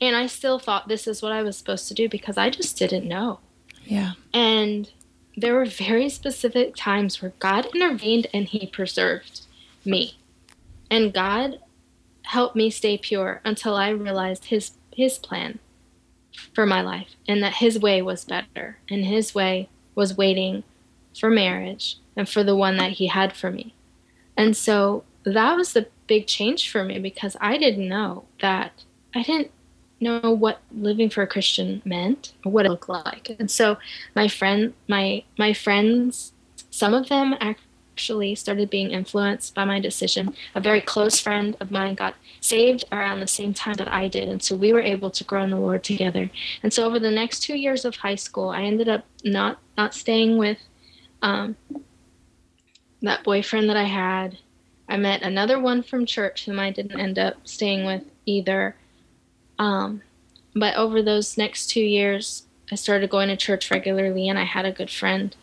and 0.00 0.14
I 0.16 0.26
still 0.26 0.58
thought 0.58 0.88
this 0.88 1.06
is 1.06 1.22
what 1.22 1.32
I 1.32 1.42
was 1.42 1.56
supposed 1.56 1.88
to 1.88 1.94
do 1.94 2.08
because 2.08 2.36
I 2.36 2.50
just 2.50 2.76
didn't 2.78 3.08
know. 3.08 3.40
Yeah. 3.84 4.12
And 4.34 4.90
there 5.36 5.54
were 5.54 5.64
very 5.64 6.08
specific 6.08 6.76
times 6.76 7.22
where 7.22 7.32
God 7.38 7.66
intervened 7.74 8.26
and 8.34 8.46
He 8.46 8.66
preserved 8.66 9.42
me. 9.84 10.18
And 10.92 11.14
God 11.14 11.58
helped 12.24 12.54
me 12.54 12.68
stay 12.68 12.98
pure 12.98 13.40
until 13.46 13.74
I 13.74 13.88
realized 13.88 14.44
his 14.44 14.72
his 14.94 15.18
plan 15.18 15.58
for 16.54 16.66
my 16.66 16.82
life 16.82 17.16
and 17.26 17.42
that 17.42 17.54
his 17.54 17.78
way 17.78 18.02
was 18.02 18.26
better 18.26 18.76
and 18.90 19.06
his 19.06 19.34
way 19.34 19.70
was 19.94 20.18
waiting 20.18 20.64
for 21.18 21.30
marriage 21.30 21.96
and 22.14 22.28
for 22.28 22.44
the 22.44 22.54
one 22.54 22.76
that 22.76 22.92
he 22.92 23.06
had 23.06 23.34
for 23.34 23.50
me. 23.50 23.74
And 24.36 24.54
so 24.54 25.04
that 25.24 25.56
was 25.56 25.72
the 25.72 25.88
big 26.06 26.26
change 26.26 26.70
for 26.70 26.84
me 26.84 26.98
because 26.98 27.38
I 27.40 27.56
didn't 27.56 27.88
know 27.88 28.24
that 28.42 28.84
I 29.14 29.22
didn't 29.22 29.50
know 29.98 30.30
what 30.30 30.60
living 30.70 31.08
for 31.08 31.22
a 31.22 31.26
Christian 31.26 31.80
meant 31.86 32.34
or 32.44 32.52
what 32.52 32.66
it 32.66 32.70
looked 32.70 32.90
like. 32.90 33.34
And 33.38 33.50
so 33.50 33.78
my 34.14 34.28
friend 34.28 34.74
my 34.88 35.24
my 35.38 35.54
friends 35.54 36.34
some 36.70 36.92
of 36.92 37.08
them 37.08 37.34
actually 37.40 37.71
started 37.96 38.70
being 38.70 38.90
influenced 38.90 39.54
by 39.54 39.64
my 39.64 39.80
decision. 39.80 40.34
A 40.54 40.60
very 40.60 40.80
close 40.80 41.20
friend 41.20 41.56
of 41.60 41.70
mine 41.70 41.94
got 41.94 42.14
saved 42.40 42.84
around 42.90 43.20
the 43.20 43.26
same 43.26 43.54
time 43.54 43.74
that 43.74 43.92
I 43.92 44.08
did. 44.08 44.28
And 44.28 44.42
so 44.42 44.56
we 44.56 44.72
were 44.72 44.80
able 44.80 45.10
to 45.10 45.24
grow 45.24 45.42
in 45.42 45.50
the 45.50 45.56
Lord 45.56 45.84
together. 45.84 46.30
And 46.62 46.72
so 46.72 46.84
over 46.84 46.98
the 46.98 47.10
next 47.10 47.40
two 47.40 47.56
years 47.56 47.84
of 47.84 47.96
high 47.96 48.16
school, 48.16 48.50
I 48.50 48.62
ended 48.62 48.88
up 48.88 49.04
not 49.24 49.58
not 49.76 49.94
staying 49.94 50.38
with 50.38 50.58
um, 51.22 51.56
that 53.00 53.24
boyfriend 53.24 53.68
that 53.68 53.76
I 53.76 53.84
had. 53.84 54.38
I 54.88 54.96
met 54.96 55.22
another 55.22 55.58
one 55.58 55.82
from 55.82 56.04
church 56.04 56.44
whom 56.44 56.58
I 56.58 56.70
didn't 56.70 57.00
end 57.00 57.18
up 57.18 57.36
staying 57.44 57.86
with 57.86 58.02
either. 58.26 58.76
Um, 59.58 60.02
but 60.54 60.76
over 60.76 61.02
those 61.02 61.38
next 61.38 61.68
two 61.68 61.80
years, 61.80 62.46
I 62.70 62.74
started 62.74 63.10
going 63.10 63.28
to 63.28 63.36
church 63.36 63.70
regularly, 63.70 64.28
and 64.28 64.38
I 64.38 64.44
had 64.44 64.64
a 64.64 64.72
good 64.72 64.90
friend. 64.90 65.34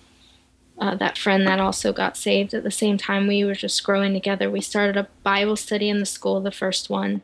Uh, 0.79 0.95
that 0.95 1.17
friend 1.17 1.45
that 1.45 1.59
also 1.59 1.91
got 1.91 2.15
saved 2.15 2.53
at 2.53 2.63
the 2.63 2.71
same 2.71 2.97
time 2.97 3.27
we 3.27 3.43
were 3.43 3.53
just 3.53 3.83
growing 3.83 4.13
together. 4.13 4.49
We 4.49 4.61
started 4.61 4.95
a 4.95 5.09
Bible 5.23 5.57
study 5.57 5.89
in 5.89 5.99
the 5.99 6.05
school, 6.05 6.39
the 6.39 6.51
first 6.51 6.89
one 6.89 7.21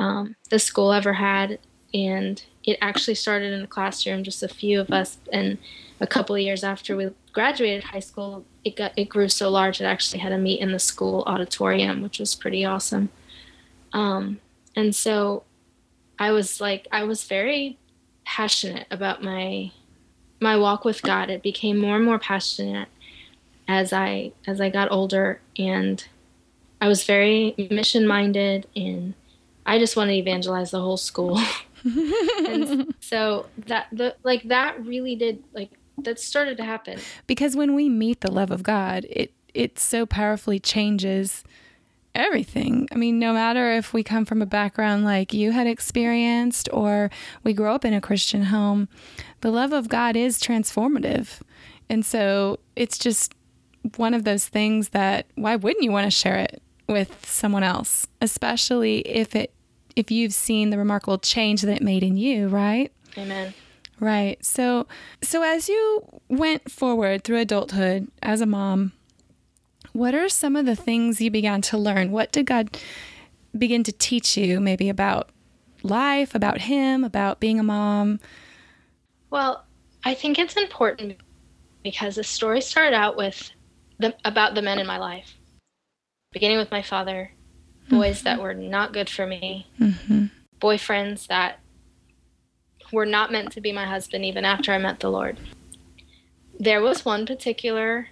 um, 0.00 0.34
the 0.48 0.58
school 0.58 0.92
ever 0.92 1.12
had, 1.12 1.58
and 1.92 2.42
it 2.64 2.78
actually 2.80 3.14
started 3.14 3.52
in 3.52 3.62
a 3.62 3.66
classroom, 3.66 4.24
just 4.24 4.42
a 4.42 4.48
few 4.48 4.80
of 4.80 4.90
us. 4.90 5.18
And 5.30 5.58
a 6.00 6.06
couple 6.06 6.34
of 6.34 6.40
years 6.40 6.64
after 6.64 6.96
we 6.96 7.10
graduated 7.32 7.84
high 7.84 8.00
school, 8.00 8.46
it 8.64 8.76
got 8.76 8.92
it 8.96 9.10
grew 9.10 9.28
so 9.28 9.50
large 9.50 9.80
it 9.80 9.84
actually 9.84 10.20
had 10.20 10.32
a 10.32 10.38
meet 10.38 10.60
in 10.60 10.72
the 10.72 10.78
school 10.78 11.22
auditorium, 11.26 12.02
which 12.02 12.18
was 12.18 12.34
pretty 12.34 12.64
awesome. 12.64 13.10
Um, 13.92 14.40
and 14.74 14.94
so 14.94 15.44
I 16.18 16.32
was 16.32 16.60
like, 16.62 16.88
I 16.90 17.04
was 17.04 17.24
very 17.24 17.78
passionate 18.24 18.86
about 18.90 19.22
my 19.22 19.72
my 20.40 20.56
walk 20.56 20.84
with 20.84 21.02
God. 21.02 21.30
It 21.30 21.42
became 21.42 21.78
more 21.78 21.96
and 21.96 22.04
more 22.04 22.18
passionate 22.18 22.88
as 23.68 23.92
I 23.92 24.32
as 24.46 24.60
I 24.60 24.70
got 24.70 24.90
older, 24.90 25.40
and 25.58 26.04
I 26.80 26.88
was 26.88 27.04
very 27.04 27.54
mission 27.70 28.06
minded, 28.06 28.66
and 28.74 29.14
I 29.66 29.78
just 29.78 29.96
wanted 29.96 30.12
to 30.12 30.18
evangelize 30.18 30.70
the 30.70 30.80
whole 30.80 30.96
school. 30.96 31.40
and 31.84 32.94
so 33.00 33.46
that 33.66 33.86
the 33.92 34.16
like 34.22 34.42
that 34.44 34.84
really 34.84 35.14
did 35.16 35.42
like 35.52 35.70
that 35.98 36.18
started 36.18 36.56
to 36.56 36.64
happen 36.64 36.98
because 37.26 37.56
when 37.56 37.74
we 37.74 37.88
meet 37.88 38.20
the 38.20 38.30
love 38.30 38.50
of 38.50 38.62
God, 38.62 39.06
it 39.08 39.32
it 39.54 39.78
so 39.78 40.06
powerfully 40.06 40.58
changes 40.58 41.44
everything. 42.14 42.88
I 42.92 42.96
mean, 42.96 43.18
no 43.18 43.32
matter 43.32 43.72
if 43.72 43.92
we 43.92 44.02
come 44.02 44.24
from 44.24 44.42
a 44.42 44.46
background 44.46 45.04
like 45.04 45.32
you 45.32 45.52
had 45.52 45.66
experienced 45.66 46.68
or 46.72 47.10
we 47.44 47.52
grow 47.52 47.74
up 47.74 47.84
in 47.84 47.94
a 47.94 48.00
Christian 48.00 48.44
home, 48.44 48.88
the 49.40 49.50
love 49.50 49.72
of 49.72 49.88
God 49.88 50.16
is 50.16 50.38
transformative. 50.38 51.40
And 51.88 52.04
so 52.04 52.58
it's 52.76 52.98
just 52.98 53.34
one 53.96 54.14
of 54.14 54.24
those 54.24 54.46
things 54.46 54.90
that 54.90 55.26
why 55.34 55.56
wouldn't 55.56 55.82
you 55.82 55.90
want 55.90 56.04
to 56.04 56.10
share 56.10 56.36
it 56.36 56.62
with 56.88 57.26
someone 57.26 57.62
else, 57.62 58.06
especially 58.20 58.98
if 59.00 59.34
it 59.34 59.52
if 59.96 60.10
you've 60.10 60.32
seen 60.32 60.70
the 60.70 60.78
remarkable 60.78 61.18
change 61.18 61.62
that 61.62 61.76
it 61.76 61.82
made 61.82 62.02
in 62.02 62.16
you, 62.16 62.48
right? 62.48 62.92
Amen. 63.18 63.54
Right. 63.98 64.42
So 64.44 64.86
so 65.22 65.42
as 65.42 65.68
you 65.68 66.02
went 66.28 66.70
forward 66.70 67.24
through 67.24 67.38
adulthood 67.38 68.08
as 68.22 68.40
a 68.40 68.46
mom, 68.46 68.92
what 69.92 70.14
are 70.14 70.28
some 70.28 70.56
of 70.56 70.66
the 70.66 70.76
things 70.76 71.20
you 71.20 71.30
began 71.30 71.60
to 71.62 71.78
learn? 71.78 72.10
What 72.10 72.32
did 72.32 72.46
God 72.46 72.78
begin 73.56 73.82
to 73.84 73.92
teach 73.92 74.36
you, 74.36 74.60
maybe 74.60 74.88
about 74.88 75.30
life, 75.82 76.34
about 76.34 76.62
Him, 76.62 77.04
about 77.04 77.40
being 77.40 77.58
a 77.58 77.62
mom? 77.62 78.20
Well, 79.30 79.64
I 80.04 80.14
think 80.14 80.38
it's 80.38 80.56
important 80.56 81.18
because 81.82 82.16
the 82.16 82.24
story 82.24 82.60
started 82.60 82.94
out 82.94 83.16
with 83.16 83.50
the, 83.98 84.14
about 84.24 84.54
the 84.54 84.62
men 84.62 84.78
in 84.78 84.86
my 84.86 84.98
life, 84.98 85.36
beginning 86.32 86.58
with 86.58 86.70
my 86.70 86.82
father, 86.82 87.32
boys 87.88 88.18
mm-hmm. 88.18 88.24
that 88.24 88.40
were 88.40 88.54
not 88.54 88.92
good 88.92 89.08
for 89.08 89.26
me, 89.26 89.66
mm-hmm. 89.78 90.26
boyfriends 90.60 91.26
that 91.26 91.60
were 92.92 93.06
not 93.06 93.30
meant 93.30 93.52
to 93.52 93.60
be 93.60 93.72
my 93.72 93.86
husband 93.86 94.24
even 94.24 94.44
after 94.44 94.72
I 94.72 94.78
met 94.78 95.00
the 95.00 95.10
Lord. 95.10 95.38
There 96.58 96.82
was 96.82 97.04
one 97.04 97.24
particular 97.24 98.08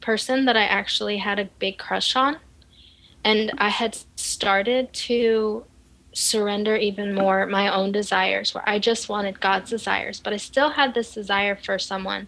person 0.00 0.44
that 0.46 0.56
I 0.56 0.64
actually 0.64 1.18
had 1.18 1.38
a 1.38 1.50
big 1.58 1.78
crush 1.78 2.16
on. 2.16 2.38
And 3.24 3.52
I 3.58 3.68
had 3.68 3.98
started 4.16 4.92
to 4.92 5.64
surrender 6.12 6.74
even 6.76 7.14
more 7.14 7.46
my 7.46 7.72
own 7.72 7.92
desires, 7.92 8.54
where 8.54 8.68
I 8.68 8.78
just 8.78 9.08
wanted 9.08 9.40
God's 9.40 9.70
desires, 9.70 10.20
but 10.20 10.32
I 10.32 10.38
still 10.38 10.70
had 10.70 10.94
this 10.94 11.14
desire 11.14 11.56
for 11.56 11.78
someone. 11.78 12.26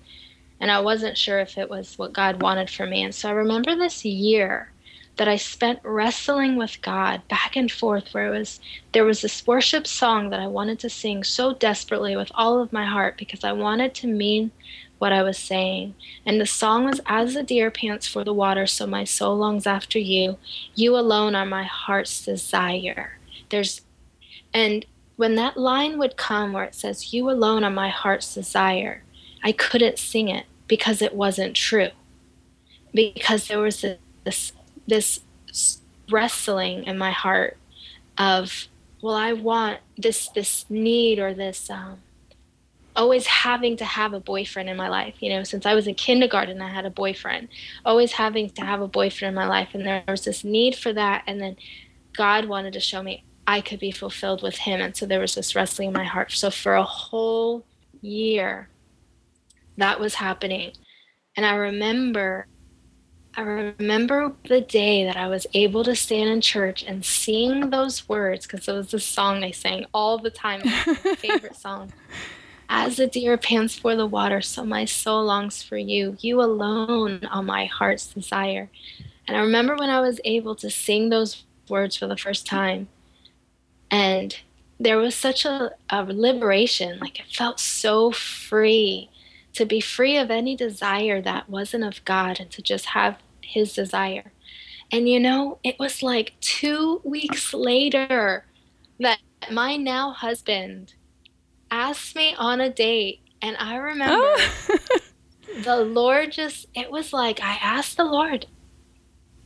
And 0.61 0.71
I 0.71 0.81
wasn't 0.81 1.19
sure 1.19 1.41
if 1.41 1.59
it 1.59 1.69
was 1.69 1.99
what 1.99 2.13
God 2.13 2.41
wanted 2.41 2.71
for 2.71 2.87
me. 2.87 3.03
And 3.03 3.15
so 3.15 3.29
I 3.29 3.33
remember 3.33 3.75
this 3.75 4.05
year 4.05 4.73
that 5.17 5.29
I 5.29 5.37
spent 5.37 5.81
wrestling 5.83 6.57
with 6.57 6.81
God 6.81 7.27
back 7.29 7.57
and 7.57 7.71
forth 7.71 8.15
where 8.15 8.33
it 8.33 8.39
was 8.39 8.61
there 8.93 9.05
was 9.05 9.21
this 9.21 9.47
worship 9.47 9.87
song 9.87 10.31
that 10.31 10.41
I 10.41 10.47
wanted 10.47 10.79
to 10.81 10.91
sing 10.91 11.23
so 11.25 11.53
desperately 11.53 12.17
with 12.17 12.33
all 12.35 12.61
of 12.61 12.73
my 12.73 12.87
heart 12.87 13.19
because 13.19 13.45
I 13.45 13.53
wanted 13.53 13.95
to 13.97 14.07
mean 14.07 14.51
what 15.03 15.13
I 15.13 15.25
was 15.25 15.37
saying. 15.37 15.97
And 16.25 16.41
the 16.41 16.47
song 16.47 16.85
was 16.85 17.01
As 17.07 17.35
the 17.35 17.43
deer 17.43 17.73
pants 17.73 18.07
for 18.07 18.23
the 18.23 18.33
water, 18.33 18.69
so 18.69 18.87
my 18.87 19.03
soul 19.03 19.37
longs 19.37 19.67
after 19.67 19.99
you. 19.99 20.39
You 20.77 20.97
alone 20.97 21.35
are 21.35 21.45
my 21.45 21.65
heart's 21.65 22.25
desire. 22.25 23.19
There's, 23.51 23.81
and 24.55 24.87
when 25.17 25.35
that 25.35 25.57
line 25.57 25.99
would 25.99 26.17
come 26.17 26.53
where 26.53 26.63
it 26.63 26.77
says, 26.77 27.13
You 27.13 27.29
alone 27.29 27.65
are 27.65 27.71
my 27.71 27.89
heart's 27.89 28.33
desire, 28.33 29.03
I 29.43 29.51
couldn't 29.51 29.99
sing 29.99 30.29
it 30.29 30.47
because 30.69 31.03
it 31.03 31.17
wasn't 31.17 31.57
true. 31.57 31.89
Because 32.95 33.49
there 33.49 33.59
was 33.59 33.85
this, 34.23 34.53
this 34.87 35.19
wrestling 36.13 36.85
in 36.85 36.97
my 36.97 37.11
heart 37.11 37.57
of, 38.17 38.69
well, 39.03 39.17
I 39.17 39.33
want 39.33 39.81
this, 39.99 40.29
this 40.29 40.65
need 40.71 41.19
or 41.19 41.35
this, 41.35 41.69
um, 41.69 41.99
always 42.95 43.27
having 43.27 43.77
to 43.79 43.85
have 43.85 44.13
a 44.13 44.21
boyfriend 44.21 44.69
in 44.69 44.77
my 44.77 44.89
life. 44.89 45.15
You 45.21 45.31
know, 45.31 45.45
since 45.45 45.67
I 45.67 45.75
was 45.75 45.87
in 45.87 45.95
kindergarten, 45.95 46.61
I 46.61 46.69
had 46.69 46.87
a 46.87 46.91
boyfriend, 46.91 47.49
always 47.85 48.13
having 48.13 48.51
to 48.51 48.65
have 48.65 48.81
a 48.81 48.89
boyfriend 48.89 49.31
in 49.31 49.35
my 49.35 49.47
life. 49.47 49.71
And 49.73 49.87
there 49.87 50.05
was 50.09 50.25
this 50.25 50.45
need 50.45 50.77
for 50.77 50.93
that. 50.93 51.25
And 51.27 51.41
then 51.41 51.57
God 52.15 52.47
wanted 52.47 52.73
to 52.75 52.81
show 52.81 53.03
me 53.03 53.25
I 53.47 53.61
could 53.61 53.81
be 53.81 53.91
fulfilled 53.91 54.43
with 54.43 54.57
Him. 54.57 54.81
And 54.81 54.97
so 54.97 55.07
there 55.07 55.21
was 55.21 55.35
this 55.35 55.55
wrestling 55.55 55.89
in 55.89 55.95
my 55.95 56.05
heart. 56.05 56.33
So 56.33 56.51
for 56.51 56.75
a 56.75 56.85
whole 56.85 57.65
year, 58.01 58.69
that 59.77 59.99
was 59.99 60.15
happening. 60.15 60.73
And 61.37 61.47
I 61.47 61.55
remember. 61.55 62.47
I 63.35 63.41
remember 63.41 64.35
the 64.47 64.61
day 64.61 65.07
that 65.07 65.17
I 65.17 65.27
was 65.27 65.47
able 65.55 65.85
to 65.85 65.97
stand 65.97 66.29
in 66.29 66.43
church 66.43 66.83
and 66.83 67.03
sing 67.03 67.71
those 67.71 68.07
words 68.07 68.47
because 68.47 68.69
it 68.69 68.75
was 68.75 68.91
the 68.91 69.01
song 69.01 69.41
they 69.41 69.53
sang 69.53 69.87
all 69.95 70.19
the 70.19 70.29
time. 70.29 70.61
my 70.63 70.95
favorite 71.17 71.57
song. 71.57 71.91
As 72.69 72.97
the 72.97 73.07
deer 73.07 73.37
pants 73.37 73.79
for 73.79 73.95
the 73.95 74.07
water, 74.07 74.41
so 74.41 74.65
my 74.65 74.85
soul 74.85 75.25
longs 75.25 75.63
for 75.63 75.77
you. 75.77 76.17
You 76.21 76.41
alone 76.41 77.21
are 77.31 77.43
my 77.43 77.67
heart's 77.67 78.07
desire. 78.07 78.71
And 79.27 79.37
I 79.37 79.41
remember 79.41 79.77
when 79.77 79.91
I 79.91 80.01
was 80.01 80.21
able 80.25 80.55
to 80.57 80.71
sing 80.71 81.09
those 81.09 81.45
words 81.69 81.97
for 81.97 82.07
the 82.07 82.17
first 82.17 82.47
time, 82.47 82.89
and 83.91 84.37
there 84.81 84.99
was 84.99 85.15
such 85.15 85.45
a, 85.45 85.73
a 85.91 86.05
liberation. 86.05 86.99
Like 86.99 87.21
it 87.21 87.27
felt 87.27 87.61
so 87.61 88.11
free 88.11 89.11
to 89.53 89.67
be 89.67 89.81
free 89.81 90.17
of 90.17 90.31
any 90.31 90.57
desire 90.57 91.21
that 91.23 91.49
wasn't 91.49 91.85
of 91.85 92.05
God 92.05 92.41
and 92.41 92.51
to 92.51 92.63
just 92.63 92.87
have 92.87 93.19
His 93.43 93.75
desire. 93.75 94.33
And 94.91 95.09
you 95.09 95.21
know, 95.21 95.59
it 95.63 95.79
was 95.79 96.03
like 96.03 96.33
two 96.41 97.01
weeks 97.05 97.55
later 97.55 98.45
that 98.99 99.21
my 99.51 99.77
now 99.77 100.13
husband 100.13 100.95
asked 101.73 102.15
me 102.15 102.35
on 102.39 102.61
a 102.61 102.71
date, 102.71 103.21
and 103.41 103.57
I 103.59 103.77
remember 103.77 104.15
oh. 104.15 104.79
the 105.65 105.77
Lord 105.79 106.31
just, 106.31 106.67
it 106.75 106.91
was 106.93 107.13
like, 107.13 107.41
I 107.43 107.59
asked 107.61 107.97
the 107.97 108.05
Lord, 108.05 108.47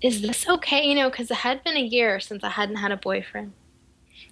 is 0.02 0.20
this 0.20 0.46
okay? 0.46 0.84
You 0.84 0.96
know, 0.96 1.08
because 1.08 1.30
it 1.30 1.38
had 1.38 1.64
been 1.64 1.76
a 1.76 1.80
year 1.80 2.20
since 2.20 2.44
I 2.44 2.50
hadn't 2.50 2.76
had 2.76 2.92
a 2.92 2.96
boyfriend. 2.96 3.52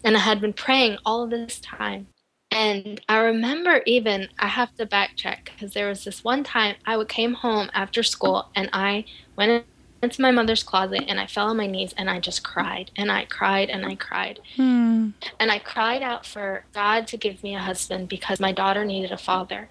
And 0.03 0.17
I 0.17 0.21
had 0.21 0.41
been 0.41 0.53
praying 0.53 0.99
all 1.07 1.27
this 1.27 1.59
time. 1.61 2.09
And 2.51 3.01
I 3.09 3.19
remember 3.19 3.83
even, 3.87 4.29
I 4.39 4.49
have 4.49 4.75
to 4.77 4.87
backtrack 4.87 5.45
because 5.47 5.73
there 5.73 5.89
was 5.89 6.05
this 6.05 6.23
one 6.23 6.45
time 6.45 6.77
I 6.85 6.97
would 6.97 7.09
came 7.09 7.35
home 7.35 7.71
after 7.73 8.03
school 8.03 8.51
and 8.55 8.69
I 8.73 9.07
went 9.37 9.65
to 10.13 10.23
my 10.23 10.31
mother's 10.31 10.63
closet 10.63 11.05
and 11.09 11.21
I 11.21 11.27
fell 11.27 11.49
on 11.49 11.57
my 11.57 11.67
knees 11.67 11.95
and 11.97 12.09
I 12.09 12.21
just 12.21 12.43
cried 12.43 12.91
and 12.97 13.11
I 13.11 13.25
cried 13.25 13.71
and 13.71 13.85
I 13.85 13.95
cried. 13.95 14.41
Hmm. 14.57 15.11
And 15.39 15.51
I 15.51 15.59
cried 15.59 16.03
out 16.03 16.25
for 16.27 16.65
God 16.73 17.07
to 17.09 17.17
give 17.17 17.43
me 17.43 17.55
a 17.55 17.61
husband 17.61 18.09
because 18.09 18.41
my 18.41 18.53
daughter 18.53 18.85
needed 18.85 19.13
a 19.13 19.19
father. 19.19 19.69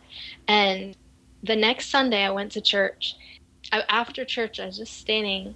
And 0.48 0.96
the 1.44 1.56
next 1.56 1.90
Sunday 1.90 2.24
I 2.24 2.32
went 2.32 2.54
to 2.54 2.62
church. 2.62 3.16
I, 3.72 3.84
after 3.90 4.24
church, 4.24 4.60
I 4.60 4.66
was 4.66 4.78
just 4.78 4.98
standing, 4.98 5.56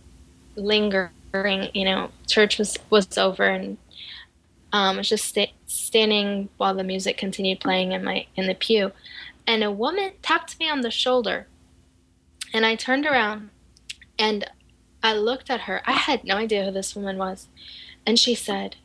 lingering. 0.55 1.69
You 1.73 1.86
know, 1.86 2.11
church 2.28 2.57
was 2.57 2.78
was 2.89 3.17
over, 3.17 3.45
and 3.45 3.78
um, 4.73 4.95
I 4.95 4.97
was 4.97 5.09
just 5.09 5.25
sta- 5.25 5.53
standing 5.65 6.49
while 6.57 6.75
the 6.75 6.84
music 6.84 7.17
continued 7.17 7.59
playing 7.59 7.93
in 7.93 8.03
my 8.03 8.28
in 8.36 8.47
the 8.47 8.55
pew. 8.55 8.91
And 9.45 9.63
a 9.63 9.71
woman 9.71 10.11
tapped 10.21 10.59
me 10.59 10.69
on 10.69 10.82
the 10.82 10.91
shoulder, 10.91 11.47
and 12.53 12.65
I 12.65 12.75
turned 12.75 13.05
around, 13.05 13.49
and 14.19 14.45
I 15.08 15.14
looked 15.14 15.49
at 15.49 15.62
her. 15.62 15.82
I 15.86 15.93
had 15.93 16.24
no 16.24 16.36
idea 16.36 16.66
who 16.66 16.72
this 16.72 16.95
woman 16.95 17.18
was, 17.18 17.47
and 18.05 18.20
she 18.20 18.36
said, 18.36 18.76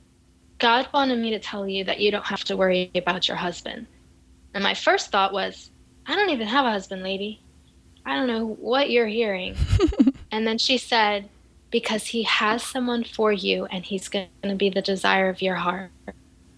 "God 0.58 0.88
wanted 0.94 1.18
me 1.18 1.30
to 1.30 1.38
tell 1.38 1.68
you 1.68 1.84
that 1.84 2.00
you 2.00 2.10
don't 2.10 2.26
have 2.26 2.44
to 2.44 2.56
worry 2.56 2.90
about 2.94 3.28
your 3.28 3.38
husband." 3.38 3.86
And 4.54 4.62
my 4.62 4.74
first 4.74 5.10
thought 5.10 5.32
was, 5.32 5.70
I 6.06 6.16
don't 6.16 6.30
even 6.30 6.48
have 6.48 6.66
a 6.66 6.70
husband, 6.70 7.02
lady. 7.02 7.40
I 8.04 8.16
don't 8.16 8.26
know 8.26 8.46
what 8.46 8.90
you're 8.90 9.06
hearing. 9.06 9.56
and 10.32 10.46
then 10.46 10.58
she 10.58 10.78
said, 10.78 11.28
Because 11.70 12.06
he 12.06 12.24
has 12.24 12.62
someone 12.62 13.04
for 13.04 13.32
you 13.32 13.66
and 13.66 13.84
he's 13.84 14.08
going 14.08 14.28
to 14.42 14.54
be 14.54 14.68
the 14.68 14.82
desire 14.82 15.28
of 15.28 15.42
your 15.42 15.56
heart. 15.56 15.90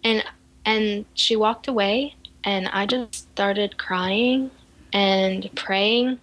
And 0.02 0.24
and 0.64 1.04
she 1.14 1.36
walked 1.36 1.68
away 1.68 2.16
and 2.42 2.68
I 2.68 2.86
just 2.86 3.30
started 3.32 3.76
crying 3.76 4.50
and 4.92 5.50
praying 5.54 6.20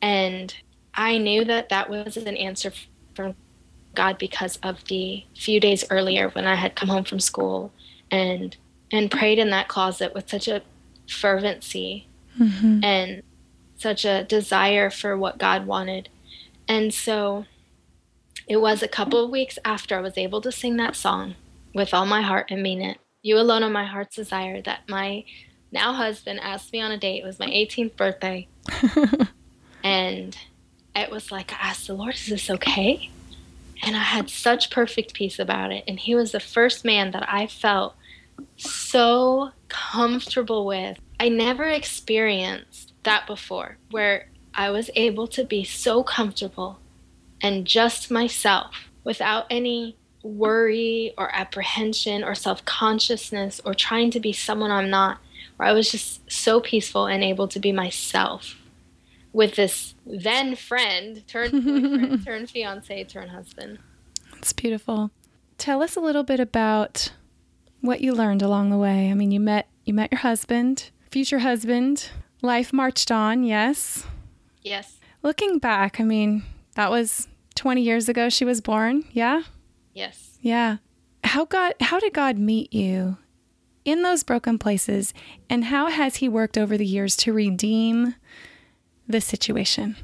and 0.00 0.54
I 0.98 1.16
knew 1.16 1.44
that 1.44 1.68
that 1.68 1.88
was 1.88 2.16
an 2.16 2.36
answer 2.36 2.72
from 3.14 3.36
God 3.94 4.18
because 4.18 4.58
of 4.64 4.84
the 4.86 5.24
few 5.36 5.60
days 5.60 5.84
earlier 5.90 6.28
when 6.30 6.44
I 6.46 6.56
had 6.56 6.74
come 6.74 6.88
home 6.88 7.04
from 7.04 7.20
school 7.20 7.72
and 8.10 8.54
and 8.90 9.10
prayed 9.10 9.38
in 9.38 9.50
that 9.50 9.68
closet 9.68 10.12
with 10.14 10.28
such 10.28 10.48
a 10.48 10.62
fervency 11.08 12.08
Mhm. 12.38 12.82
and 12.82 13.22
such 13.76 14.04
a 14.04 14.24
desire 14.24 14.90
for 14.90 15.16
what 15.16 15.38
God 15.38 15.66
wanted. 15.66 16.08
And 16.66 16.92
so 16.92 17.44
it 18.48 18.56
was 18.56 18.82
a 18.82 18.88
couple 18.88 19.22
of 19.22 19.30
weeks 19.30 19.58
after 19.64 19.96
I 19.96 20.00
was 20.00 20.16
able 20.18 20.40
to 20.40 20.50
sing 20.50 20.76
that 20.78 20.96
song 20.96 21.34
with 21.74 21.92
all 21.94 22.06
my 22.06 22.22
heart 22.22 22.50
and 22.50 22.62
mean 22.62 22.80
it. 22.82 22.98
You 23.22 23.38
alone 23.38 23.62
are 23.62 23.70
my 23.70 23.84
heart's 23.84 24.16
desire 24.16 24.62
that 24.62 24.88
my 24.88 25.24
now 25.70 25.92
husband 25.92 26.40
asked 26.40 26.72
me 26.72 26.80
on 26.80 26.90
a 26.90 26.96
date. 26.98 27.22
It 27.22 27.26
was 27.26 27.38
my 27.38 27.46
18th 27.46 27.94
birthday. 27.96 28.48
and 29.84 30.36
it 31.00 31.10
was 31.10 31.30
like 31.30 31.52
I 31.52 31.68
asked 31.68 31.86
the 31.86 31.94
Lord, 31.94 32.14
is 32.14 32.26
this 32.26 32.50
okay? 32.50 33.10
And 33.82 33.96
I 33.96 34.02
had 34.02 34.28
such 34.28 34.70
perfect 34.70 35.14
peace 35.14 35.38
about 35.38 35.72
it. 35.72 35.84
And 35.86 35.98
he 35.98 36.14
was 36.14 36.32
the 36.32 36.40
first 36.40 36.84
man 36.84 37.12
that 37.12 37.24
I 37.28 37.46
felt 37.46 37.94
so 38.56 39.50
comfortable 39.68 40.66
with. 40.66 40.98
I 41.20 41.28
never 41.28 41.64
experienced 41.64 42.92
that 43.04 43.26
before, 43.26 43.78
where 43.90 44.28
I 44.54 44.70
was 44.70 44.90
able 44.94 45.26
to 45.28 45.44
be 45.44 45.64
so 45.64 46.02
comfortable 46.02 46.78
and 47.40 47.64
just 47.66 48.10
myself 48.10 48.88
without 49.04 49.46
any 49.50 49.96
worry 50.22 51.14
or 51.16 51.34
apprehension 51.34 52.24
or 52.24 52.34
self 52.34 52.64
consciousness 52.64 53.60
or 53.64 53.74
trying 53.74 54.10
to 54.10 54.20
be 54.20 54.32
someone 54.32 54.70
I'm 54.70 54.90
not, 54.90 55.18
where 55.56 55.68
I 55.68 55.72
was 55.72 55.90
just 55.90 56.30
so 56.30 56.60
peaceful 56.60 57.06
and 57.06 57.22
able 57.22 57.48
to 57.48 57.60
be 57.60 57.72
myself 57.72 58.57
with 59.32 59.56
this 59.56 59.94
then 60.06 60.56
friend, 60.56 61.26
turned 61.26 61.52
boyfriend, 61.64 62.24
turned 62.24 62.50
fiance, 62.50 63.04
turned 63.04 63.30
husband. 63.30 63.78
It's 64.38 64.52
beautiful. 64.52 65.10
Tell 65.58 65.82
us 65.82 65.96
a 65.96 66.00
little 66.00 66.22
bit 66.22 66.40
about 66.40 67.12
what 67.80 68.00
you 68.00 68.12
learned 68.14 68.42
along 68.42 68.70
the 68.70 68.78
way. 68.78 69.10
I 69.10 69.14
mean, 69.14 69.30
you 69.30 69.40
met 69.40 69.68
you 69.84 69.94
met 69.94 70.12
your 70.12 70.20
husband, 70.20 70.90
future 71.10 71.40
husband. 71.40 72.10
Life 72.40 72.72
marched 72.72 73.10
on, 73.10 73.42
yes. 73.42 74.06
Yes, 74.62 74.98
Looking 75.22 75.58
back, 75.58 75.98
I 75.98 76.04
mean, 76.04 76.44
that 76.74 76.90
was 76.90 77.26
20 77.56 77.82
years 77.82 78.08
ago 78.08 78.28
she 78.28 78.44
was 78.44 78.60
born. 78.60 79.04
Yeah? 79.12 79.42
yes. 79.94 80.38
Yeah. 80.40 80.76
How 81.24 81.44
God 81.44 81.74
how 81.80 81.98
did 81.98 82.14
God 82.14 82.38
meet 82.38 82.72
you 82.72 83.18
in 83.84 84.02
those 84.02 84.22
broken 84.22 84.58
places 84.58 85.12
and 85.50 85.64
how 85.64 85.88
has 85.90 86.16
he 86.16 86.28
worked 86.28 86.56
over 86.56 86.76
the 86.78 86.86
years 86.86 87.16
to 87.16 87.32
redeem 87.32 88.14
the 89.08 89.20
situation? 89.20 89.96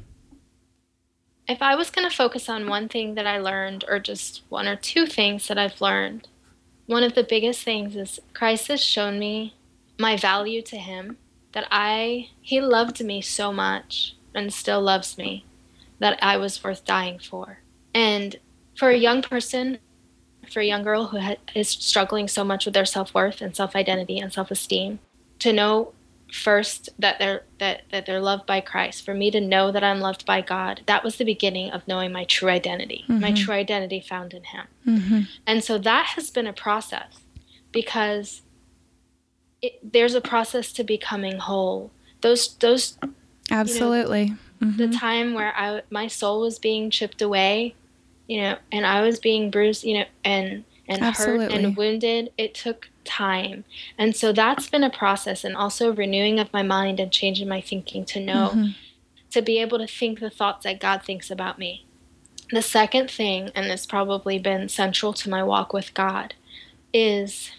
If 1.46 1.60
I 1.60 1.74
was 1.74 1.90
going 1.90 2.08
to 2.08 2.16
focus 2.16 2.48
on 2.48 2.68
one 2.68 2.88
thing 2.88 3.14
that 3.14 3.26
I 3.26 3.38
learned, 3.38 3.84
or 3.86 3.98
just 3.98 4.42
one 4.48 4.66
or 4.66 4.76
two 4.76 5.06
things 5.06 5.46
that 5.48 5.58
I've 5.58 5.80
learned, 5.80 6.28
one 6.86 7.02
of 7.02 7.14
the 7.14 7.22
biggest 7.24 7.62
things 7.62 7.96
is 7.96 8.18
Christ 8.32 8.68
has 8.68 8.82
shown 8.82 9.18
me 9.18 9.54
my 9.98 10.16
value 10.16 10.62
to 10.62 10.76
Him, 10.78 11.18
that 11.52 11.66
I, 11.70 12.30
He 12.40 12.60
loved 12.60 13.04
me 13.04 13.20
so 13.20 13.52
much 13.52 14.16
and 14.34 14.52
still 14.52 14.80
loves 14.80 15.18
me, 15.18 15.44
that 15.98 16.18
I 16.22 16.38
was 16.38 16.64
worth 16.64 16.84
dying 16.84 17.18
for. 17.18 17.58
And 17.94 18.36
for 18.76 18.88
a 18.88 18.96
young 18.96 19.22
person, 19.22 19.78
for 20.50 20.60
a 20.60 20.66
young 20.66 20.82
girl 20.82 21.06
who 21.06 21.20
ha- 21.20 21.36
is 21.54 21.68
struggling 21.68 22.26
so 22.26 22.42
much 22.42 22.64
with 22.64 22.74
their 22.74 22.84
self 22.84 23.14
worth 23.14 23.40
and 23.40 23.54
self 23.54 23.76
identity 23.76 24.18
and 24.18 24.32
self 24.32 24.50
esteem, 24.50 24.98
to 25.40 25.52
know 25.52 25.92
first 26.34 26.88
that 26.98 27.18
they're 27.20 27.44
that 27.60 27.82
that 27.92 28.06
they're 28.06 28.20
loved 28.20 28.44
by 28.44 28.60
Christ. 28.60 29.04
For 29.04 29.14
me 29.14 29.30
to 29.30 29.40
know 29.40 29.70
that 29.70 29.84
I'm 29.84 30.00
loved 30.00 30.26
by 30.26 30.40
God, 30.40 30.80
that 30.86 31.04
was 31.04 31.16
the 31.16 31.24
beginning 31.24 31.70
of 31.70 31.86
knowing 31.86 32.10
my 32.10 32.24
true 32.24 32.48
identity. 32.48 33.04
My 33.08 33.30
Mhm. 33.32 33.36
true 33.36 33.54
identity 33.54 34.00
found 34.00 34.34
in 34.34 34.42
Him. 34.44 34.66
Mm-hmm. 34.86 35.20
And 35.46 35.62
so 35.62 35.78
that 35.78 36.06
has 36.16 36.30
been 36.30 36.48
a 36.48 36.52
process 36.52 37.20
because 37.70 38.42
it, 39.62 39.92
there's 39.92 40.14
a 40.14 40.20
process 40.20 40.72
to 40.72 40.82
becoming 40.84 41.38
whole. 41.38 41.92
Those 42.20 42.56
those 42.56 42.98
Absolutely. 43.50 44.34
the 44.60 44.88
Mhm. 44.88 44.98
time 44.98 45.34
where 45.34 45.54
I 45.56 45.82
my 45.90 46.08
soul 46.08 46.40
was 46.40 46.58
being 46.58 46.90
chipped 46.90 47.22
away, 47.22 47.74
you 48.26 48.40
know, 48.40 48.56
and 48.72 48.84
I 48.84 49.02
was 49.02 49.20
being 49.20 49.50
bruised, 49.50 49.84
you 49.84 49.98
know, 50.00 50.06
and 50.24 50.64
and 50.88 51.00
hurt 51.02 51.52
and 51.52 51.76
wounded. 51.76 52.32
It 52.36 52.54
took 52.54 52.90
time, 53.04 53.64
and 53.98 54.16
so 54.16 54.32
that's 54.32 54.68
been 54.68 54.84
a 54.84 54.90
process, 54.90 55.44
and 55.44 55.56
also 55.56 55.92
renewing 55.92 56.38
of 56.38 56.52
my 56.52 56.62
mind 56.62 57.00
and 57.00 57.12
changing 57.12 57.48
my 57.48 57.60
thinking 57.60 58.04
to 58.06 58.20
know 58.20 58.50
Mhm. 58.54 58.74
to 59.30 59.42
be 59.42 59.58
able 59.58 59.78
to 59.78 59.86
think 59.86 60.20
the 60.20 60.30
thoughts 60.30 60.64
that 60.64 60.78
God 60.80 61.02
thinks 61.02 61.30
about 61.30 61.58
me. 61.58 61.84
The 62.50 62.62
second 62.62 63.10
thing, 63.10 63.50
and 63.54 63.66
it's 63.66 63.86
probably 63.86 64.38
been 64.38 64.68
central 64.68 65.12
to 65.14 65.30
my 65.30 65.42
walk 65.42 65.72
with 65.72 65.94
God, 65.94 66.34
is 66.92 67.50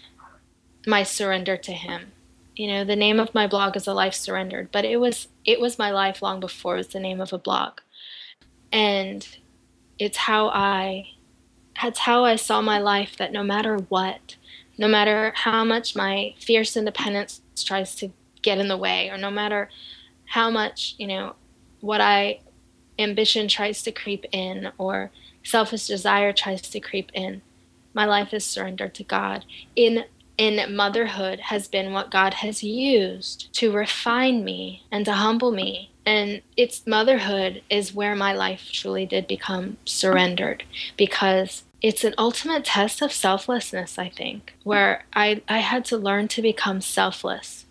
my 0.86 1.02
surrender 1.02 1.56
to 1.56 1.72
Him. 1.72 2.12
You 2.54 2.68
know, 2.68 2.84
the 2.84 2.96
name 2.96 3.20
of 3.20 3.34
my 3.34 3.46
blog 3.46 3.76
is 3.76 3.86
A 3.86 3.92
Life 3.92 4.14
Surrendered, 4.14 4.70
but 4.72 4.84
it 4.84 4.96
was 4.96 5.28
it 5.44 5.60
was 5.60 5.78
my 5.78 5.90
life 5.90 6.22
long 6.22 6.40
before 6.40 6.74
it 6.74 6.78
was 6.78 6.88
the 6.88 7.00
name 7.00 7.20
of 7.20 7.32
a 7.32 7.38
blog. 7.38 7.80
And 8.72 9.26
it's 9.98 10.16
how 10.16 10.48
I 10.48 11.10
it's 11.82 12.00
how 12.00 12.24
I 12.24 12.36
saw 12.36 12.62
my 12.62 12.78
life 12.78 13.16
that 13.18 13.32
no 13.32 13.42
matter 13.42 13.76
what, 13.76 14.35
no 14.78 14.88
matter 14.88 15.32
how 15.34 15.64
much 15.64 15.96
my 15.96 16.34
fierce 16.38 16.76
independence 16.76 17.40
tries 17.56 17.94
to 17.96 18.10
get 18.42 18.58
in 18.58 18.68
the 18.68 18.76
way, 18.76 19.08
or 19.08 19.18
no 19.18 19.30
matter 19.30 19.68
how 20.26 20.50
much, 20.50 20.94
you 20.98 21.06
know, 21.06 21.34
what 21.80 22.00
I 22.00 22.40
ambition 22.98 23.48
tries 23.48 23.82
to 23.82 23.92
creep 23.92 24.24
in 24.32 24.70
or 24.78 25.10
selfish 25.42 25.86
desire 25.86 26.32
tries 26.32 26.62
to 26.62 26.80
creep 26.80 27.10
in, 27.14 27.42
my 27.94 28.04
life 28.04 28.34
is 28.34 28.44
surrendered 28.44 28.94
to 28.94 29.04
God. 29.04 29.44
In 29.74 30.04
in 30.38 30.76
motherhood 30.76 31.40
has 31.40 31.66
been 31.66 31.92
what 31.92 32.10
God 32.10 32.34
has 32.34 32.62
used 32.62 33.50
to 33.54 33.72
refine 33.72 34.44
me 34.44 34.84
and 34.92 35.04
to 35.06 35.12
humble 35.12 35.50
me. 35.50 35.90
And 36.04 36.42
it's 36.58 36.86
motherhood 36.86 37.62
is 37.70 37.94
where 37.94 38.14
my 38.14 38.34
life 38.34 38.68
truly 38.70 39.06
did 39.06 39.26
become 39.26 39.78
surrendered 39.86 40.64
because 40.96 41.64
it's 41.82 42.04
an 42.04 42.14
ultimate 42.16 42.64
test 42.64 43.02
of 43.02 43.12
selflessness, 43.12 43.98
I 43.98 44.08
think, 44.08 44.54
where 44.64 45.04
I, 45.12 45.42
I 45.48 45.58
had 45.58 45.84
to 45.86 45.96
learn 45.96 46.28
to 46.28 46.42
become 46.42 46.80
selfless. 46.80 47.66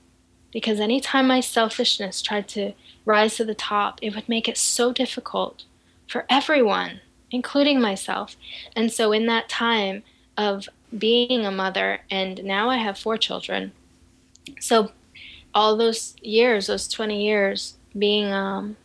Because 0.51 0.80
anytime 0.80 1.28
my 1.28 1.41
selfishness 1.41 2.22
tried 2.22 2.47
to 2.49 2.74
rise 3.03 3.36
to 3.36 3.45
the 3.45 3.56
top, 3.56 3.99
it 4.01 4.16
would 4.16 4.30
make 4.30 4.47
it 4.47 4.58
so 4.58 4.93
difficult 4.93 5.64
for 6.08 6.26
everyone, 6.30 7.01
including 7.30 7.82
myself. 7.82 8.38
And 8.76 8.91
so, 8.91 9.12
in 9.12 9.26
that 9.26 9.49
time 9.49 10.03
of 10.38 10.70
being 10.97 11.45
a 11.45 11.51
mother, 11.51 11.99
and 12.10 12.41
now 12.43 12.70
I 12.70 12.78
have 12.78 12.97
four 12.97 13.18
children, 13.18 13.74
so 14.62 14.91
all 15.53 15.76
those 15.76 16.16
years, 16.22 16.68
those 16.68 16.88
20 16.88 17.26
years 17.26 17.78
being 17.97 18.32
um, 18.32 18.76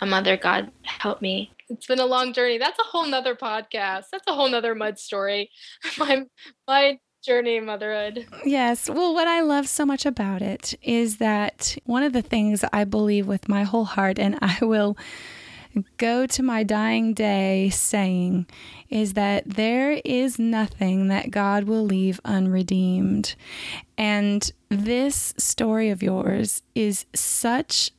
a 0.00 0.06
mother, 0.06 0.36
God 0.36 0.70
helped 0.82 1.22
me. 1.22 1.52
It's 1.72 1.86
been 1.86 2.00
a 2.00 2.06
long 2.06 2.32
journey. 2.32 2.58
That's 2.58 2.78
a 2.78 2.84
whole 2.84 3.06
nother 3.06 3.34
podcast. 3.34 4.04
That's 4.12 4.26
a 4.26 4.34
whole 4.34 4.48
nother 4.48 4.74
mud 4.74 4.98
story. 4.98 5.50
my 5.98 6.24
my 6.68 6.98
journey 7.24 7.60
motherhood. 7.60 8.26
Yes. 8.44 8.90
Well, 8.90 9.14
what 9.14 9.28
I 9.28 9.40
love 9.40 9.68
so 9.68 9.86
much 9.86 10.04
about 10.04 10.42
it 10.42 10.74
is 10.82 11.16
that 11.18 11.76
one 11.84 12.02
of 12.02 12.12
the 12.12 12.22
things 12.22 12.64
I 12.72 12.84
believe 12.84 13.26
with 13.26 13.48
my 13.48 13.62
whole 13.62 13.84
heart, 13.84 14.18
and 14.18 14.38
I 14.42 14.58
will 14.60 14.96
go 15.96 16.26
to 16.26 16.42
my 16.42 16.62
dying 16.62 17.14
day 17.14 17.70
saying 17.70 18.46
is 18.90 19.14
that 19.14 19.48
there 19.48 20.00
is 20.04 20.38
nothing 20.38 21.08
that 21.08 21.30
God 21.30 21.64
will 21.64 21.84
leave 21.84 22.20
unredeemed. 22.24 23.34
And 23.96 24.50
this 24.68 25.32
story 25.38 25.88
of 25.88 26.02
yours 26.02 26.62
is 26.74 27.06
such 27.14 27.92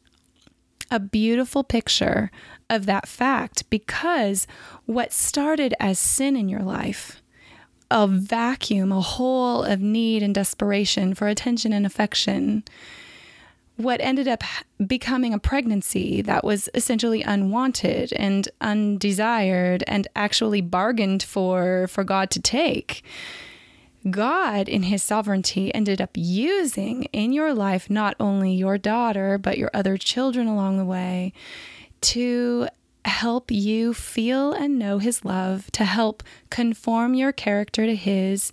a 0.91 0.99
beautiful 0.99 1.63
picture 1.63 2.29
of 2.73 2.85
that 2.85 3.07
fact 3.07 3.69
because 3.69 4.47
what 4.85 5.13
started 5.13 5.73
as 5.79 5.99
sin 5.99 6.35
in 6.35 6.49
your 6.49 6.63
life, 6.63 7.21
a 7.89 8.07
vacuum, 8.07 8.91
a 8.91 9.01
hole 9.01 9.63
of 9.63 9.79
need 9.79 10.23
and 10.23 10.33
desperation 10.33 11.13
for 11.13 11.27
attention 11.27 11.71
and 11.71 11.85
affection, 11.85 12.63
what 13.75 14.01
ended 14.01 14.27
up 14.27 14.43
becoming 14.85 15.33
a 15.33 15.39
pregnancy 15.39 16.21
that 16.21 16.43
was 16.43 16.69
essentially 16.73 17.21
unwanted 17.21 18.13
and 18.13 18.49
undesired 18.61 19.83
and 19.87 20.07
actually 20.15 20.61
bargained 20.61 21.23
for 21.23 21.87
for 21.87 22.03
God 22.03 22.29
to 22.31 22.41
take. 22.41 23.03
God, 24.09 24.67
in 24.67 24.83
his 24.83 25.01
sovereignty, 25.01 25.73
ended 25.73 26.01
up 26.01 26.11
using 26.15 27.03
in 27.13 27.31
your 27.31 27.53
life 27.53 27.89
not 27.89 28.15
only 28.19 28.53
your 28.53 28.77
daughter, 28.77 29.37
but 29.37 29.57
your 29.57 29.71
other 29.73 29.97
children 29.97 30.45
along 30.45 30.77
the 30.77 30.85
way 30.85 31.31
to 32.03 32.67
help 33.05 33.51
you 33.51 33.93
feel 33.93 34.53
and 34.53 34.79
know 34.79 34.97
his 34.97 35.25
love, 35.25 35.69
to 35.71 35.83
help 35.83 36.23
conform 36.49 37.13
your 37.13 37.31
character 37.31 37.85
to 37.85 37.95
his. 37.95 38.51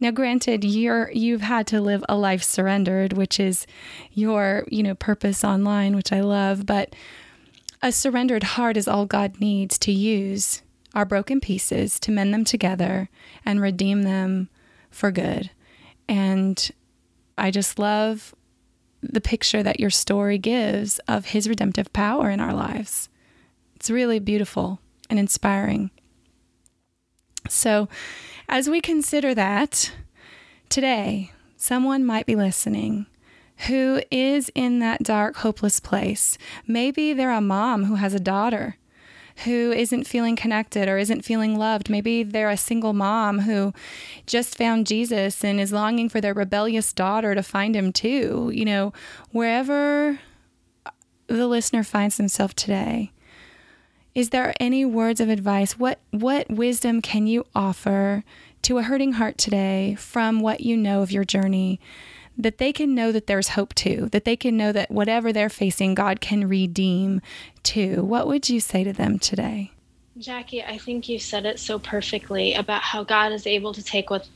Now 0.00 0.10
granted, 0.10 0.64
you're 0.64 1.10
you've 1.12 1.42
had 1.42 1.66
to 1.68 1.80
live 1.80 2.04
a 2.08 2.16
life 2.16 2.42
surrendered, 2.42 3.12
which 3.12 3.38
is 3.38 3.66
your, 4.12 4.64
you 4.68 4.82
know, 4.82 4.94
purpose 4.94 5.44
online, 5.44 5.94
which 5.94 6.12
I 6.12 6.20
love, 6.20 6.66
but 6.66 6.94
a 7.80 7.92
surrendered 7.92 8.42
heart 8.42 8.76
is 8.76 8.88
all 8.88 9.06
God 9.06 9.40
needs 9.40 9.78
to 9.80 9.92
use 9.92 10.62
our 10.94 11.04
broken 11.04 11.40
pieces 11.40 11.98
to 12.00 12.12
mend 12.12 12.32
them 12.32 12.44
together 12.44 13.08
and 13.44 13.60
redeem 13.60 14.02
them 14.02 14.48
for 14.90 15.10
good. 15.10 15.50
And 16.08 16.70
I 17.38 17.50
just 17.50 17.78
love 17.78 18.34
the 19.02 19.20
picture 19.20 19.62
that 19.62 19.80
your 19.80 19.90
story 19.90 20.38
gives 20.38 20.98
of 21.00 21.26
his 21.26 21.48
redemptive 21.48 21.92
power 21.92 22.30
in 22.30 22.40
our 22.40 22.54
lives. 22.54 23.08
It's 23.76 23.90
really 23.90 24.18
beautiful 24.18 24.80
and 25.10 25.18
inspiring. 25.18 25.90
So, 27.48 27.88
as 28.48 28.70
we 28.70 28.80
consider 28.80 29.34
that, 29.34 29.92
today, 30.68 31.32
someone 31.56 32.04
might 32.04 32.26
be 32.26 32.36
listening 32.36 33.06
who 33.66 34.02
is 34.10 34.50
in 34.54 34.78
that 34.80 35.02
dark, 35.02 35.36
hopeless 35.36 35.80
place. 35.80 36.38
Maybe 36.66 37.12
they're 37.12 37.30
a 37.30 37.40
mom 37.40 37.84
who 37.84 37.96
has 37.96 38.14
a 38.14 38.20
daughter 38.20 38.76
who 39.44 39.72
isn't 39.72 40.06
feeling 40.06 40.36
connected 40.36 40.88
or 40.88 40.98
isn't 40.98 41.24
feeling 41.24 41.58
loved. 41.58 41.90
Maybe 41.90 42.22
they're 42.22 42.50
a 42.50 42.56
single 42.56 42.92
mom 42.92 43.40
who 43.40 43.72
just 44.26 44.56
found 44.56 44.86
Jesus 44.86 45.44
and 45.44 45.60
is 45.60 45.72
longing 45.72 46.08
for 46.08 46.20
their 46.20 46.34
rebellious 46.34 46.92
daughter 46.92 47.34
to 47.34 47.42
find 47.42 47.74
him 47.74 47.92
too. 47.92 48.50
You 48.54 48.64
know, 48.64 48.92
wherever 49.30 50.20
the 51.26 51.46
listener 51.46 51.82
finds 51.82 52.16
themselves 52.16 52.54
today, 52.54 53.12
is 54.14 54.30
there 54.30 54.54
any 54.60 54.84
words 54.84 55.20
of 55.20 55.28
advice? 55.28 55.78
What 55.78 55.98
what 56.10 56.50
wisdom 56.50 57.00
can 57.00 57.26
you 57.26 57.46
offer 57.54 58.24
to 58.62 58.78
a 58.78 58.82
hurting 58.82 59.14
heart 59.14 59.38
today 59.38 59.96
from 59.98 60.40
what 60.40 60.60
you 60.60 60.76
know 60.76 61.02
of 61.02 61.10
your 61.10 61.24
journey 61.24 61.80
that 62.42 62.58
they 62.58 62.72
can 62.72 62.94
know 62.94 63.12
that 63.12 63.26
there's 63.26 63.48
hope 63.48 63.74
too, 63.74 64.08
that 64.12 64.24
they 64.24 64.36
can 64.36 64.56
know 64.56 64.72
that 64.72 64.90
whatever 64.90 65.32
they're 65.32 65.48
facing, 65.48 65.94
God 65.94 66.20
can 66.20 66.48
redeem 66.48 67.20
too. 67.62 68.02
What 68.02 68.26
would 68.26 68.48
you 68.48 68.60
say 68.60 68.84
to 68.84 68.92
them 68.92 69.18
today? 69.18 69.72
Jackie, 70.18 70.62
I 70.62 70.78
think 70.78 71.08
you 71.08 71.18
said 71.18 71.46
it 71.46 71.58
so 71.58 71.78
perfectly 71.78 72.54
about 72.54 72.82
how 72.82 73.02
God 73.02 73.32
is 73.32 73.46
able 73.46 73.72
to 73.72 73.82
take 73.82 74.10
what 74.10 74.28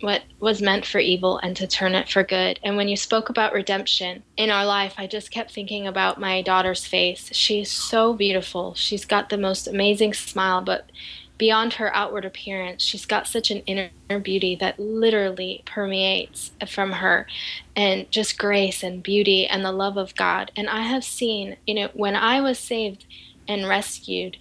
what 0.00 0.22
was 0.40 0.60
meant 0.60 0.84
for 0.84 0.98
evil 0.98 1.38
and 1.38 1.56
to 1.56 1.66
turn 1.66 1.94
it 1.94 2.08
for 2.08 2.22
good. 2.22 2.60
And 2.62 2.76
when 2.76 2.88
you 2.88 2.96
spoke 2.96 3.30
about 3.30 3.54
redemption 3.54 4.22
in 4.36 4.50
our 4.50 4.66
life, 4.66 4.94
I 4.98 5.06
just 5.06 5.30
kept 5.30 5.50
thinking 5.50 5.86
about 5.86 6.20
my 6.20 6.42
daughter's 6.42 6.84
face. 6.84 7.30
She's 7.32 7.70
so 7.70 8.12
beautiful. 8.12 8.74
She's 8.74 9.06
got 9.06 9.30
the 9.30 9.38
most 9.38 9.66
amazing 9.66 10.12
smile, 10.12 10.60
but 10.60 10.90
beyond 11.38 11.74
her 11.74 11.94
outward 11.94 12.24
appearance, 12.24 12.82
she's 12.82 13.06
got 13.06 13.26
such 13.26 13.50
an 13.50 13.58
inner 13.66 13.90
beauty 14.20 14.56
that 14.56 14.78
literally 14.80 15.62
permeates 15.66 16.52
from 16.68 16.92
her 16.92 17.26
and 17.74 18.10
just 18.10 18.38
grace 18.38 18.82
and 18.82 19.02
beauty 19.02 19.46
and 19.46 19.64
the 19.64 19.72
love 19.72 19.96
of 19.96 20.14
God. 20.14 20.50
And 20.56 20.68
I 20.68 20.82
have 20.82 21.04
seen, 21.04 21.56
you 21.66 21.74
know, 21.74 21.88
when 21.92 22.16
I 22.16 22.40
was 22.40 22.58
saved 22.58 23.04
and 23.46 23.68
rescued, 23.68 24.38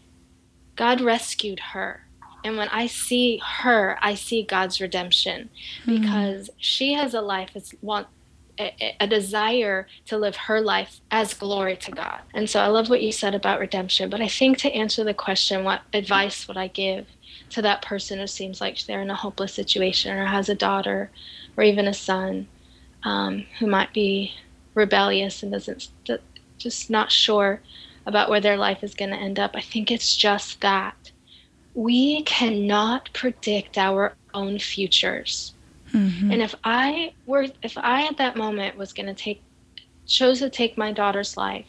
God 0.75 1.01
rescued 1.01 1.59
her 1.71 2.05
and 2.45 2.57
when 2.57 2.69
I 2.69 2.85
see 2.85 3.41
her, 3.43 3.97
I 4.01 4.13
see 4.13 4.43
God's 4.43 4.79
redemption 4.79 5.49
mm-hmm. 5.81 5.99
because 5.99 6.51
she 6.57 6.93
has 6.93 7.15
a 7.15 7.21
life 7.21 7.49
as 7.55 7.73
want 7.81 8.05
a, 8.57 9.07
desire 9.07 9.87
to 10.05 10.17
live 10.17 10.35
her 10.35 10.61
life 10.61 11.01
as 11.11 11.33
glory 11.33 11.77
to 11.77 11.91
God. 11.91 12.21
And 12.33 12.49
so 12.49 12.59
I 12.59 12.67
love 12.67 12.89
what 12.89 13.01
you 13.01 13.11
said 13.11 13.35
about 13.35 13.59
redemption. 13.59 14.09
But 14.09 14.21
I 14.21 14.27
think 14.27 14.57
to 14.59 14.71
answer 14.71 15.03
the 15.03 15.13
question, 15.13 15.63
what 15.63 15.81
advice 15.93 16.47
would 16.47 16.57
I 16.57 16.67
give 16.67 17.07
to 17.51 17.61
that 17.61 17.81
person 17.81 18.19
who 18.19 18.27
seems 18.27 18.61
like 18.61 18.85
they're 18.85 19.01
in 19.01 19.11
a 19.11 19.15
hopeless 19.15 19.53
situation 19.53 20.17
or 20.17 20.25
has 20.25 20.49
a 20.49 20.55
daughter 20.55 21.11
or 21.57 21.63
even 21.63 21.87
a 21.87 21.93
son 21.93 22.47
um, 23.03 23.45
who 23.59 23.67
might 23.67 23.93
be 23.93 24.33
rebellious 24.73 25.43
and 25.43 25.51
doesn't 25.51 25.89
just 26.57 26.89
not 26.89 27.11
sure 27.11 27.61
about 28.05 28.29
where 28.29 28.41
their 28.41 28.57
life 28.57 28.83
is 28.83 28.95
going 28.95 29.11
to 29.11 29.17
end 29.17 29.39
up? 29.39 29.51
I 29.55 29.61
think 29.61 29.91
it's 29.91 30.15
just 30.15 30.61
that 30.61 31.11
we 31.73 32.23
cannot 32.23 33.09
predict 33.13 33.77
our 33.77 34.15
own 34.33 34.59
futures. 34.59 35.54
Mm-hmm. 35.95 36.31
And 36.31 36.41
if 36.41 36.53
I 36.63 37.13
were, 37.25 37.47
if 37.63 37.77
I 37.77 38.05
at 38.07 38.17
that 38.17 38.35
moment 38.35 38.77
was 38.77 38.91
going 38.91 39.07
to 39.07 39.13
take, 39.13 39.41
chose 40.05 40.39
to 40.39 40.49
take 40.49 40.77
my 40.77 40.91
daughter's 40.91 41.37
life, 41.37 41.65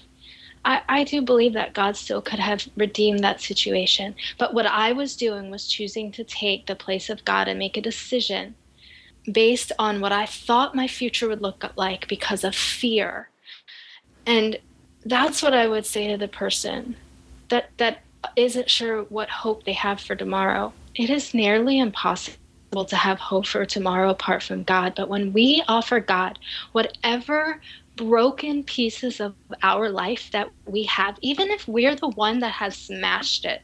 I, 0.64 0.82
I 0.88 1.04
do 1.04 1.22
believe 1.22 1.52
that 1.52 1.74
God 1.74 1.96
still 1.96 2.20
could 2.20 2.40
have 2.40 2.68
redeemed 2.76 3.20
that 3.20 3.40
situation. 3.40 4.16
But 4.36 4.52
what 4.52 4.66
I 4.66 4.92
was 4.92 5.16
doing 5.16 5.48
was 5.50 5.68
choosing 5.68 6.10
to 6.12 6.24
take 6.24 6.66
the 6.66 6.74
place 6.74 7.08
of 7.08 7.24
God 7.24 7.46
and 7.46 7.56
make 7.56 7.76
a 7.76 7.80
decision 7.80 8.56
based 9.30 9.70
on 9.78 10.00
what 10.00 10.12
I 10.12 10.26
thought 10.26 10.74
my 10.74 10.88
future 10.88 11.28
would 11.28 11.42
look 11.42 11.64
like 11.76 12.08
because 12.08 12.42
of 12.42 12.54
fear. 12.54 13.28
And 14.26 14.58
that's 15.04 15.40
what 15.40 15.54
I 15.54 15.68
would 15.68 15.86
say 15.86 16.08
to 16.08 16.16
the 16.16 16.28
person 16.28 16.96
that 17.48 17.70
that 17.76 18.02
isn't 18.34 18.68
sure 18.68 19.02
what 19.04 19.28
hope 19.28 19.62
they 19.64 19.72
have 19.72 20.00
for 20.00 20.16
tomorrow. 20.16 20.72
It 20.96 21.10
is 21.10 21.32
nearly 21.32 21.78
impossible 21.78 22.38
to 22.72 22.96
have 22.96 23.18
hope 23.18 23.46
for 23.46 23.64
tomorrow 23.64 24.10
apart 24.10 24.42
from 24.42 24.64
God. 24.64 24.94
But 24.96 25.08
when 25.08 25.32
we 25.32 25.62
offer 25.68 26.00
God 26.00 26.38
whatever 26.72 27.60
broken 27.96 28.62
pieces 28.62 29.20
of 29.20 29.34
our 29.62 29.88
life 29.88 30.30
that 30.32 30.50
we 30.66 30.82
have, 30.84 31.16
even 31.22 31.50
if 31.50 31.66
we're 31.66 31.94
the 31.94 32.08
one 32.08 32.40
that 32.40 32.52
has 32.52 32.76
smashed 32.76 33.44
it 33.44 33.62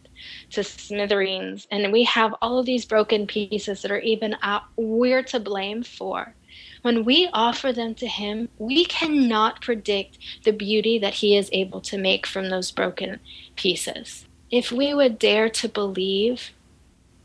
to 0.51 0.65
smithereens 0.65 1.67
and 1.71 1.93
we 1.93 2.05
have 2.05 2.35
all 2.41 2.59
of 2.59 2.67
these 2.67 2.87
broken 2.87 3.27
pieces 3.27 3.83
that 3.83 3.91
are 3.91 4.01
even 4.01 4.37
out, 4.43 4.63
we're 4.77 5.23
to 5.25 5.41
blame 5.41 5.83
for. 5.83 6.35
When 6.83 7.05
we 7.05 7.29
offer 7.33 7.73
them 7.73 7.95
to 7.97 8.07
Him, 8.07 8.49
we 8.59 8.85
cannot 8.87 9.61
predict 9.61 10.19
the 10.45 10.53
beauty 10.53 10.99
that 10.99 11.15
He 11.15 11.37
is 11.37 11.51
able 11.53 11.81
to 11.83 11.99
make 11.99 12.27
from 12.27 12.49
those 12.49 12.71
broken 12.71 13.21
pieces 13.57 14.27
if 14.53 14.71
we 14.71 14.93
would 14.93 15.19
dare 15.19 15.49
to 15.49 15.69
believe 15.69 16.51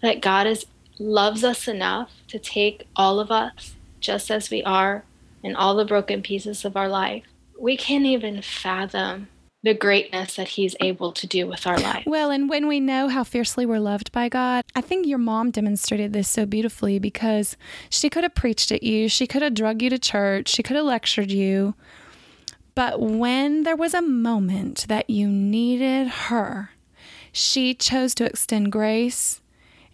that 0.01 0.21
God 0.21 0.47
is 0.47 0.65
loves 0.99 1.43
us 1.43 1.67
enough 1.67 2.11
to 2.27 2.39
take 2.39 2.87
all 2.95 3.19
of 3.19 3.31
us 3.31 3.75
just 3.99 4.31
as 4.31 4.49
we 4.49 4.63
are 4.63 5.03
in 5.43 5.55
all 5.55 5.75
the 5.75 5.85
broken 5.85 6.21
pieces 6.21 6.65
of 6.65 6.75
our 6.75 6.89
life, 6.89 7.23
we 7.59 7.77
can't 7.77 8.05
even 8.05 8.41
fathom 8.41 9.27
the 9.63 9.73
greatness 9.73 10.35
that 10.35 10.49
he's 10.49 10.75
able 10.79 11.11
to 11.11 11.27
do 11.27 11.47
with 11.47 11.65
our 11.65 11.79
life. 11.79 12.03
Well, 12.05 12.29
and 12.29 12.47
when 12.47 12.67
we 12.67 12.79
know 12.79 13.09
how 13.09 13.23
fiercely 13.23 13.65
we're 13.65 13.79
loved 13.79 14.11
by 14.11 14.29
God, 14.29 14.63
I 14.75 14.81
think 14.81 15.07
your 15.07 15.17
mom 15.17 15.51
demonstrated 15.51 16.13
this 16.13 16.29
so 16.29 16.45
beautifully 16.45 16.99
because 16.99 17.57
she 17.89 18.09
could 18.09 18.23
have 18.23 18.35
preached 18.35 18.71
at 18.71 18.83
you, 18.83 19.09
she 19.09 19.27
could 19.27 19.41
have 19.41 19.55
drug 19.55 19.81
you 19.81 19.89
to 19.89 19.99
church, 19.99 20.49
she 20.49 20.63
could 20.63 20.75
have 20.75 20.85
lectured 20.85 21.31
you. 21.31 21.73
But 22.75 23.01
when 23.01 23.63
there 23.63 23.75
was 23.75 23.95
a 23.95 24.01
moment 24.01 24.85
that 24.87 25.09
you 25.09 25.27
needed 25.27 26.07
her, 26.07 26.71
she 27.31 27.73
chose 27.73 28.13
to 28.15 28.25
extend 28.25 28.71
grace 28.71 29.41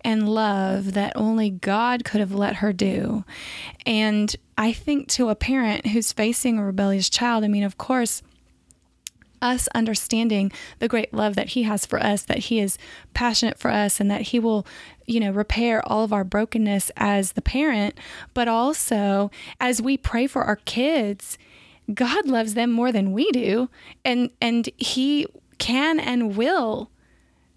and 0.04 0.28
love 0.28 0.94
that 0.94 1.14
only 1.16 1.50
God 1.50 2.04
could 2.04 2.20
have 2.20 2.34
let 2.34 2.58
her 2.58 2.74
do. 2.74 3.24
And 3.86 4.36
I 4.58 4.74
think 4.74 5.08
to 5.10 5.30
a 5.30 5.36
parent 5.36 5.88
who's 5.88 6.12
facing 6.12 6.58
a 6.58 6.66
rebellious 6.66 7.10
child, 7.10 7.44
I 7.44 7.48
mean, 7.48 7.64
of 7.64 7.78
course, 7.78 8.22
us 9.42 9.68
understanding 9.76 10.52
the 10.80 10.88
great 10.88 11.14
love 11.14 11.36
that 11.36 11.50
he 11.50 11.64
has 11.64 11.86
for 11.86 12.02
us, 12.02 12.24
that 12.24 12.40
he 12.40 12.60
is 12.60 12.78
passionate 13.14 13.60
for 13.60 13.70
us, 13.70 14.00
and 14.00 14.10
that 14.10 14.22
he 14.22 14.40
will, 14.40 14.66
you 15.06 15.20
know, 15.20 15.32
repair 15.32 15.86
all 15.88 16.04
of 16.04 16.14
our 16.14 16.24
brokenness 16.24 16.90
as 16.96 17.34
the 17.34 17.42
parent, 17.42 17.98
but 18.34 18.48
also 18.48 19.30
as 19.60 19.82
we 19.82 19.98
pray 19.98 20.26
for 20.26 20.44
our 20.44 20.56
kids, 20.56 21.38
God 21.94 22.28
loves 22.28 22.54
them 22.54 22.72
more 22.72 22.92
than 22.92 23.12
we 23.12 23.30
do. 23.32 23.70
And 24.06 24.32
and 24.42 24.70
he 24.78 25.28
can 25.58 26.00
and 26.00 26.38
will 26.38 26.90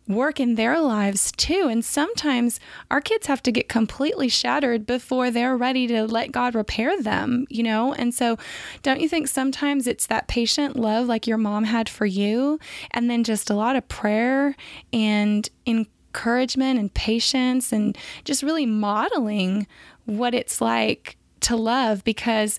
work 0.09 0.39
in 0.39 0.55
their 0.55 0.81
lives 0.81 1.33
too. 1.33 1.69
And 1.71 1.85
sometimes 1.85 2.61
our 2.91 3.01
kids 3.01 3.27
have 3.27 3.43
to 3.45 3.53
get 3.53 3.69
completely 3.69 4.29
shattered 4.29 4.87
before 4.87 5.31
they're 5.31 5.57
ready 5.57 5.87
to 5.89 6.05
let 6.05 6.33
God 6.33 6.55
repair 6.55 7.01
them, 7.01 7.47
you 7.49 7.63
know? 7.63 7.93
And 7.93 8.15
so, 8.15 8.39
don't 8.83 9.01
you 9.01 9.09
think 9.09 9.29
sometimes 9.29 9.87
it's 9.87 10.07
that 10.07 10.29
patient 10.29 10.77
love 10.77 11.07
like 11.07 11.27
your 11.27 11.39
mom 11.39 11.65
had 11.65 11.89
for 11.89 12.07
you, 12.07 12.59
and 12.93 13.11
then 13.11 13.25
just 13.25 13.51
a 13.51 13.55
lot 13.55 13.77
of 13.77 13.89
prayer 13.89 14.55
and 14.93 15.49
encouragement 15.67 16.79
and 16.79 16.93
patience 16.95 17.73
and 17.73 17.97
just 18.25 18.43
really 18.43 18.67
modeling 18.67 19.67
what 20.05 20.35
it's 20.35 20.61
like 20.61 21.17
to 21.41 21.57
love 21.57 22.05
because 22.05 22.59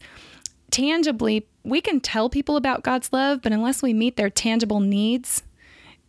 tangibly, 0.70 1.48
we 1.64 1.82
can 1.82 2.00
tell 2.00 2.30
people 2.30 2.56
about 2.56 2.84
God's 2.84 3.12
love, 3.12 3.41
but 3.41 3.52
unless 3.52 3.82
we 3.82 3.93
meet 3.93 4.16
their 4.16 4.30
tangible 4.30 4.80
needs, 4.80 5.43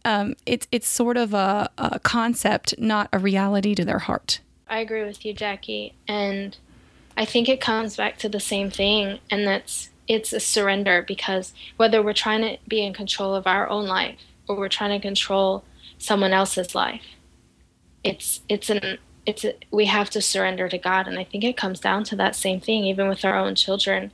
um, 0.08 0.34
it's 0.46 0.66
it's 0.72 0.88
sort 0.88 1.18
of 1.18 1.34
a, 1.34 1.68
a 1.76 2.00
concept, 2.00 2.74
not 2.78 3.10
a 3.12 3.18
reality 3.18 3.74
to 3.74 3.84
their 3.84 3.98
heart. 3.98 4.40
I 4.66 4.78
agree 4.78 5.04
with 5.04 5.24
you, 5.24 5.34
Jackie, 5.34 5.94
and 6.08 6.56
I 7.14 7.26
think 7.26 7.48
it 7.48 7.60
comes 7.60 7.96
back 7.96 8.16
to 8.18 8.28
the 8.28 8.40
same 8.40 8.70
thing, 8.70 9.18
and 9.30 9.46
that's 9.46 9.90
it's 10.06 10.32
a 10.32 10.40
surrender 10.40 11.04
because 11.06 11.52
whether 11.76 12.02
we're 12.02 12.14
trying 12.14 12.40
to 12.40 12.56
be 12.66 12.82
in 12.82 12.94
control 12.94 13.34
of 13.34 13.46
our 13.46 13.68
own 13.68 13.86
life 13.86 14.18
or 14.48 14.56
we're 14.56 14.70
trying 14.70 14.98
to 14.98 15.06
control 15.06 15.62
someone 15.98 16.32
else's 16.32 16.74
life, 16.74 17.04
it's 18.02 18.40
it's 18.48 18.70
an 18.70 18.96
it's 19.26 19.44
a, 19.44 19.52
we 19.70 19.84
have 19.84 20.08
to 20.10 20.22
surrender 20.22 20.70
to 20.70 20.78
God, 20.78 21.06
and 21.06 21.18
I 21.18 21.24
think 21.24 21.44
it 21.44 21.58
comes 21.58 21.80
down 21.80 22.04
to 22.04 22.16
that 22.16 22.34
same 22.34 22.60
thing, 22.60 22.84
even 22.84 23.10
with 23.10 23.26
our 23.26 23.36
own 23.36 23.54
children, 23.54 24.10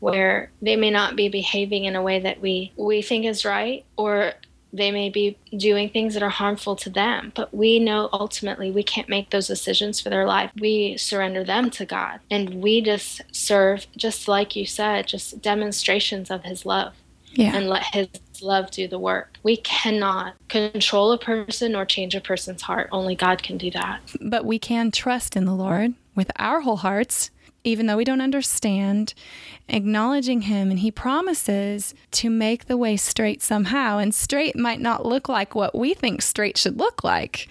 where 0.00 0.50
they 0.60 0.74
may 0.74 0.90
not 0.90 1.14
be 1.14 1.28
behaving 1.28 1.84
in 1.84 1.94
a 1.94 2.02
way 2.02 2.18
that 2.18 2.40
we 2.40 2.72
we 2.76 3.00
think 3.00 3.24
is 3.24 3.44
right, 3.44 3.84
or 3.96 4.32
they 4.72 4.90
may 4.90 5.08
be 5.08 5.38
doing 5.56 5.88
things 5.88 6.14
that 6.14 6.22
are 6.22 6.28
harmful 6.28 6.76
to 6.76 6.90
them, 6.90 7.32
but 7.34 7.54
we 7.54 7.78
know 7.78 8.08
ultimately 8.12 8.70
we 8.70 8.82
can't 8.82 9.08
make 9.08 9.30
those 9.30 9.46
decisions 9.46 10.00
for 10.00 10.10
their 10.10 10.26
life. 10.26 10.50
We 10.58 10.96
surrender 10.96 11.44
them 11.44 11.70
to 11.70 11.86
God 11.86 12.20
and 12.30 12.62
we 12.62 12.80
just 12.80 13.22
serve, 13.32 13.86
just 13.96 14.28
like 14.28 14.56
you 14.56 14.66
said, 14.66 15.06
just 15.06 15.40
demonstrations 15.40 16.30
of 16.30 16.44
His 16.44 16.66
love. 16.66 16.94
Yeah. 17.32 17.54
And 17.54 17.68
let 17.68 17.82
His 17.92 18.08
love 18.40 18.70
do 18.70 18.88
the 18.88 18.98
work. 18.98 19.36
We 19.42 19.58
cannot 19.58 20.34
control 20.48 21.12
a 21.12 21.18
person 21.18 21.76
or 21.76 21.84
change 21.84 22.14
a 22.14 22.20
person's 22.20 22.62
heart. 22.62 22.88
Only 22.92 23.14
God 23.14 23.42
can 23.42 23.58
do 23.58 23.70
that. 23.72 24.00
But 24.22 24.46
we 24.46 24.58
can 24.58 24.90
trust 24.90 25.36
in 25.36 25.44
the 25.44 25.54
Lord 25.54 25.94
with 26.14 26.30
our 26.36 26.62
whole 26.62 26.76
hearts 26.76 27.30
even 27.66 27.86
though 27.86 27.96
we 27.96 28.04
don't 28.04 28.20
understand, 28.20 29.12
acknowledging 29.68 30.42
Him, 30.42 30.70
and 30.70 30.78
He 30.78 30.90
promises 30.90 31.94
to 32.12 32.30
make 32.30 32.66
the 32.66 32.76
way 32.76 32.96
straight 32.96 33.42
somehow. 33.42 33.98
And 33.98 34.14
straight 34.14 34.56
might 34.56 34.80
not 34.80 35.04
look 35.04 35.28
like 35.28 35.54
what 35.54 35.74
we 35.74 35.92
think 35.92 36.22
straight 36.22 36.56
should 36.56 36.78
look 36.78 37.02
like, 37.02 37.48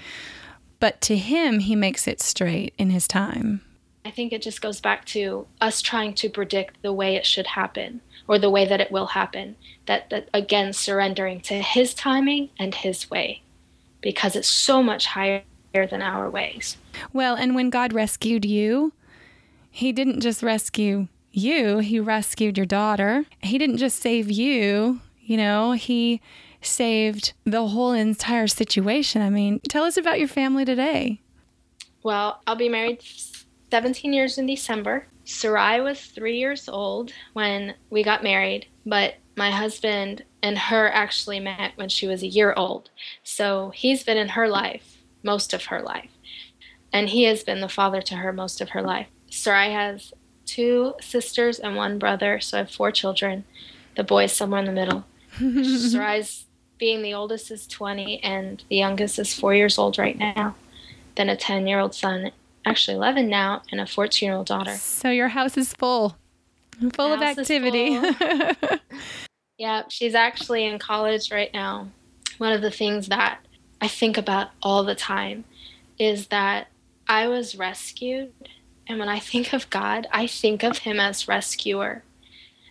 but 0.80 1.02
to 1.02 1.18
Him, 1.18 1.60
He 1.60 1.76
makes 1.76 2.08
it 2.08 2.22
straight 2.22 2.74
in 2.78 2.90
His 2.92 3.08
time. 3.08 3.62
I 4.06 4.12
think 4.12 4.32
it 4.32 4.42
just 4.42 4.62
goes 4.62 4.80
back 4.80 5.04
to 5.08 5.48
us 5.60 5.82
trying 5.82 6.14
to 6.16 6.30
predict 6.30 6.82
the 6.82 6.94
way 6.94 7.16
it 7.16 7.26
should 7.26 7.48
happen 7.48 8.02
or 8.28 8.40
the 8.40 8.52
way 8.52 8.66
that 8.66 8.80
it 8.80 8.92
will 8.92 9.08
happen. 9.08 9.56
That, 9.88 10.10
that 10.12 10.30
again, 10.34 10.72
surrendering 10.72 11.42
to 11.42 11.56
His 11.56 11.94
timing 11.94 12.50
and 12.58 12.74
His 12.74 13.12
way 13.12 13.42
because 14.00 14.36
it's 14.36 14.48
so 14.48 14.82
much 14.82 15.08
higher 15.08 15.44
than 15.74 16.02
our 16.02 16.30
ways. 16.30 16.78
Well, 17.12 17.36
and 17.36 17.54
when 17.54 17.70
God 17.70 17.92
rescued 17.92 18.46
you, 18.46 18.94
he 19.76 19.92
didn't 19.92 20.22
just 20.22 20.42
rescue 20.42 21.10
you, 21.34 21.80
he 21.80 22.00
rescued 22.00 22.56
your 22.56 22.66
daughter. 22.66 23.26
He 23.42 23.58
didn't 23.58 23.76
just 23.76 24.02
save 24.02 24.32
you, 24.32 25.02
you 25.20 25.36
know, 25.36 25.74
he 25.74 26.22
saved 26.62 27.34
the 27.44 27.68
whole 27.68 27.92
entire 27.92 28.48
situation. 28.48 29.22
I 29.22 29.30
mean, 29.30 29.60
tell 29.68 29.84
us 29.84 29.98
about 29.98 30.18
your 30.18 30.30
family 30.30 30.64
today. 30.64 31.20
Well, 32.04 32.42
I'll 32.48 32.56
be 32.56 32.70
married 32.70 33.04
17 33.70 34.14
years 34.14 34.38
in 34.38 34.46
December. 34.46 35.08
Sarai 35.26 35.82
was 35.82 36.00
three 36.00 36.38
years 36.38 36.70
old 36.70 37.12
when 37.34 37.76
we 37.90 38.02
got 38.02 38.24
married, 38.24 38.68
but 38.86 39.16
my 39.36 39.52
husband 39.52 40.24
and 40.42 40.58
her 40.58 40.90
actually 40.90 41.42
met 41.42 41.74
when 41.76 41.90
she 41.90 42.08
was 42.08 42.24
a 42.24 42.28
year 42.28 42.54
old. 42.56 42.92
So 43.24 43.72
he's 43.76 44.06
been 44.06 44.18
in 44.18 44.30
her 44.30 44.48
life 44.48 45.04
most 45.22 45.54
of 45.54 45.66
her 45.66 45.82
life. 45.82 46.12
And 46.94 47.10
he 47.10 47.24
has 47.24 47.44
been 47.44 47.60
the 47.60 47.68
father 47.68 48.02
to 48.04 48.16
her 48.16 48.32
most 48.32 48.62
of 48.62 48.70
her 48.70 48.82
life. 48.82 49.08
Sarai 49.36 49.72
has 49.72 50.14
two 50.46 50.96
sisters 51.02 51.60
and 51.60 51.76
one 51.76 52.00
brother, 52.00 52.40
so 52.40 52.58
I 52.58 52.62
have 52.62 52.72
four 52.72 52.92
children. 52.92 53.44
The 53.96 54.04
boy 54.04 54.26
is 54.26 54.32
somewhere 54.32 54.62
in 54.62 54.66
the 54.66 54.72
middle. 54.72 55.06
Sarai's 55.38 56.46
being 56.78 57.02
the 57.02 57.14
oldest 57.14 57.52
is 57.52 57.68
20 57.68 58.24
and 58.24 58.64
the 58.70 58.78
youngest 58.78 59.20
is 59.20 59.34
four 59.34 59.54
years 59.54 59.78
old 59.78 59.98
right 59.98 60.18
now. 60.18 60.56
Then 61.16 61.30
a 61.30 61.36
10 61.36 61.68
year 61.68 61.80
old 61.80 61.94
son, 61.94 62.32
actually 62.66 62.96
11 62.96 63.30
now, 63.30 63.62
and 63.72 63.82
a 63.82 63.86
14 63.86 64.28
year 64.28 64.36
old 64.36 64.48
daughter. 64.48 64.76
So 64.76 65.10
your 65.10 65.30
house 65.30 65.58
is 65.58 65.74
full, 65.74 66.18
full 66.94 67.14
of 67.14 67.22
activity. 67.22 68.00
Full. 68.00 68.80
yeah, 69.58 69.84
she's 69.90 70.16
actually 70.16 70.66
in 70.66 70.80
college 70.80 71.32
right 71.32 71.54
now. 71.54 71.90
One 72.38 72.54
of 72.54 72.62
the 72.62 72.72
things 72.72 73.08
that 73.08 73.40
I 73.82 73.88
think 73.88 74.18
about 74.18 74.50
all 74.62 74.84
the 74.84 74.96
time 74.96 75.46
is 75.98 76.28
that 76.28 76.68
I 77.08 77.28
was 77.28 77.56
rescued 77.56 78.34
and 78.88 79.00
when 79.00 79.10
I 79.10 79.20
think 79.20 79.54
of 79.54 79.70
God, 79.70 80.08
I 80.12 80.28
think 80.28 80.64
of 80.64 80.80
Him 80.80 81.00
as 81.00 81.28
rescuer. 81.28 82.04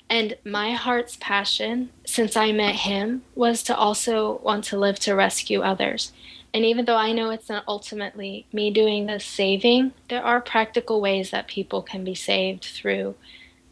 And 0.09 0.37
my 0.45 0.73
heart's 0.73 1.17
passion 1.21 1.91
since 2.07 2.37
I 2.37 2.53
met 2.53 2.77
Him 2.77 3.23
was 3.35 3.63
to 3.65 3.77
also 3.77 4.39
want 4.43 4.65
to 4.65 4.79
live 4.79 4.99
to 5.01 5.15
rescue 5.15 5.63
others. 5.63 6.13
And 6.53 6.65
even 6.65 6.85
though 6.85 6.97
I 6.97 7.13
know 7.13 7.31
it's 7.31 7.49
not 7.49 7.65
ultimately 7.67 8.47
me 8.53 8.71
doing 8.71 9.07
the 9.07 9.19
saving, 9.19 9.93
there 10.09 10.23
are 10.23 10.41
practical 10.41 11.01
ways 11.01 11.31
that 11.31 11.49
people 11.49 11.83
can 11.83 12.05
be 12.05 12.15
saved 12.15 12.65
through 12.65 13.17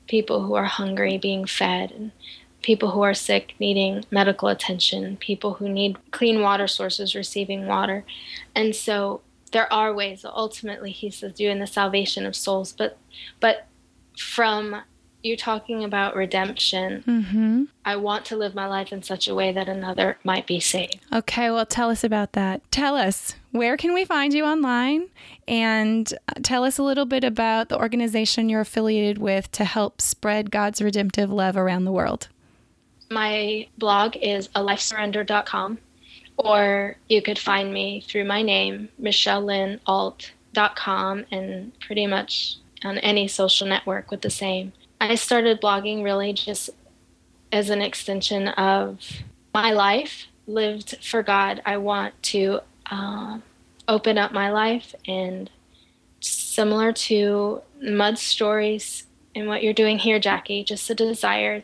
people 0.08 0.42
who 0.42 0.54
are 0.54 0.64
hungry 0.64 1.16
being 1.16 1.46
fed, 1.46 1.92
and 1.92 2.10
people 2.60 2.90
who 2.90 3.02
are 3.02 3.14
sick 3.14 3.54
needing 3.60 4.04
medical 4.10 4.48
attention, 4.48 5.16
people 5.16 5.54
who 5.54 5.68
need 5.68 5.96
clean 6.10 6.40
water 6.40 6.66
sources 6.66 7.14
receiving 7.14 7.66
water. 7.66 8.04
And 8.54 8.74
so 8.74 9.20
there 9.52 9.72
are 9.72 9.94
ways 9.94 10.24
ultimately 10.24 10.90
he 10.90 11.10
says 11.10 11.34
doing 11.34 11.60
the 11.60 11.66
salvation 11.66 12.26
of 12.26 12.34
souls. 12.34 12.72
But 12.72 12.98
but 13.40 13.66
from 14.18 14.82
you're 15.22 15.36
talking 15.36 15.84
about 15.84 16.16
redemption. 16.16 17.04
Mm-hmm. 17.06 17.64
i 17.84 17.94
want 17.94 18.24
to 18.24 18.36
live 18.36 18.56
my 18.56 18.66
life 18.66 18.92
in 18.92 19.04
such 19.04 19.28
a 19.28 19.34
way 19.36 19.52
that 19.52 19.68
another 19.68 20.18
might 20.24 20.46
be 20.46 20.58
saved. 20.58 20.98
Okay 21.12 21.50
well 21.50 21.66
tell 21.66 21.90
us 21.90 22.02
about 22.02 22.32
that. 22.32 22.68
Tell 22.70 22.96
us 22.96 23.36
where 23.52 23.76
can 23.76 23.92
we 23.94 24.04
find 24.04 24.32
you 24.32 24.44
online? 24.44 25.08
And 25.46 26.12
uh, 26.28 26.40
tell 26.42 26.64
us 26.64 26.78
a 26.78 26.82
little 26.82 27.04
bit 27.04 27.22
about 27.22 27.68
the 27.68 27.78
organization 27.78 28.48
you're 28.48 28.62
affiliated 28.62 29.18
with 29.18 29.52
to 29.52 29.64
help 29.64 30.00
spread 30.00 30.50
god's 30.50 30.80
redemptive 30.82 31.30
love 31.30 31.56
around 31.56 31.84
the 31.84 31.92
world. 31.92 32.28
My 33.10 33.68
blog 33.76 34.16
is 34.16 34.48
alifesurrender.com 34.48 35.78
or 36.36 36.96
you 37.08 37.22
could 37.22 37.38
find 37.38 37.72
me 37.72 38.00
through 38.00 38.24
my 38.24 38.42
name, 38.42 38.88
michellelinalt.com, 39.00 41.24
and 41.30 41.80
pretty 41.80 42.06
much 42.06 42.56
on 42.84 42.98
any 42.98 43.28
social 43.28 43.66
network 43.66 44.10
with 44.10 44.22
the 44.22 44.30
same. 44.30 44.72
I 45.00 45.14
started 45.14 45.60
blogging 45.60 46.02
really 46.02 46.32
just 46.32 46.70
as 47.52 47.70
an 47.70 47.82
extension 47.82 48.48
of 48.48 49.00
my 49.52 49.72
life 49.72 50.26
lived 50.46 50.96
for 51.04 51.22
God. 51.22 51.62
I 51.64 51.76
want 51.76 52.20
to 52.24 52.60
uh, 52.90 53.38
open 53.88 54.18
up 54.18 54.32
my 54.32 54.50
life 54.50 54.94
and 55.06 55.50
similar 56.20 56.92
to 56.92 57.62
Mud 57.80 58.18
Stories 58.18 59.04
and 59.34 59.48
what 59.48 59.62
you're 59.62 59.72
doing 59.72 59.98
here, 59.98 60.18
Jackie, 60.18 60.64
just 60.64 60.90
a 60.90 60.94
desire 60.94 61.62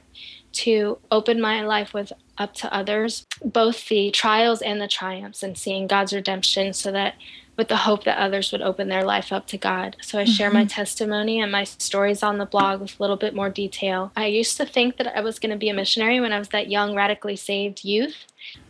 to 0.52 0.98
open 1.10 1.40
my 1.40 1.62
life 1.62 1.92
with 1.92 2.12
up 2.38 2.54
to 2.54 2.72
others, 2.72 3.26
both 3.44 3.88
the 3.88 4.10
trials 4.10 4.62
and 4.62 4.80
the 4.80 4.88
triumphs, 4.88 5.42
and 5.42 5.58
seeing 5.58 5.86
God's 5.86 6.12
redemption 6.12 6.72
so 6.72 6.92
that 6.92 7.14
with 7.58 7.68
the 7.68 7.76
hope 7.76 8.04
that 8.04 8.18
others 8.18 8.52
would 8.52 8.62
open 8.62 8.88
their 8.88 9.02
life 9.02 9.32
up 9.32 9.46
to 9.48 9.58
God. 9.58 9.96
So 10.00 10.18
I 10.18 10.22
mm-hmm. 10.22 10.30
share 10.30 10.50
my 10.50 10.60
mm-hmm. 10.60 10.68
testimony 10.68 11.40
and 11.40 11.50
my 11.50 11.64
stories 11.64 12.22
on 12.22 12.38
the 12.38 12.46
blog 12.46 12.80
with 12.80 12.98
a 12.98 13.02
little 13.02 13.16
bit 13.16 13.34
more 13.34 13.50
detail. 13.50 14.12
I 14.16 14.26
used 14.26 14.56
to 14.58 14.64
think 14.64 14.96
that 14.96 15.08
I 15.08 15.20
was 15.20 15.40
going 15.40 15.50
to 15.50 15.56
be 15.56 15.68
a 15.68 15.74
missionary 15.74 16.20
when 16.20 16.32
I 16.32 16.38
was 16.38 16.48
that 16.50 16.70
young, 16.70 16.94
radically 16.94 17.34
saved 17.34 17.84
youth. 17.84 18.26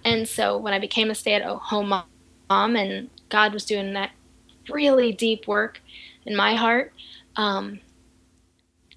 And 0.07 0.27
so 0.27 0.57
when 0.57 0.73
I 0.73 0.79
became 0.79 1.11
a 1.11 1.15
stay 1.15 1.35
at 1.35 1.45
home 1.45 1.93
mom 2.49 2.77
and 2.77 3.11
God 3.29 3.53
was 3.53 3.67
doing 3.67 3.93
that 3.93 4.11
really 4.71 5.13
deep 5.13 5.47
work 5.47 5.83
in 6.25 6.35
my 6.35 6.55
heart, 6.55 6.95
um, 7.37 7.81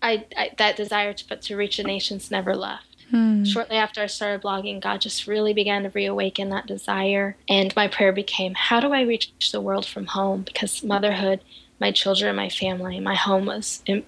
I, 0.01 0.25
I, 0.37 0.51
that 0.57 0.77
desire 0.77 1.11
to, 1.11 1.35
to 1.35 1.57
reach 1.57 1.77
the 1.77 1.83
nations 1.83 2.31
never 2.31 2.55
left. 2.55 2.90
Hmm. 3.11 3.43
Shortly 3.43 3.75
after 3.75 4.01
I 4.01 4.07
started 4.07 4.41
blogging, 4.41 4.81
God 4.81 5.01
just 5.01 5.27
really 5.27 5.53
began 5.53 5.83
to 5.83 5.89
reawaken 5.89 6.49
that 6.49 6.65
desire. 6.65 7.35
And 7.47 7.75
my 7.75 7.87
prayer 7.87 8.11
became, 8.13 8.53
how 8.55 8.79
do 8.79 8.91
I 8.93 9.01
reach 9.01 9.31
the 9.51 9.61
world 9.61 9.85
from 9.85 10.07
home? 10.07 10.41
Because 10.43 10.83
motherhood, 10.83 11.41
my 11.79 11.91
children, 11.91 12.35
my 12.35 12.49
family, 12.49 12.99
my 12.99 13.15
home 13.15 13.45
was 13.45 13.83
a 13.87 14.03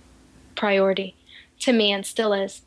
priority 0.56 1.16
to 1.60 1.74
me 1.74 1.92
and 1.92 2.06
still 2.06 2.34
is. 2.34 2.62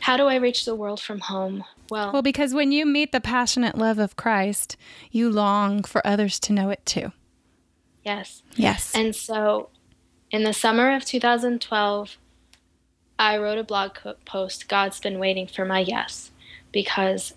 How 0.00 0.16
do 0.16 0.26
I 0.26 0.36
reach 0.36 0.64
the 0.64 0.74
world 0.74 1.00
from 1.00 1.20
home? 1.20 1.64
Well, 1.90 2.12
Well, 2.12 2.22
because 2.22 2.54
when 2.54 2.72
you 2.72 2.86
meet 2.86 3.10
the 3.12 3.20
passionate 3.20 3.76
love 3.76 3.98
of 3.98 4.16
Christ, 4.16 4.76
you 5.10 5.28
long 5.30 5.82
for 5.82 6.06
others 6.06 6.38
to 6.40 6.52
know 6.52 6.70
it 6.70 6.84
too. 6.86 7.12
yes. 8.04 8.42
Yes. 8.54 8.94
And 8.94 9.14
so 9.14 9.68
in 10.30 10.44
the 10.44 10.52
summer 10.52 10.94
of 10.94 11.04
2012, 11.04 12.16
I 13.20 13.36
wrote 13.36 13.58
a 13.58 13.62
blog 13.62 13.98
post, 14.24 14.66
God's 14.66 14.98
Been 14.98 15.18
Waiting 15.18 15.46
for 15.46 15.66
My 15.66 15.80
Yes, 15.80 16.30
because 16.72 17.34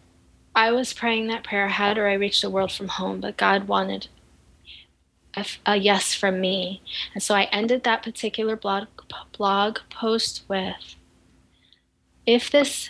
I 0.56 0.72
was 0.72 0.94
praying 0.94 1.28
that 1.28 1.44
prayer, 1.44 1.68
How 1.68 1.94
do 1.94 2.00
I 2.00 2.14
reach 2.14 2.40
the 2.40 2.50
world 2.50 2.72
from 2.72 2.88
home? 2.88 3.20
But 3.20 3.36
God 3.36 3.68
wanted 3.68 4.08
a 5.66 5.76
yes 5.76 6.14
from 6.14 6.40
me. 6.40 6.82
And 7.14 7.22
so 7.22 7.36
I 7.36 7.50
ended 7.52 7.84
that 7.84 8.02
particular 8.02 8.56
blog, 8.56 8.88
blog 9.38 9.80
post 9.90 10.46
with, 10.48 10.96
If 12.26 12.50
this 12.50 12.90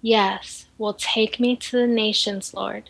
yes 0.00 0.66
will 0.78 0.94
take 0.94 1.40
me 1.40 1.56
to 1.56 1.76
the 1.76 1.86
nations, 1.86 2.54
Lord, 2.54 2.88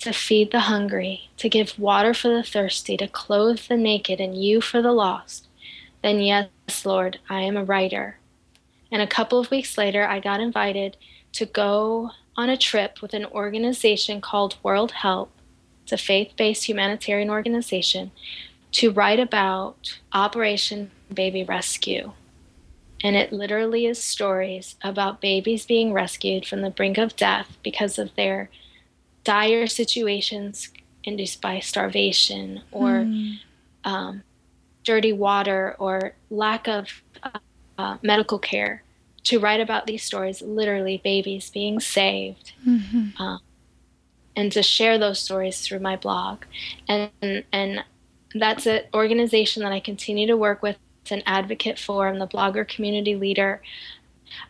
to 0.00 0.12
feed 0.12 0.50
the 0.50 0.60
hungry, 0.60 1.30
to 1.38 1.48
give 1.48 1.78
water 1.78 2.12
for 2.12 2.28
the 2.28 2.42
thirsty, 2.42 2.98
to 2.98 3.08
clothe 3.08 3.60
the 3.60 3.78
naked, 3.78 4.20
and 4.20 4.36
you 4.36 4.60
for 4.60 4.82
the 4.82 4.92
lost, 4.92 5.48
then 6.02 6.20
yes, 6.20 6.50
Lord, 6.84 7.20
I 7.30 7.40
am 7.40 7.56
a 7.56 7.64
writer. 7.64 8.18
And 8.90 9.02
a 9.02 9.06
couple 9.06 9.38
of 9.38 9.50
weeks 9.50 9.76
later, 9.76 10.06
I 10.06 10.20
got 10.20 10.40
invited 10.40 10.96
to 11.32 11.46
go 11.46 12.10
on 12.36 12.48
a 12.50 12.56
trip 12.56 13.02
with 13.02 13.14
an 13.14 13.26
organization 13.26 14.20
called 14.20 14.56
World 14.62 14.92
Help. 14.92 15.30
It's 15.82 15.92
a 15.92 15.98
faith 15.98 16.32
based 16.36 16.68
humanitarian 16.68 17.30
organization 17.30 18.10
to 18.72 18.90
write 18.90 19.20
about 19.20 19.98
Operation 20.12 20.90
Baby 21.12 21.44
Rescue. 21.44 22.12
And 23.02 23.14
it 23.16 23.32
literally 23.32 23.86
is 23.86 24.02
stories 24.02 24.76
about 24.82 25.20
babies 25.20 25.66
being 25.66 25.92
rescued 25.92 26.46
from 26.46 26.62
the 26.62 26.70
brink 26.70 26.98
of 26.98 27.16
death 27.16 27.56
because 27.62 27.98
of 27.98 28.14
their 28.16 28.50
dire 29.24 29.66
situations 29.66 30.70
induced 31.04 31.40
by 31.40 31.60
starvation 31.60 32.62
or 32.72 33.04
Mm. 33.04 33.38
um, 33.84 34.22
dirty 34.82 35.12
water 35.12 35.76
or 35.78 36.14
lack 36.30 36.66
of 36.66 37.02
uh, 37.78 37.96
medical 38.02 38.38
care 38.38 38.82
to 39.24 39.38
write 39.38 39.60
about 39.60 39.86
these 39.86 40.02
stories 40.04 40.40
literally 40.42 41.00
babies 41.02 41.50
being 41.50 41.80
saved 41.80 42.52
Mhm. 42.66 43.40
and 44.36 44.52
to 44.52 44.62
share 44.62 44.98
those 44.98 45.18
stories 45.18 45.60
through 45.60 45.80
my 45.80 45.96
blog. 45.96 46.44
And 46.88 47.10
and 47.52 47.84
that's 48.34 48.66
an 48.66 48.82
organization 48.92 49.62
that 49.62 49.72
i 49.72 49.80
continue 49.80 50.26
to 50.26 50.36
work 50.36 50.62
with 50.62 50.76
It's 51.02 51.12
an 51.12 51.22
advocate 51.26 51.78
for 51.78 52.08
i'm 52.08 52.18
the 52.18 52.26
blogger 52.26 52.66
community 52.68 53.14
leader. 53.16 53.62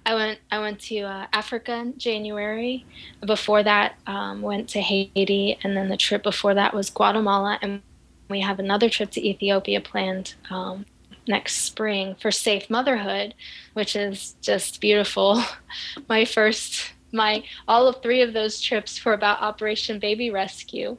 I 0.05 0.15
went 0.15 0.39
i 0.51 0.59
went 0.59 0.81
to 0.89 1.01
uh, 1.03 1.27
africa 1.33 1.75
in 1.77 1.99
january. 1.99 2.85
Before 3.25 3.63
that 3.63 3.97
um, 4.07 4.43
went 4.43 4.69
to 4.71 4.81
haiti 4.81 5.59
and 5.63 5.77
then 5.77 5.89
the 5.89 5.97
trip 5.97 6.23
before 6.23 6.55
that 6.55 6.75
was 6.75 6.91
guatemala 6.91 7.59
and 7.63 7.83
we 8.29 8.41
have 8.41 8.59
another 8.59 8.89
trip 8.91 9.11
to 9.13 9.21
ethiopia 9.29 9.81
planned 9.81 10.35
um, 10.51 10.85
next 11.29 11.57
spring 11.57 12.17
for 12.21 12.31
safe 12.31 12.71
motherhood 12.71 13.35
which 13.73 13.95
is 13.95 14.37
just 14.41 14.81
beautiful. 14.81 15.43
My 16.09 16.25
first 16.25 16.93
my 17.13 17.45
all 17.69 17.87
of 17.89 18.03
three 18.03 18.21
of 18.23 18.33
those 18.33 18.61
trips 18.61 19.05
were 19.05 19.13
about 19.13 19.41
operation 19.41 19.99
baby 19.99 20.31
rescue. 20.31 20.97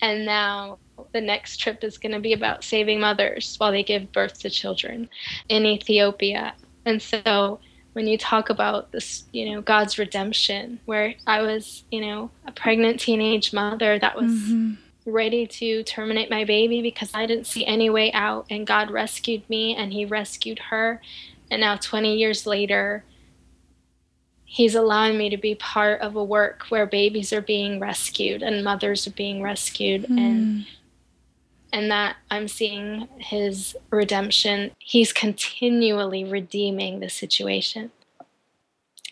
And 0.00 0.24
now 0.24 0.78
the 1.12 1.20
next 1.20 1.56
trip 1.58 1.82
is 1.82 1.98
going 1.98 2.12
to 2.12 2.20
be 2.20 2.32
about 2.32 2.62
saving 2.62 3.00
mothers 3.00 3.54
while 3.58 3.72
they 3.72 3.82
give 3.82 4.12
birth 4.12 4.38
to 4.40 4.50
children 4.50 5.08
in 5.48 5.66
ethiopia. 5.66 6.54
And 6.86 7.00
so 7.02 7.60
when 7.94 8.06
you 8.06 8.18
talk 8.18 8.50
about 8.50 8.92
this 8.92 9.24
you 9.32 9.50
know 9.50 9.62
god's 9.62 9.98
redemption 9.98 10.80
where 10.84 11.14
i 11.26 11.40
was 11.40 11.84
you 11.90 12.00
know 12.00 12.30
a 12.46 12.52
pregnant 12.52 13.00
teenage 13.00 13.52
mother 13.52 13.98
that 13.98 14.16
was 14.16 14.30
Mhm. 14.30 14.76
Ready 15.06 15.46
to 15.46 15.82
terminate 15.82 16.30
my 16.30 16.44
baby 16.44 16.80
because 16.80 17.10
I 17.14 17.26
didn't 17.26 17.46
see 17.46 17.66
any 17.66 17.90
way 17.90 18.12
out, 18.12 18.46
and 18.50 18.66
God 18.66 18.90
rescued 18.90 19.48
me 19.50 19.74
and 19.74 19.92
He 19.92 20.04
rescued 20.04 20.58
her. 20.70 21.00
And 21.50 21.60
now, 21.60 21.76
20 21.76 22.16
years 22.16 22.46
later, 22.46 23.04
He's 24.46 24.74
allowing 24.76 25.18
me 25.18 25.30
to 25.30 25.36
be 25.36 25.56
part 25.56 26.00
of 26.00 26.14
a 26.14 26.22
work 26.22 26.66
where 26.68 26.86
babies 26.86 27.32
are 27.32 27.40
being 27.40 27.80
rescued 27.80 28.40
and 28.42 28.62
mothers 28.62 29.06
are 29.06 29.10
being 29.12 29.42
rescued, 29.42 30.04
and 30.04 30.18
Mm. 30.18 30.66
and 31.72 31.90
that 31.90 32.16
I'm 32.30 32.46
seeing 32.46 33.08
His 33.18 33.76
redemption. 33.90 34.70
He's 34.78 35.12
continually 35.12 36.22
redeeming 36.24 37.00
the 37.00 37.08
situation, 37.10 37.90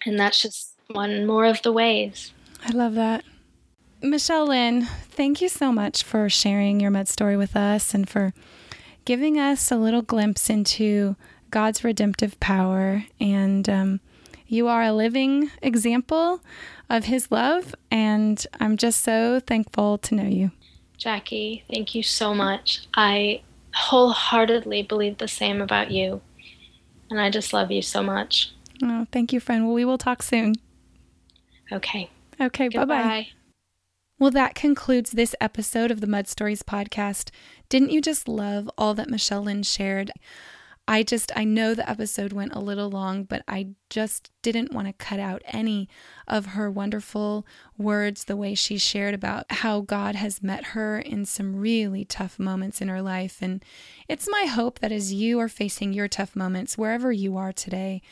and 0.07 0.19
that's 0.19 0.41
just 0.41 0.75
one 0.89 1.27
more 1.27 1.45
of 1.47 1.63
the 1.63 1.73
ways. 1.73 2.33
I 2.65 2.71
love 2.71 2.95
that. 2.95 3.25
Michelle 4.03 4.47
Lynn, 4.47 4.83
thank 5.11 5.41
you 5.41 5.49
so 5.49 5.71
much 5.71 6.03
for 6.03 6.29
sharing 6.29 6.81
your 6.81 6.91
mud 6.91 7.07
story 7.07 7.37
with 7.37 7.55
us 7.55 7.95
and 7.95 8.09
for 8.09 8.35
giving 9.05 9.39
us 9.39 9.71
a 9.71 9.77
little 9.77 10.03
glimpse 10.03 10.51
into 10.51 11.15
God's 11.51 11.85
redemptive 11.85 12.39
power. 12.41 13.05
And 13.21 13.69
um, 13.69 14.01
you 14.49 14.67
are 14.67 14.83
a 14.83 14.93
living 14.93 15.53
example 15.63 16.41
of 16.91 17.05
His 17.05 17.31
love. 17.31 17.77
And 17.93 18.45
I'm 18.59 18.77
just 18.77 19.03
so 19.03 19.39
thankful 19.39 19.99
to 19.99 20.15
know 20.17 20.29
you. 20.29 20.51
Jackie, 20.99 21.65
thank 21.71 21.95
you 21.95 22.03
so 22.03 22.35
much. 22.35 22.87
I 22.95 23.43
wholeheartedly 23.75 24.83
believe 24.83 25.19
the 25.19 25.29
same 25.29 25.63
about 25.63 25.93
you. 25.93 26.21
And 27.09 27.21
I 27.21 27.31
just 27.31 27.53
love 27.53 27.71
you 27.71 27.83
so 27.83 28.03
much. 28.03 28.53
Oh, 28.83 29.07
thank 29.13 29.33
you, 29.33 29.39
friend. 29.39 29.65
Well, 29.65 29.75
we 29.75 29.85
will 29.85 29.99
talk 29.99 30.23
soon. 30.23 30.55
Okay. 31.71 32.11
Okay, 32.41 32.69
bye 32.69 32.85
bye. 32.85 33.29
Well, 34.23 34.31
that 34.31 34.55
concludes 34.55 35.11
this 35.11 35.35
episode 35.41 35.91
of 35.91 36.01
the 36.01 36.07
Mud 36.07 36.29
Stories 36.29 36.63
podcast. 36.63 37.31
Didn't 37.69 37.91
you 37.91 38.01
just 38.01 38.29
love 38.29 38.71
all 38.79 38.95
that 38.95 39.11
Michelle 39.11 39.43
Lynn 39.43 39.65
shared? 39.65 40.13
I 40.87 41.03
just, 41.03 41.33
I 41.35 41.43
know 41.43 41.75
the 41.75 41.91
episode 41.91 42.33
went 42.33 42.55
a 42.55 42.61
little 42.61 42.89
long, 42.89 43.25
but 43.25 43.43
I 43.49 43.71
just 43.91 44.31
didn't 44.41 44.73
want 44.73 44.87
to 44.87 44.93
cut 44.93 45.19
out 45.19 45.43
any 45.47 45.89
of 46.29 46.47
her 46.47 46.71
wonderful 46.71 47.45
words, 47.77 48.23
the 48.23 48.37
way 48.37 48.55
she 48.55 48.79
shared 48.79 49.13
about 49.13 49.51
how 49.51 49.81
God 49.81 50.15
has 50.15 50.41
met 50.41 50.67
her 50.67 51.01
in 51.01 51.25
some 51.25 51.57
really 51.57 52.05
tough 52.05 52.39
moments 52.39 52.81
in 52.81 52.87
her 52.87 53.03
life. 53.03 53.39
And 53.43 53.65
it's 54.07 54.29
my 54.31 54.45
hope 54.45 54.79
that 54.79 54.93
as 54.93 55.13
you 55.13 55.41
are 55.41 55.49
facing 55.49 55.93
your 55.93 56.07
tough 56.07 56.37
moments, 56.37 56.79
wherever 56.79 57.11
you 57.11 57.37
are 57.37 57.53
today, 57.53 58.03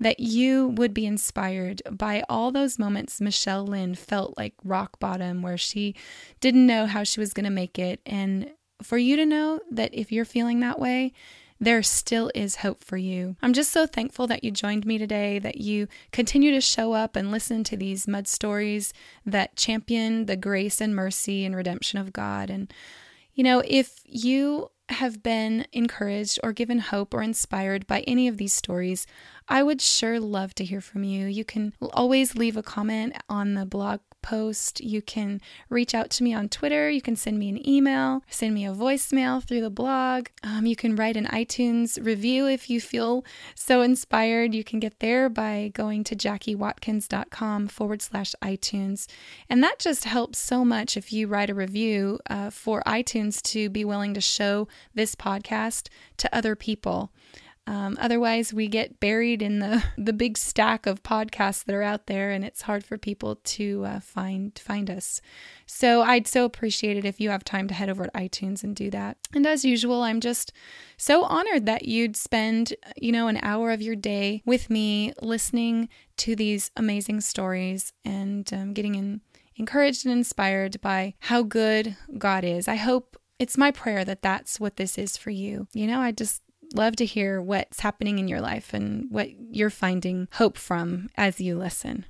that 0.00 0.18
you 0.18 0.68
would 0.68 0.94
be 0.94 1.06
inspired 1.06 1.82
by 1.90 2.24
all 2.28 2.50
those 2.50 2.78
moments 2.78 3.20
Michelle 3.20 3.66
Lynn 3.66 3.94
felt 3.94 4.36
like 4.36 4.54
rock 4.64 4.98
bottom, 4.98 5.42
where 5.42 5.58
she 5.58 5.94
didn't 6.40 6.66
know 6.66 6.86
how 6.86 7.04
she 7.04 7.20
was 7.20 7.34
going 7.34 7.44
to 7.44 7.50
make 7.50 7.78
it. 7.78 8.00
And 8.06 8.50
for 8.82 8.96
you 8.96 9.14
to 9.16 9.26
know 9.26 9.60
that 9.70 9.94
if 9.94 10.10
you're 10.10 10.24
feeling 10.24 10.60
that 10.60 10.80
way, 10.80 11.12
there 11.62 11.82
still 11.82 12.30
is 12.34 12.56
hope 12.56 12.82
for 12.82 12.96
you. 12.96 13.36
I'm 13.42 13.52
just 13.52 13.70
so 13.70 13.86
thankful 13.86 14.26
that 14.28 14.42
you 14.42 14.50
joined 14.50 14.86
me 14.86 14.96
today, 14.96 15.38
that 15.38 15.58
you 15.58 15.88
continue 16.10 16.52
to 16.52 16.60
show 16.62 16.94
up 16.94 17.14
and 17.16 17.30
listen 17.30 17.62
to 17.64 17.76
these 17.76 18.08
mud 18.08 18.26
stories 18.26 18.94
that 19.26 19.56
champion 19.56 20.24
the 20.24 20.36
grace 20.36 20.80
and 20.80 20.96
mercy 20.96 21.44
and 21.44 21.54
redemption 21.54 21.98
of 21.98 22.14
God. 22.14 22.48
And, 22.48 22.72
you 23.34 23.44
know, 23.44 23.62
if 23.66 24.00
you 24.06 24.70
have 24.92 25.22
been 25.22 25.66
encouraged 25.72 26.38
or 26.42 26.52
given 26.52 26.78
hope 26.78 27.14
or 27.14 27.22
inspired 27.22 27.86
by 27.86 28.00
any 28.00 28.28
of 28.28 28.36
these 28.36 28.52
stories, 28.52 29.06
I 29.48 29.62
would 29.62 29.80
sure 29.80 30.20
love 30.20 30.54
to 30.56 30.64
hear 30.64 30.80
from 30.80 31.04
you. 31.04 31.26
You 31.26 31.44
can 31.44 31.72
always 31.92 32.34
leave 32.34 32.56
a 32.56 32.62
comment 32.62 33.16
on 33.28 33.54
the 33.54 33.66
blog 33.66 34.00
post. 34.22 34.80
You 34.80 35.02
can 35.02 35.40
reach 35.68 35.94
out 35.94 36.10
to 36.10 36.22
me 36.22 36.34
on 36.34 36.48
Twitter. 36.48 36.90
You 36.90 37.02
can 37.02 37.16
send 37.16 37.38
me 37.38 37.48
an 37.48 37.68
email, 37.68 38.22
send 38.28 38.54
me 38.54 38.66
a 38.66 38.72
voicemail 38.72 39.42
through 39.42 39.60
the 39.60 39.70
blog. 39.70 40.28
Um, 40.42 40.66
you 40.66 40.76
can 40.76 40.96
write 40.96 41.16
an 41.16 41.26
iTunes 41.26 42.04
review 42.04 42.46
if 42.46 42.70
you 42.70 42.80
feel 42.80 43.24
so 43.54 43.82
inspired. 43.82 44.54
You 44.54 44.64
can 44.64 44.80
get 44.80 45.00
there 45.00 45.28
by 45.28 45.70
going 45.74 46.04
to 46.04 46.16
jackiewatkins.com 46.16 47.68
forward 47.68 48.02
slash 48.02 48.34
iTunes. 48.42 49.06
And 49.48 49.62
that 49.62 49.78
just 49.78 50.04
helps 50.04 50.38
so 50.38 50.64
much 50.64 50.96
if 50.96 51.12
you 51.12 51.26
write 51.26 51.50
a 51.50 51.54
review 51.54 52.18
uh, 52.28 52.50
for 52.50 52.82
iTunes 52.86 53.42
to 53.42 53.68
be 53.70 53.84
willing 53.84 54.14
to 54.14 54.20
show 54.20 54.68
this 54.94 55.14
podcast 55.14 55.88
to 56.18 56.34
other 56.34 56.54
people. 56.56 57.12
Um, 57.66 57.96
otherwise, 58.00 58.52
we 58.52 58.66
get 58.68 58.98
buried 59.00 59.42
in 59.42 59.60
the, 59.60 59.84
the 59.98 60.12
big 60.12 60.36
stack 60.36 60.86
of 60.86 61.02
podcasts 61.02 61.64
that 61.64 61.74
are 61.74 61.82
out 61.82 62.06
there, 62.06 62.30
and 62.30 62.44
it's 62.44 62.62
hard 62.62 62.84
for 62.84 62.98
people 62.98 63.36
to 63.36 63.84
uh, 63.84 64.00
find 64.00 64.58
find 64.58 64.90
us. 64.90 65.20
So 65.66 66.02
I'd 66.02 66.26
so 66.26 66.44
appreciate 66.44 66.96
it 66.96 67.04
if 67.04 67.20
you 67.20 67.30
have 67.30 67.44
time 67.44 67.68
to 67.68 67.74
head 67.74 67.88
over 67.88 68.04
to 68.04 68.10
iTunes 68.10 68.64
and 68.64 68.74
do 68.74 68.90
that. 68.90 69.18
And 69.34 69.46
as 69.46 69.64
usual, 69.64 70.02
I'm 70.02 70.20
just 70.20 70.52
so 70.96 71.22
honored 71.22 71.66
that 71.66 71.84
you'd 71.84 72.16
spend 72.16 72.74
you 72.96 73.12
know 73.12 73.28
an 73.28 73.38
hour 73.42 73.70
of 73.70 73.82
your 73.82 73.96
day 73.96 74.42
with 74.44 74.68
me, 74.70 75.12
listening 75.22 75.88
to 76.18 76.34
these 76.34 76.70
amazing 76.76 77.20
stories 77.20 77.92
and 78.04 78.52
um, 78.52 78.72
getting 78.72 78.94
in, 78.94 79.20
encouraged 79.56 80.04
and 80.04 80.12
inspired 80.12 80.80
by 80.80 81.14
how 81.20 81.42
good 81.42 81.96
God 82.18 82.44
is. 82.44 82.68
I 82.68 82.76
hope 82.76 83.16
it's 83.38 83.56
my 83.56 83.70
prayer 83.70 84.04
that 84.04 84.22
that's 84.22 84.60
what 84.60 84.76
this 84.76 84.98
is 84.98 85.16
for 85.16 85.30
you. 85.30 85.66
You 85.72 85.86
know, 85.86 86.00
I 86.00 86.12
just 86.12 86.42
love 86.74 86.96
to 86.96 87.04
hear 87.04 87.40
what's 87.40 87.80
happening 87.80 88.18
in 88.18 88.28
your 88.28 88.40
life 88.40 88.72
and 88.72 89.10
what 89.10 89.28
you're 89.54 89.70
finding 89.70 90.28
hope 90.32 90.56
from 90.56 91.08
as 91.16 91.40
you 91.40 91.56
listen. 91.56 92.06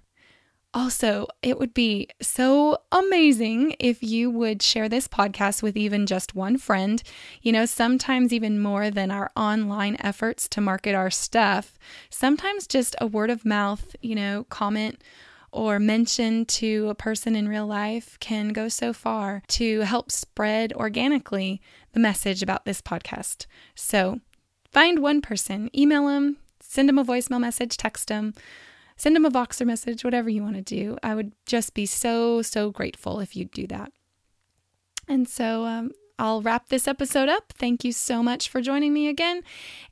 Also, 0.72 1.26
it 1.42 1.58
would 1.58 1.74
be 1.74 2.08
so 2.22 2.78
amazing 2.92 3.74
if 3.80 4.04
you 4.04 4.30
would 4.30 4.62
share 4.62 4.88
this 4.88 5.08
podcast 5.08 5.64
with 5.64 5.76
even 5.76 6.06
just 6.06 6.36
one 6.36 6.56
friend. 6.56 7.02
You 7.42 7.50
know, 7.50 7.66
sometimes 7.66 8.32
even 8.32 8.60
more 8.60 8.88
than 8.88 9.10
our 9.10 9.32
online 9.34 9.96
efforts 9.98 10.48
to 10.50 10.60
market 10.60 10.94
our 10.94 11.10
stuff, 11.10 11.76
sometimes 12.08 12.68
just 12.68 12.94
a 13.00 13.06
word 13.08 13.30
of 13.30 13.44
mouth, 13.44 13.96
you 14.00 14.14
know, 14.14 14.46
comment 14.48 15.02
or 15.50 15.80
mention 15.80 16.44
to 16.44 16.88
a 16.88 16.94
person 16.94 17.34
in 17.34 17.48
real 17.48 17.66
life 17.66 18.16
can 18.20 18.50
go 18.50 18.68
so 18.68 18.92
far 18.92 19.42
to 19.48 19.80
help 19.80 20.12
spread 20.12 20.72
organically 20.74 21.60
the 21.92 21.98
message 21.98 22.44
about 22.44 22.64
this 22.64 22.80
podcast. 22.80 23.46
So 23.74 24.20
find 24.72 25.00
one 25.00 25.20
person, 25.20 25.70
email 25.76 26.06
them, 26.06 26.36
send 26.60 26.88
them 26.88 26.98
a 26.98 27.04
voicemail 27.04 27.40
message, 27.40 27.76
text 27.76 28.08
them 28.08 28.34
send 29.00 29.16
them 29.16 29.24
a 29.24 29.30
Voxer 29.30 29.64
message, 29.64 30.04
whatever 30.04 30.28
you 30.28 30.42
want 30.42 30.56
to 30.56 30.62
do. 30.62 30.98
I 31.02 31.14
would 31.14 31.32
just 31.46 31.72
be 31.72 31.86
so, 31.86 32.42
so 32.42 32.70
grateful 32.70 33.18
if 33.20 33.34
you'd 33.34 33.50
do 33.50 33.66
that. 33.68 33.92
And 35.08 35.26
so 35.26 35.64
um, 35.64 35.92
I'll 36.20 36.42
wrap 36.42 36.68
this 36.68 36.86
episode 36.86 37.30
up. 37.30 37.54
Thank 37.56 37.82
you 37.82 37.92
so 37.92 38.22
much 38.22 38.50
for 38.50 38.60
joining 38.60 38.92
me 38.92 39.08
again. 39.08 39.42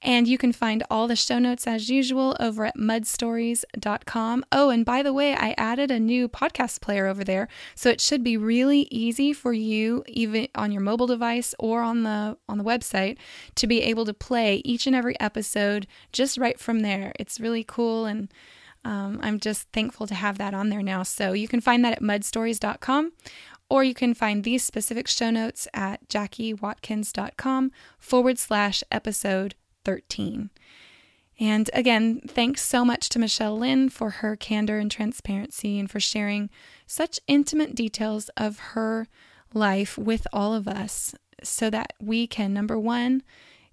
And 0.02 0.28
you 0.28 0.36
can 0.36 0.52
find 0.52 0.84
all 0.90 1.08
the 1.08 1.16
show 1.16 1.38
notes 1.38 1.66
as 1.66 1.88
usual 1.88 2.36
over 2.38 2.66
at 2.66 2.76
mudstories.com. 2.76 4.44
Oh, 4.52 4.68
and 4.68 4.84
by 4.84 5.02
the 5.02 5.14
way, 5.14 5.34
I 5.34 5.54
added 5.56 5.90
a 5.90 5.98
new 5.98 6.28
podcast 6.28 6.82
player 6.82 7.06
over 7.06 7.24
there, 7.24 7.48
so 7.74 7.88
it 7.88 8.02
should 8.02 8.22
be 8.22 8.36
really 8.36 8.88
easy 8.90 9.32
for 9.32 9.54
you 9.54 10.04
even 10.06 10.48
on 10.54 10.70
your 10.70 10.82
mobile 10.82 11.06
device 11.06 11.54
or 11.58 11.80
on 11.80 12.02
the 12.02 12.36
on 12.46 12.58
the 12.58 12.64
website 12.64 13.16
to 13.54 13.66
be 13.66 13.80
able 13.80 14.04
to 14.04 14.12
play 14.12 14.60
each 14.66 14.86
and 14.86 14.94
every 14.94 15.18
episode 15.18 15.86
just 16.12 16.36
right 16.36 16.60
from 16.60 16.80
there. 16.80 17.14
It's 17.18 17.40
really 17.40 17.64
cool 17.64 18.04
and 18.04 18.28
um, 18.84 19.18
I'm 19.22 19.40
just 19.40 19.68
thankful 19.72 20.06
to 20.06 20.14
have 20.14 20.38
that 20.38 20.54
on 20.54 20.68
there 20.68 20.82
now. 20.82 21.02
So 21.02 21.32
you 21.32 21.48
can 21.48 21.60
find 21.60 21.84
that 21.84 21.94
at 21.94 22.02
mudstories.com 22.02 23.12
or 23.70 23.84
you 23.84 23.94
can 23.94 24.14
find 24.14 24.44
these 24.44 24.64
specific 24.64 25.06
show 25.08 25.30
notes 25.30 25.68
at 25.74 26.08
jackiewatkins.com 26.08 27.72
forward 27.98 28.38
slash 28.38 28.82
episode 28.90 29.54
13. 29.84 30.50
And 31.40 31.70
again, 31.72 32.20
thanks 32.26 32.62
so 32.62 32.84
much 32.84 33.08
to 33.10 33.18
Michelle 33.18 33.56
Lynn 33.56 33.90
for 33.90 34.10
her 34.10 34.34
candor 34.34 34.78
and 34.78 34.90
transparency 34.90 35.78
and 35.78 35.88
for 35.88 36.00
sharing 36.00 36.50
such 36.86 37.20
intimate 37.28 37.74
details 37.74 38.28
of 38.36 38.58
her 38.58 39.06
life 39.54 39.96
with 39.96 40.26
all 40.32 40.52
of 40.52 40.66
us 40.66 41.14
so 41.42 41.70
that 41.70 41.92
we 42.00 42.26
can, 42.26 42.52
number 42.52 42.78
one, 42.78 43.22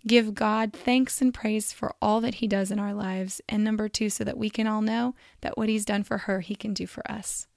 give 0.05 0.35
God 0.35 0.73
thanks 0.73 1.21
and 1.21 1.33
praise 1.33 1.73
for 1.73 1.95
all 2.01 2.21
that 2.21 2.35
He 2.35 2.47
does 2.47 2.69
in 2.69 2.79
our 2.79 2.93
lives. 2.93 3.41
And 3.49 3.63
number 3.63 3.89
two, 3.89 4.09
so 4.09 4.23
that 4.23 4.37
we 4.37 4.51
can 4.51 4.67
all 4.67 4.81
know 4.81 5.15
that 5.41 5.57
what 5.57 5.69
He's 5.69 5.85
done 5.85 6.03
for 6.03 6.19
her, 6.19 6.41
He 6.41 6.55
can 6.55 6.73
do 6.73 6.85
for 6.85 7.09
us. 7.09 7.47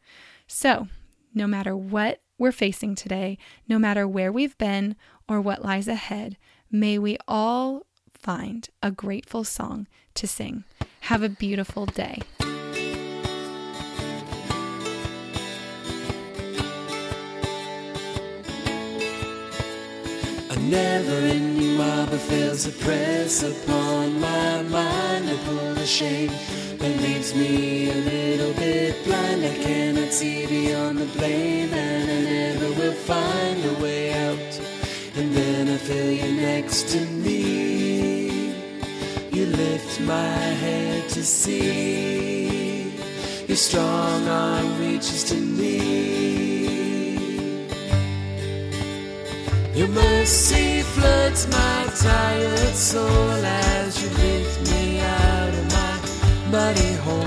So, 0.47 0.89
no 1.35 1.47
matter 1.47 1.77
what 1.77 2.21
we're 2.39 2.53
facing 2.53 2.95
today, 2.95 3.37
no 3.69 3.79
matter 3.79 4.07
where 4.07 4.33
we've 4.33 4.57
been 4.59 4.97
or 5.29 5.41
what 5.41 5.65
lies 5.65 5.89
ahead, 5.89 6.37
may 6.71 6.99
we 6.99 7.19
all 7.27 7.85
find 8.15 8.69
a 8.83 8.91
grateful 8.91 9.45
song 9.45 9.87
to 10.15 10.27
sing. 10.27 10.65
Have 11.01 11.23
a 11.23 11.29
beautiful 11.29 11.87
day. 11.87 12.23
never 20.69 21.13
ending 21.13 21.59
marble 21.59 21.68
fails 22.29 22.67
a 22.67 22.73
press 22.85 23.43
upon 23.43 24.21
my 24.21 24.63
mind. 24.63 25.31
I 25.31 25.37
pull 25.47 25.75
the 25.75 25.87
shame 25.87 26.31
that 26.79 26.95
leaves 27.01 27.35
me 27.35 27.91
a 27.91 27.95
little 27.95 28.53
bit 28.55 29.03
blind. 29.05 29.45
I 29.45 29.55
cannot 29.67 30.13
see 30.13 30.47
beyond 30.47 30.99
the 30.99 31.07
blame, 31.19 31.73
and 31.73 32.05
I 32.17 32.21
never 32.37 32.69
will 32.79 32.99
find 33.13 33.59
a 33.73 33.75
way 33.83 34.13
out. 34.27 34.53
And 35.17 35.35
then 35.35 35.69
I 35.69 35.79
feel 35.79 36.13
you 36.23 36.31
next 36.41 36.89
to 36.93 37.01
me. 37.25 38.53
You 39.33 39.47
lift 39.47 40.01
my 40.03 40.39
head 40.65 41.09
to 41.11 41.23
see. 41.25 42.93
Your 43.47 43.57
strong 43.57 44.29
arm 44.29 44.79
reaches 44.81 45.25
to 45.31 45.37
me. 45.37 45.79
Your 49.75 49.89
mercy 49.89 50.68
floods 51.39 51.47
my 51.49 51.87
tired 51.97 52.75
soul 52.75 53.31
as 53.45 54.03
you 54.03 54.09
lift 54.11 54.71
me 54.71 55.01
out 55.01 55.49
of 55.49 55.71
my 55.71 56.01
muddy 56.51 56.95
hole. 57.05 57.25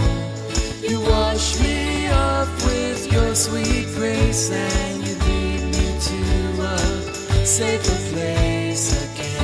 You 0.81 0.99
wash 1.01 1.59
me 1.59 2.09
off 2.09 2.65
with 2.65 3.11
your 3.11 3.35
sweet 3.35 3.87
grace 3.95 4.51
and 4.51 5.07
you 5.07 5.15
lead 5.15 5.63
me 5.75 5.99
to 6.07 6.61
a 6.61 7.45
safer 7.45 8.13
place 8.13 8.85
again. 9.05 9.41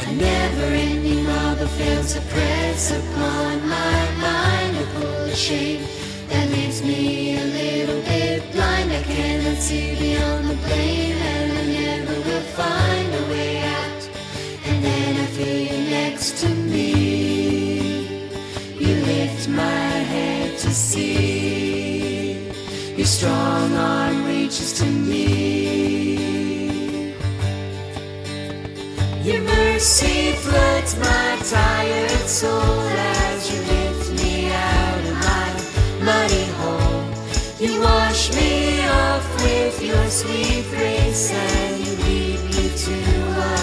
A 0.00 0.12
never 0.14 0.74
ending 0.74 1.24
marble 1.24 1.66
fails 1.66 2.14
to 2.14 2.20
press 2.20 2.92
upon 2.92 3.68
my 3.68 4.10
mind 4.20 4.44
shame 5.34 6.03
that 6.34 6.50
leaves 6.50 6.82
me 6.82 7.36
a 7.44 7.46
little 7.60 8.00
bit 8.02 8.40
blind. 8.52 8.88
I 8.92 9.02
cannot 9.02 9.58
see 9.66 9.88
beyond 10.00 10.44
the 10.50 10.58
blame, 10.66 11.18
and 11.34 11.50
I 11.62 11.64
never 11.80 12.16
will 12.26 12.46
find 12.60 13.08
a 13.22 13.24
way 13.32 13.52
out. 13.80 14.02
And 14.68 14.76
then 14.86 15.10
I 15.24 15.26
feel 15.36 15.60
you 15.70 15.80
next 15.98 16.30
to 16.42 16.48
me. 16.72 16.90
You 18.84 18.94
lift 19.12 19.48
my 19.48 19.90
head 20.14 20.58
to 20.64 20.70
see. 20.70 22.50
Your 22.98 23.10
strong 23.18 23.68
arm 23.92 24.26
reaches 24.26 24.70
to 24.80 24.86
me. 25.10 25.26
Your 29.28 29.40
mercy 29.40 30.32
floods 30.44 30.92
my 30.98 31.28
tired 31.54 32.26
soul 32.40 32.83
sweet 40.14 40.64
grace 40.70 41.32
and 41.32 41.84
you 41.84 41.92
lead 42.06 42.40
me 42.54 42.66
to 42.86 42.96
a 43.50 43.58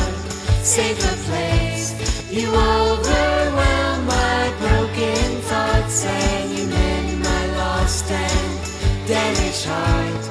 safer 0.63 1.15
place. 1.27 1.87
You 2.29 2.47
overwhelm 2.49 3.99
my 4.05 4.53
broken 4.59 5.29
thoughts 5.47 6.03
and 6.03 6.51
you 6.51 6.67
mend 6.67 7.23
my 7.23 7.43
lost 7.55 8.11
and 8.11 9.07
damaged 9.07 9.65
heart. 9.65 10.23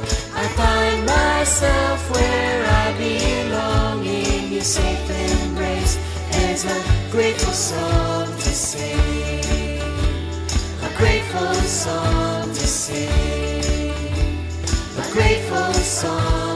I 0.42 0.44
find 0.60 1.06
myself 1.06 2.00
where 2.14 2.66
I 2.84 2.86
belong 2.98 4.04
in 4.04 4.52
your 4.52 4.68
safe 4.76 5.08
embrace. 5.08 5.96
There's 6.32 6.66
a 6.66 6.78
grateful 7.10 7.54
song 7.54 8.26
to 8.26 8.52
sing 8.68 9.80
a 10.82 10.90
grateful 10.98 11.54
song 11.84 12.39
grateful 15.12 15.72
song. 15.74 16.49